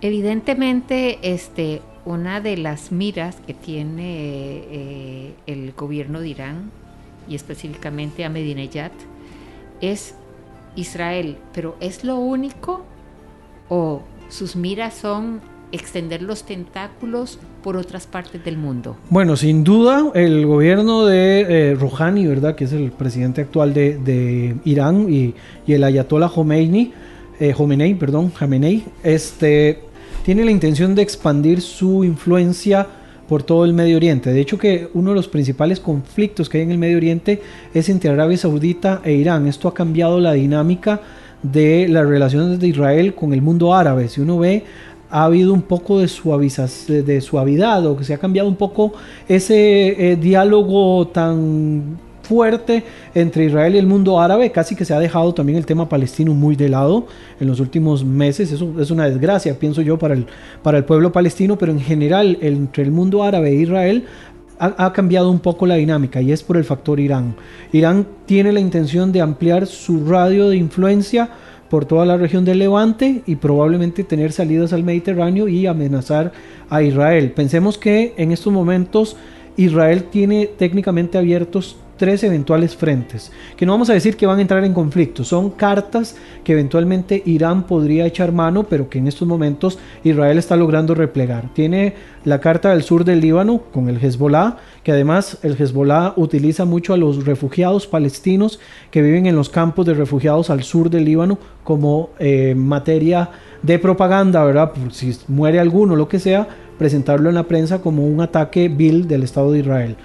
Evidentemente, 0.01 1.19
este, 1.21 1.81
una 2.03 2.41
de 2.41 2.57
las 2.57 2.91
miras 2.91 3.37
que 3.47 3.53
tiene 3.53 4.63
eh, 4.69 5.33
el 5.47 5.71
gobierno 5.73 6.19
de 6.19 6.27
Irán 6.27 6.71
y 7.29 7.35
específicamente 7.35 8.23
a 8.23 8.27
Ahmadinejad 8.27 8.91
es 9.79 10.15
Israel, 10.75 11.37
pero 11.53 11.75
¿es 11.79 12.03
lo 12.03 12.17
único 12.17 12.83
o 13.69 14.01
sus 14.29 14.55
miras 14.55 14.93
son 14.93 15.41
extender 15.71 16.21
los 16.21 16.43
tentáculos 16.43 17.39
por 17.63 17.77
otras 17.77 18.05
partes 18.07 18.43
del 18.43 18.57
mundo? 18.57 18.95
Bueno, 19.09 19.35
sin 19.35 19.63
duda 19.63 20.11
el 20.13 20.45
gobierno 20.45 21.05
de 21.05 21.71
eh, 21.71 21.75
Rouhani, 21.75 22.27
¿verdad? 22.27 22.55
que 22.55 22.65
es 22.65 22.73
el 22.73 22.91
presidente 22.91 23.41
actual 23.41 23.73
de, 23.73 24.55
Irán 24.65 25.11
y, 25.11 25.33
el 25.67 25.83
ayatollah 25.83 26.29
Khomeini, 26.29 26.93
eh, 27.39 27.53
Khomeini, 27.53 27.95
perdón, 27.95 28.29
Khamenei, 28.29 28.85
este, 29.03 29.79
tiene 30.23 30.45
la 30.45 30.51
intención 30.51 30.93
de 30.95 31.01
expandir 31.01 31.61
su 31.61 32.03
influencia 32.03 32.87
por 33.33 33.41
todo 33.41 33.65
el 33.65 33.73
Medio 33.73 33.97
Oriente. 33.97 34.31
De 34.31 34.39
hecho 34.39 34.59
que 34.59 34.89
uno 34.93 35.09
de 35.09 35.15
los 35.15 35.27
principales 35.27 35.79
conflictos 35.79 36.49
que 36.49 36.59
hay 36.59 36.65
en 36.65 36.69
el 36.69 36.77
Medio 36.77 36.97
Oriente 36.97 37.41
es 37.73 37.89
entre 37.89 38.11
Arabia 38.11 38.37
Saudita 38.37 39.01
e 39.03 39.13
Irán. 39.13 39.47
Esto 39.47 39.67
ha 39.67 39.73
cambiado 39.73 40.19
la 40.19 40.33
dinámica 40.33 41.01
de 41.41 41.87
las 41.89 42.05
relaciones 42.05 42.59
de 42.59 42.67
Israel 42.67 43.15
con 43.15 43.33
el 43.33 43.41
mundo 43.41 43.73
árabe. 43.73 44.07
Si 44.07 44.21
uno 44.21 44.37
ve 44.37 44.65
ha 45.09 45.23
habido 45.23 45.51
un 45.51 45.63
poco 45.63 45.97
de, 45.97 46.07
de 47.01 47.21
suavidad 47.21 47.83
o 47.87 47.97
que 47.97 48.03
se 48.03 48.13
ha 48.13 48.19
cambiado 48.19 48.47
un 48.47 48.55
poco 48.55 48.93
ese 49.27 50.11
eh, 50.11 50.15
diálogo 50.15 51.07
tan 51.07 51.97
fuerte 52.23 52.83
entre 53.13 53.45
Israel 53.45 53.75
y 53.75 53.77
el 53.77 53.85
mundo 53.85 54.19
árabe, 54.19 54.51
casi 54.51 54.75
que 54.75 54.85
se 54.85 54.93
ha 54.93 54.99
dejado 54.99 55.33
también 55.33 55.57
el 55.57 55.65
tema 55.65 55.87
palestino 55.87 56.33
muy 56.33 56.55
de 56.55 56.69
lado 56.69 57.05
en 57.39 57.47
los 57.47 57.59
últimos 57.59 58.03
meses, 58.03 58.51
eso 58.51 58.73
es 58.79 58.89
una 58.89 59.07
desgracia, 59.07 59.59
pienso 59.59 59.81
yo, 59.81 59.99
para 59.99 60.15
el, 60.15 60.25
para 60.63 60.77
el 60.77 60.85
pueblo 60.85 61.11
palestino, 61.11 61.57
pero 61.57 61.71
en 61.71 61.79
general 61.79 62.37
entre 62.41 62.83
el 62.83 62.91
mundo 62.91 63.23
árabe 63.23 63.49
e 63.49 63.55
Israel 63.55 64.05
ha, 64.57 64.85
ha, 64.85 64.93
cambiado 64.93 65.29
un 65.29 65.39
poco 65.39 65.65
la 65.65 65.75
dinámica 65.75 66.21
y 66.21 66.31
es 66.31 66.41
por 66.41 66.57
el 66.57 66.63
factor 66.63 66.99
Irán. 66.99 67.35
Irán 67.71 68.07
tiene 68.25 68.51
la 68.51 68.59
intención 68.59 69.11
de 69.11 69.21
ampliar 69.21 69.67
su 69.67 70.05
radio 70.05 70.49
de 70.49 70.57
influencia 70.57 71.29
por 71.69 71.85
toda 71.85 72.05
la 72.05 72.17
región 72.17 72.45
del 72.45 72.59
Levante 72.59 73.23
y 73.25 73.35
probablemente 73.35 74.03
tener 74.03 74.31
salidas 74.31 74.73
al 74.73 74.83
Mediterráneo 74.83 75.47
y 75.47 75.65
amenazar 75.65 76.31
a 76.69 76.83
Israel. 76.83 77.31
Pensemos 77.31 77.79
que 77.79 78.13
en 78.15 78.31
estos 78.31 78.53
momentos 78.53 79.17
Israel 79.57 80.03
tiene 80.05 80.45
técnicamente 80.45 81.17
abiertos 81.17 81.77
tres 82.03 82.21
eventuales 82.25 82.75
frentes, 82.75 83.31
que 83.55 83.65
no 83.65 83.71
vamos 83.71 83.89
a 83.89 83.93
decir 83.93 84.17
que 84.17 84.25
van 84.25 84.37
a 84.37 84.41
entrar 84.41 84.65
en 84.65 84.73
conflicto, 84.73 85.23
son 85.23 85.51
cartas 85.51 86.17
que 86.43 86.51
eventualmente 86.51 87.23
Irán 87.25 87.63
podría 87.63 88.05
echar 88.05 88.33
mano, 88.33 88.65
pero 88.65 88.89
que 88.89 88.97
en 88.99 89.07
estos 89.07 89.25
momentos 89.25 89.79
Israel 90.03 90.37
está 90.37 90.57
logrando 90.57 90.95
replegar. 90.95 91.53
Tiene 91.53 91.93
la 92.25 92.41
carta 92.41 92.71
del 92.71 92.83
sur 92.83 93.05
del 93.05 93.21
Líbano 93.21 93.61
con 93.71 93.87
el 93.87 94.03
Hezbollah, 94.03 94.57
que 94.83 94.91
además 94.91 95.37
el 95.43 95.55
Hezbollah 95.57 96.11
utiliza 96.17 96.65
mucho 96.65 96.93
a 96.93 96.97
los 96.97 97.23
refugiados 97.23 97.87
palestinos 97.87 98.59
que 98.91 99.01
viven 99.01 99.25
en 99.25 99.37
los 99.37 99.47
campos 99.47 99.85
de 99.85 99.93
refugiados 99.93 100.49
al 100.49 100.63
sur 100.63 100.89
del 100.89 101.05
Líbano 101.05 101.39
como 101.63 102.09
eh, 102.19 102.53
materia 102.53 103.29
de 103.61 103.79
propaganda, 103.79 104.43
¿verdad? 104.43 104.73
si 104.91 105.17
muere 105.29 105.57
alguno, 105.61 105.95
lo 105.95 106.09
que 106.09 106.19
sea, 106.19 106.49
presentarlo 106.77 107.29
en 107.29 107.35
la 107.35 107.43
prensa 107.43 107.81
como 107.81 108.05
un 108.05 108.19
ataque 108.19 108.67
vil 108.67 109.07
del 109.07 109.23
Estado 109.23 109.53
de 109.53 109.59
Israel 109.59 109.95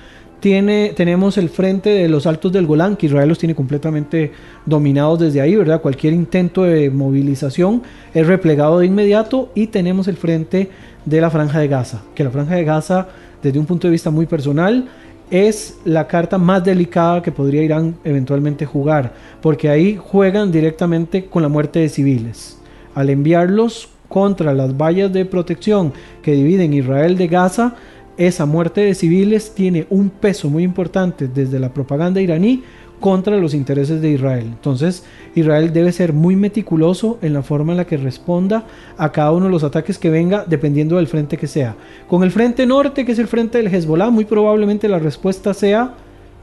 tenemos 0.41 1.36
el 1.36 1.49
frente 1.49 1.91
de 1.91 2.09
los 2.09 2.26
altos 2.26 2.53
del 2.53 2.66
Golán, 2.66 2.97
que 2.97 3.07
Israel 3.07 3.28
los 3.28 3.39
tiene 3.39 3.55
completamente 3.55 4.32
dominados 4.66 5.18
desde 5.18 5.41
ahí, 5.41 5.57
¿verdad? 5.57 5.80
Cualquier 5.80 6.12
intento 6.12 6.62
de 6.62 6.91
movilización 6.91 7.82
es 8.14 8.26
replegado 8.26 8.78
de 8.78 8.86
inmediato 8.86 9.51
y 9.55 9.66
tenemos 9.66 10.07
el 10.07 10.16
frente 10.16 10.70
de 11.05 11.20
la 11.20 11.30
Franja 11.30 11.59
de 11.59 11.68
Gaza, 11.68 12.03
que 12.14 12.24
la 12.24 12.30
Franja 12.30 12.55
de 12.55 12.64
Gaza, 12.64 13.09
desde 13.43 13.59
un 13.59 13.66
punto 13.66 13.89
de 13.89 13.93
vista 13.93 14.11
muy 14.11 14.26
personal, 14.26 14.89
es 15.30 15.78
la 15.84 16.07
carta 16.07 16.39
más 16.39 16.64
delicada 16.64 17.22
que 17.22 17.32
podría 17.32 17.62
Irán 17.62 17.97
eventualmente 18.05 18.64
jugar, 18.64 19.12
porque 19.43 19.68
ahí 19.68 19.99
juegan 20.01 20.51
directamente 20.53 21.26
con 21.26 21.43
la 21.43 21.49
muerte 21.49 21.80
de 21.80 21.89
civiles. 21.89 22.59
Al 22.95 23.11
enviarlos 23.11 23.89
contra 24.09 24.55
las 24.55 24.76
vallas 24.76 25.12
de 25.12 25.26
protección 25.26 25.93
que 26.22 26.32
dividen 26.32 26.72
Israel 26.72 27.16
de 27.18 27.28
Gaza, 27.28 27.74
esa 28.19 28.47
muerte 28.47 28.83
de 28.83 28.95
civiles 28.95 29.55
tiene 29.55 29.87
un 29.91 30.11
peso 30.11 30.51
muy 30.51 30.64
importante 30.64 31.29
desde 31.29 31.59
la 31.59 31.73
propaganda 31.73 32.21
iraní 32.21 32.62
contra 33.01 33.37
los 33.37 33.55
intereses 33.55 34.03
de 34.03 34.11
Israel. 34.11 34.45
Entonces, 34.45 35.05
Israel 35.35 35.73
debe 35.73 35.93
ser 35.93 36.12
muy 36.12 36.35
meticuloso 36.35 37.19
en 37.23 37.33
la 37.33 37.43
forma 37.43 37.73
en 37.73 37.79
la 37.79 37.87
que 37.87 37.97
responda 37.97 38.66
a 38.97 39.12
cada 39.12 39.31
uno 39.33 39.47
de 39.47 39.53
los 39.53 39.62
ataques 39.62 39.99
que 39.99 40.11
venga, 40.11 40.45
dependiendo 40.47 40.97
del 40.97 41.07
frente 41.07 41.37
que 41.37 41.47
sea. 41.47 41.77
Con 42.09 42.25
el 42.25 42.33
frente 42.33 42.66
norte, 42.66 43.05
que 43.05 43.12
es 43.12 43.19
el 43.21 43.29
frente 43.29 43.59
del 43.59 43.73
Hezbollah, 43.73 44.11
muy 44.11 44.25
probablemente 44.25 44.89
la 44.89 44.99
respuesta 44.99 45.55
sea 45.55 45.95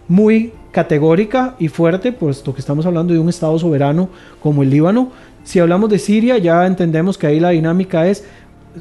muy 0.07 0.53
categórica 0.71 1.55
y 1.59 1.67
fuerte, 1.67 2.11
puesto 2.11 2.53
que 2.53 2.61
estamos 2.61 2.85
hablando 2.85 3.13
de 3.13 3.19
un 3.19 3.29
Estado 3.29 3.57
soberano 3.59 4.09
como 4.41 4.63
el 4.63 4.69
Líbano. 4.69 5.11
Si 5.43 5.59
hablamos 5.59 5.89
de 5.89 5.99
Siria, 5.99 6.37
ya 6.37 6.65
entendemos 6.65 7.17
que 7.17 7.27
ahí 7.27 7.39
la 7.39 7.49
dinámica 7.49 8.07
es 8.07 8.25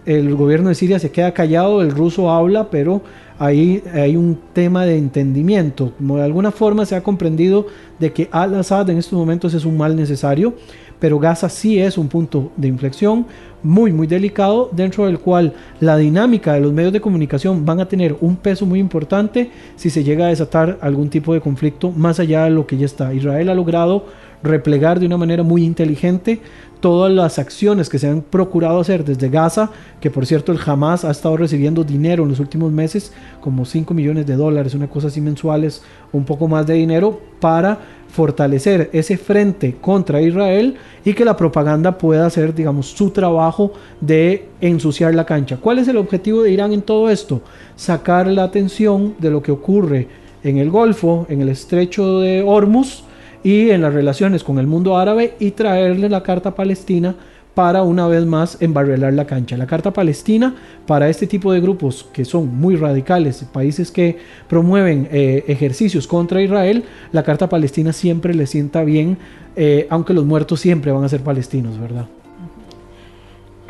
el 0.07 0.35
gobierno 0.35 0.69
de 0.69 0.75
Siria 0.75 0.99
se 0.99 1.11
queda 1.11 1.33
callado, 1.33 1.83
el 1.83 1.91
ruso 1.91 2.31
habla, 2.31 2.71
pero 2.71 3.03
ahí 3.39 3.83
hay 3.93 4.17
un 4.17 4.39
tema 4.53 4.85
de 4.85 4.97
entendimiento. 4.97 5.93
Como 5.97 6.17
de 6.17 6.25
alguna 6.25 6.51
forma 6.51 6.87
se 6.87 6.97
ha 6.97 7.03
comprendido 7.03 7.67
de 7.99 8.13
que 8.13 8.29
Al-Assad 8.31 8.91
en 8.91 8.99
estos 8.99 9.19
momentos 9.19 9.55
es 9.55 9.65
un 9.65 9.77
mal 9.77 9.97
necesario, 9.97 10.55
pero 10.99 11.19
Gaza 11.19 11.49
sí 11.49 11.79
es 11.79 11.99
un 11.99 12.09
punto 12.09 12.53
de 12.57 12.69
inflexión 12.69 13.27
muy, 13.63 13.93
muy 13.93 14.07
delicado, 14.07 14.71
dentro 14.73 15.07
del 15.07 15.19
cual 15.19 15.53
la 15.81 15.97
dinámica 15.97 16.53
de 16.55 16.61
los 16.61 16.73
medios 16.73 16.93
de 16.93 17.01
comunicación 17.01 17.65
van 17.65 17.81
a 17.81 17.89
tener 17.89 18.17
un 18.21 18.37
peso 18.37 18.67
muy 18.67 18.79
importante 18.79 19.51
si 19.77 19.91
se 19.91 20.05
llega 20.05 20.27
a 20.27 20.29
desatar 20.29 20.79
algún 20.81 21.09
tipo 21.09 21.35
de 21.35 21.41
conflicto 21.41 21.91
más 21.91 22.21
allá 22.21 22.45
de 22.45 22.51
lo 22.51 22.67
que 22.67 22.77
ya 22.77 22.87
está. 22.87 23.13
Israel 23.13 23.49
ha 23.49 23.55
logrado 23.55 24.07
replegar 24.43 25.01
de 25.01 25.07
una 25.07 25.17
manera 25.17 25.43
muy 25.43 25.65
inteligente 25.65 26.41
todas 26.85 27.11
las 27.11 27.39
acciones 27.39 27.89
que 27.89 27.99
se 27.99 28.09
han 28.09 28.21
procurado 28.21 28.79
hacer 28.79 29.07
desde 29.07 29.31
Gaza, 29.31 29.71
que 30.03 30.11
por 30.11 30.27
cierto 30.27 30.53
el 30.53 30.59
Hamas 30.67 31.07
ha 31.07 31.13
estado 31.13 31.39
recibiendo 31.39 31.83
dinero 31.83 32.25
en 32.25 32.29
los 32.29 32.41
últimos 32.41 32.71
meses, 32.73 33.11
como 33.41 33.65
5 33.65 33.95
millones 33.95 34.27
de 34.27 34.37
dólares, 34.37 34.75
una 34.75 34.87
cosa 34.87 35.07
así 35.07 35.23
mensuales, 35.23 35.83
un 36.13 36.27
poco 36.27 36.47
más 36.47 36.67
de 36.67 36.75
dinero, 36.75 37.19
para 37.41 37.79
fortalecer 38.09 38.91
ese 38.93 39.17
frente 39.17 39.77
contra 39.81 40.21
Israel 40.21 40.77
y 41.07 41.15
que 41.15 41.25
la 41.25 41.39
propaganda 41.39 41.97
pueda 41.97 42.27
hacer, 42.27 42.55
digamos, 42.55 42.89
su 42.89 43.09
trabajo 43.09 43.73
de 44.03 44.51
ensuciar 44.61 45.15
la 45.15 45.25
cancha. 45.25 45.57
¿Cuál 45.57 45.79
es 45.79 45.89
el 45.89 45.97
objetivo 45.97 46.43
de 46.43 46.51
Irán 46.51 46.75
en 46.75 46.83
todo 46.83 47.09
esto? 47.09 47.41
Sacar 47.77 48.27
la 48.27 48.45
atención 48.45 49.15
de 49.21 49.31
lo 49.31 49.43
que 49.43 49.53
ocurre 49.53 50.07
en 50.43 50.59
el 50.59 50.69
Golfo, 50.69 51.25
en 51.31 51.41
el 51.41 51.49
estrecho 51.49 52.21
de 52.21 52.43
Hormuz, 52.43 53.05
y 53.45 53.71
en 53.71 53.83
las 53.83 53.95
relaciones 53.95 54.43
con 54.43 54.59
el 54.59 54.67
mundo 54.67 54.97
árabe 54.97 55.37
y 55.39 55.53
traerle 55.53 56.09
la 56.09 56.23
Carta 56.23 56.55
Palestina 56.55 57.15
para 57.55 57.83
una 57.83 58.09
vez 58.09 58.27
más 58.27 58.61
embarrelar 58.61 59.13
la 59.13 59.27
cancha. 59.27 59.57
La 59.57 59.67
Carta 59.67 59.93
Palestina 59.93 60.57
para 60.87 61.09
este 61.09 61.29
tipo 61.29 61.53
de 61.53 61.61
grupos 61.61 62.09
que 62.13 62.25
son 62.25 62.57
muy 62.57 62.75
radicales, 62.75 63.45
países 63.53 63.93
que 63.93 64.19
promueven 64.49 65.09
eh, 65.13 65.45
ejercicios 65.47 66.09
contra 66.09 66.43
Israel, 66.43 66.85
la 67.13 67.23
Carta 67.23 67.49
Palestina 67.49 67.93
siempre 67.93 68.35
le 68.35 68.47
sienta 68.47 68.83
bien, 68.83 69.19
eh, 69.55 69.87
aunque 69.91 70.15
los 70.15 70.25
muertos 70.25 70.59
siempre 70.59 70.91
van 70.91 71.05
a 71.05 71.09
ser 71.09 71.21
palestinos, 71.21 71.79
¿verdad? 71.79 72.07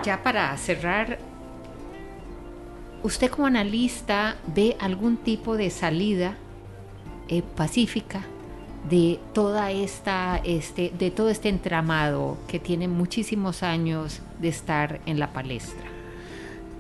Ya 0.05 0.23
para 0.23 0.57
cerrar, 0.57 1.19
¿usted 3.03 3.29
como 3.29 3.47
analista 3.47 4.37
ve 4.55 4.77
algún 4.79 5.17
tipo 5.17 5.57
de 5.57 5.69
salida 5.69 6.37
eh, 7.29 7.43
pacífica 7.57 8.21
de 8.89 9.19
toda 9.33 9.71
esta 9.71 10.41
este 10.45 10.93
de 10.99 11.11
todo 11.11 11.31
este 11.31 11.49
entramado 11.49 12.37
que 12.47 12.59
tiene 12.59 12.89
muchísimos 12.89 13.63
años 13.63 14.21
de 14.41 14.49
estar 14.49 15.01
en 15.07 15.19
la 15.19 15.33
palestra. 15.33 15.95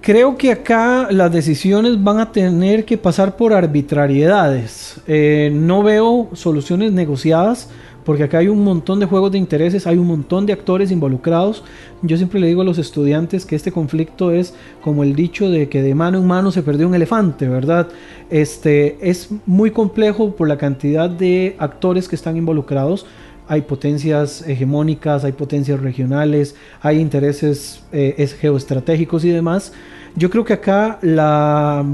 Creo 0.01 0.37
que 0.37 0.53
acá 0.53 1.09
las 1.11 1.33
decisiones 1.33 2.03
van 2.03 2.21
a 2.21 2.31
tener 2.31 2.85
que 2.85 2.99
pasar 2.99 3.37
por 3.37 3.55
arbitrariedades. 3.55 5.01
Eh, 5.07 5.51
no 5.51 5.83
veo 5.83 6.29
soluciones 6.35 6.93
negociadas 6.93 7.71
porque 8.05 8.25
acá 8.25 8.39
hay 8.39 8.49
un 8.49 8.63
montón 8.63 9.01
de 9.01 9.07
juegos 9.07 9.33
de 9.33 9.39
intereses, 9.39 9.87
hay 9.87 9.97
un 9.97 10.07
montón 10.07 10.47
de 10.47 10.53
actores 10.53 10.91
involucrados. 10.91 11.65
Yo 12.03 12.17
siempre 12.17 12.41
le 12.41 12.47
digo 12.47 12.63
a 12.63 12.65
los 12.65 12.79
estudiantes 12.79 13.47
que 13.47 13.57
este 13.57 13.73
conflicto 13.73 14.31
es 14.31 14.55
como 14.83 15.03
el 15.03 15.15
dicho 15.15 15.49
de 15.51 15.69
que 15.69 15.83
de 15.83 15.95
mano 15.95 16.19
en 16.19 16.27
mano 16.27 16.53
se 16.53 16.63
perdió 16.63 16.87
un 16.87 16.95
elefante, 16.95 17.49
¿verdad? 17.49 17.89
Este 18.31 18.99
es 19.01 19.31
muy 19.47 19.71
complejo 19.71 20.37
por 20.37 20.49
la 20.49 20.59
cantidad 20.59 21.09
de 21.09 21.57
actores 21.59 22.09
que 22.09 22.17
están 22.17 22.37
involucrados 22.37 23.07
hay 23.47 23.63
potencias 23.63 24.47
hegemónicas, 24.47 25.25
hay 25.25 25.33
potencias 25.33 25.81
regionales, 25.81 26.55
hay 26.81 26.99
intereses 26.99 27.83
eh, 27.93 28.27
geoestratégicos 28.41 29.25
y 29.25 29.31
demás. 29.31 29.73
Yo 30.17 30.31
creo 30.31 30.45
que 30.45 30.53
acá 30.53 30.99
la 31.03 31.85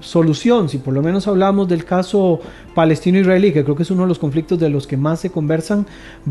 solución, 0.00 0.68
si 0.68 0.78
por 0.78 0.92
lo 0.94 1.00
menos 1.00 1.28
hablamos 1.28 1.68
del 1.68 1.84
caso 1.84 2.40
palestino-israelí, 2.74 3.52
que 3.52 3.62
creo 3.62 3.76
que 3.76 3.84
es 3.84 3.90
uno 3.92 4.02
de 4.02 4.08
los 4.08 4.18
conflictos 4.18 4.58
de 4.58 4.68
los 4.68 4.86
que 4.86 4.96
más 4.96 5.20
se 5.20 5.30
conversan, 5.30 5.86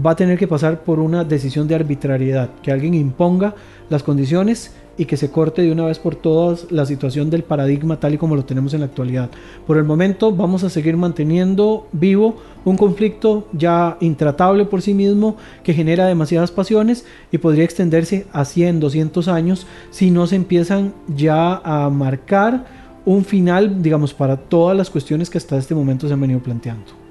va 0.06 0.12
a 0.12 0.16
tener 0.16 0.38
que 0.38 0.48
pasar 0.48 0.82
por 0.82 1.00
una 1.00 1.24
decisión 1.24 1.68
de 1.68 1.76
arbitrariedad, 1.76 2.50
que 2.62 2.72
alguien 2.72 2.93
imponga 2.93 3.56
las 3.89 4.04
condiciones 4.04 4.74
y 4.98 5.06
que 5.06 5.18
se 5.18 5.32
corte 5.32 5.62
de 5.62 5.72
una 5.72 5.86
vez 5.86 6.00
por 6.00 6.16
todas 6.16 6.72
la 6.72 6.86
situación 6.86 7.30
del 7.30 7.43
paradigma 7.43 8.00
tal 8.00 8.16
y 8.16 8.18
como 8.18 8.36
lo 8.36 8.45
tenemos 8.45 8.74
en 8.74 8.82
la 8.82 8.88
actualidad. 8.88 9.30
Por 9.66 9.78
el 9.78 9.84
momento 9.84 10.32
vamos 10.32 10.64
a 10.64 10.70
seguir 10.70 10.98
manteniendo 10.98 11.88
vivo 11.91 12.38
un 12.66 12.78
conflicto 12.78 13.48
ya 13.54 13.98
intratable 14.00 14.66
por 14.66 14.82
sí 14.82 14.93
mismo 14.93 15.38
que 15.64 15.74
genera 15.74 16.06
demasiadas 16.06 16.52
pasiones 16.52 17.06
y 17.32 17.38
podría 17.38 17.64
extenderse 17.64 18.26
a 18.34 18.45
100, 18.45 18.80
200 18.80 19.28
años 19.28 19.68
si 19.89 20.12
no 20.12 20.28
se 20.28 20.36
empiezan 20.36 20.93
ya 21.16 21.62
a 21.64 21.89
marcar 21.89 22.66
un 23.06 23.24
final, 23.24 23.82
digamos, 23.82 24.14
para 24.14 24.36
todas 24.36 24.76
las 24.76 24.89
cuestiones 24.89 25.30
que 25.30 25.38
hasta 25.38 25.58
este 25.58 25.74
momento 25.74 26.08
se 26.08 26.14
han 26.14 26.20
venido 26.20 26.41
planteando. 26.41 27.07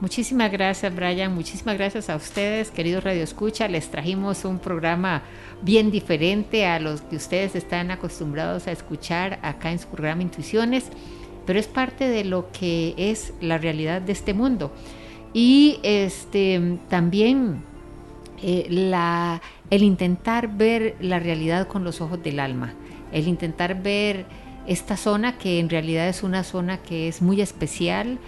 Muchísimas 0.00 0.50
gracias, 0.50 0.94
Brian. 0.94 1.34
Muchísimas 1.34 1.78
gracias 1.78 2.10
a 2.10 2.16
ustedes, 2.16 2.72
queridos 2.72 3.04
Radio 3.04 3.22
Escucha. 3.22 3.68
Les 3.68 3.88
trajimos 3.90 4.44
un 4.44 4.58
programa 4.58 5.22
bien 5.62 5.92
diferente 5.92 6.66
a 6.66 6.80
los 6.80 7.02
que 7.02 7.16
ustedes 7.16 7.54
están 7.54 7.92
acostumbrados 7.92 8.66
a 8.66 8.72
escuchar 8.72 9.38
acá 9.42 9.70
en 9.70 9.78
su 9.78 9.86
programa 9.86 10.22
Intuiciones, 10.22 10.86
pero 11.46 11.60
es 11.60 11.68
parte 11.68 12.08
de 12.08 12.24
lo 12.24 12.50
que 12.50 12.94
es 12.98 13.34
la 13.40 13.56
realidad 13.56 14.02
de 14.02 14.12
este 14.12 14.34
mundo. 14.34 14.72
Y 15.32 15.78
este 15.84 16.78
también 16.88 17.62
eh, 18.42 18.66
la, 18.68 19.40
el 19.70 19.84
intentar 19.84 20.48
ver 20.48 20.96
la 21.00 21.20
realidad 21.20 21.68
con 21.68 21.84
los 21.84 22.00
ojos 22.00 22.20
del 22.22 22.40
alma, 22.40 22.74
el 23.12 23.28
intentar 23.28 23.80
ver 23.80 24.26
esta 24.66 24.96
zona 24.96 25.38
que 25.38 25.60
en 25.60 25.70
realidad 25.70 26.08
es 26.08 26.24
una 26.24 26.42
zona 26.42 26.78
que 26.78 27.06
es 27.06 27.22
muy 27.22 27.40
especial, 27.40 28.18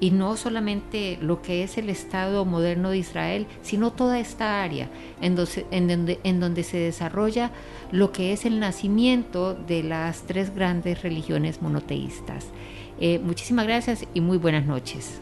y 0.00 0.10
no 0.10 0.36
solamente 0.36 1.18
lo 1.20 1.42
que 1.42 1.62
es 1.62 1.78
el 1.78 1.88
Estado 1.88 2.44
moderno 2.44 2.90
de 2.90 2.98
Israel, 2.98 3.46
sino 3.62 3.92
toda 3.92 4.18
esta 4.18 4.62
área 4.62 4.88
en 5.20 5.36
donde, 5.36 6.62
se 6.62 6.76
desarrolla 6.78 7.50
lo 7.92 8.12
que 8.12 8.32
es 8.32 8.44
el 8.44 8.60
nacimiento 8.60 9.54
de 9.54 9.82
las 9.82 10.22
tres 10.22 10.54
grandes 10.54 11.02
religiones 11.02 11.62
monoteístas. 11.62 12.46
Eh, 13.00 13.20
muchísimas 13.22 13.66
gracias 13.66 14.04
y 14.14 14.20
muy 14.20 14.38
buenas 14.38 14.66
noches. 14.66 15.20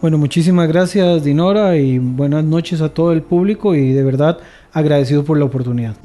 Bueno, 0.00 0.18
muchísimas 0.18 0.68
gracias 0.68 1.24
Dinora 1.24 1.76
y 1.76 1.98
buenas 1.98 2.44
noches 2.44 2.82
a 2.82 2.90
todo 2.90 3.12
el 3.12 3.22
público 3.22 3.74
y 3.74 3.92
de 3.92 4.02
verdad 4.02 4.38
agradecido 4.72 5.24
por 5.24 5.38
la 5.38 5.46
oportunidad. 5.46 5.96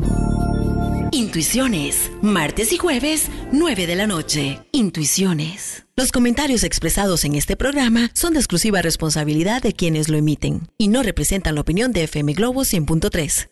Intuiciones, 1.11 2.11
martes 2.21 2.71
y 2.71 2.77
jueves, 2.77 3.29
9 3.51 3.87
de 3.87 3.95
la 3.95 4.05
noche. 4.05 4.59
Intuiciones. 4.71 5.85
Los 5.95 6.11
comentarios 6.11 6.63
expresados 6.63 7.25
en 7.25 7.33
este 7.33 7.57
programa 7.57 8.11
son 8.13 8.33
de 8.33 8.39
exclusiva 8.39 8.81
responsabilidad 8.83 9.63
de 9.63 9.73
quienes 9.73 10.07
lo 10.07 10.17
emiten 10.17 10.69
y 10.77 10.87
no 10.87 11.01
representan 11.01 11.55
la 11.55 11.61
opinión 11.61 11.93
de 11.93 12.03
FM 12.03 12.33
Globo 12.33 12.61
100.3. 12.61 13.47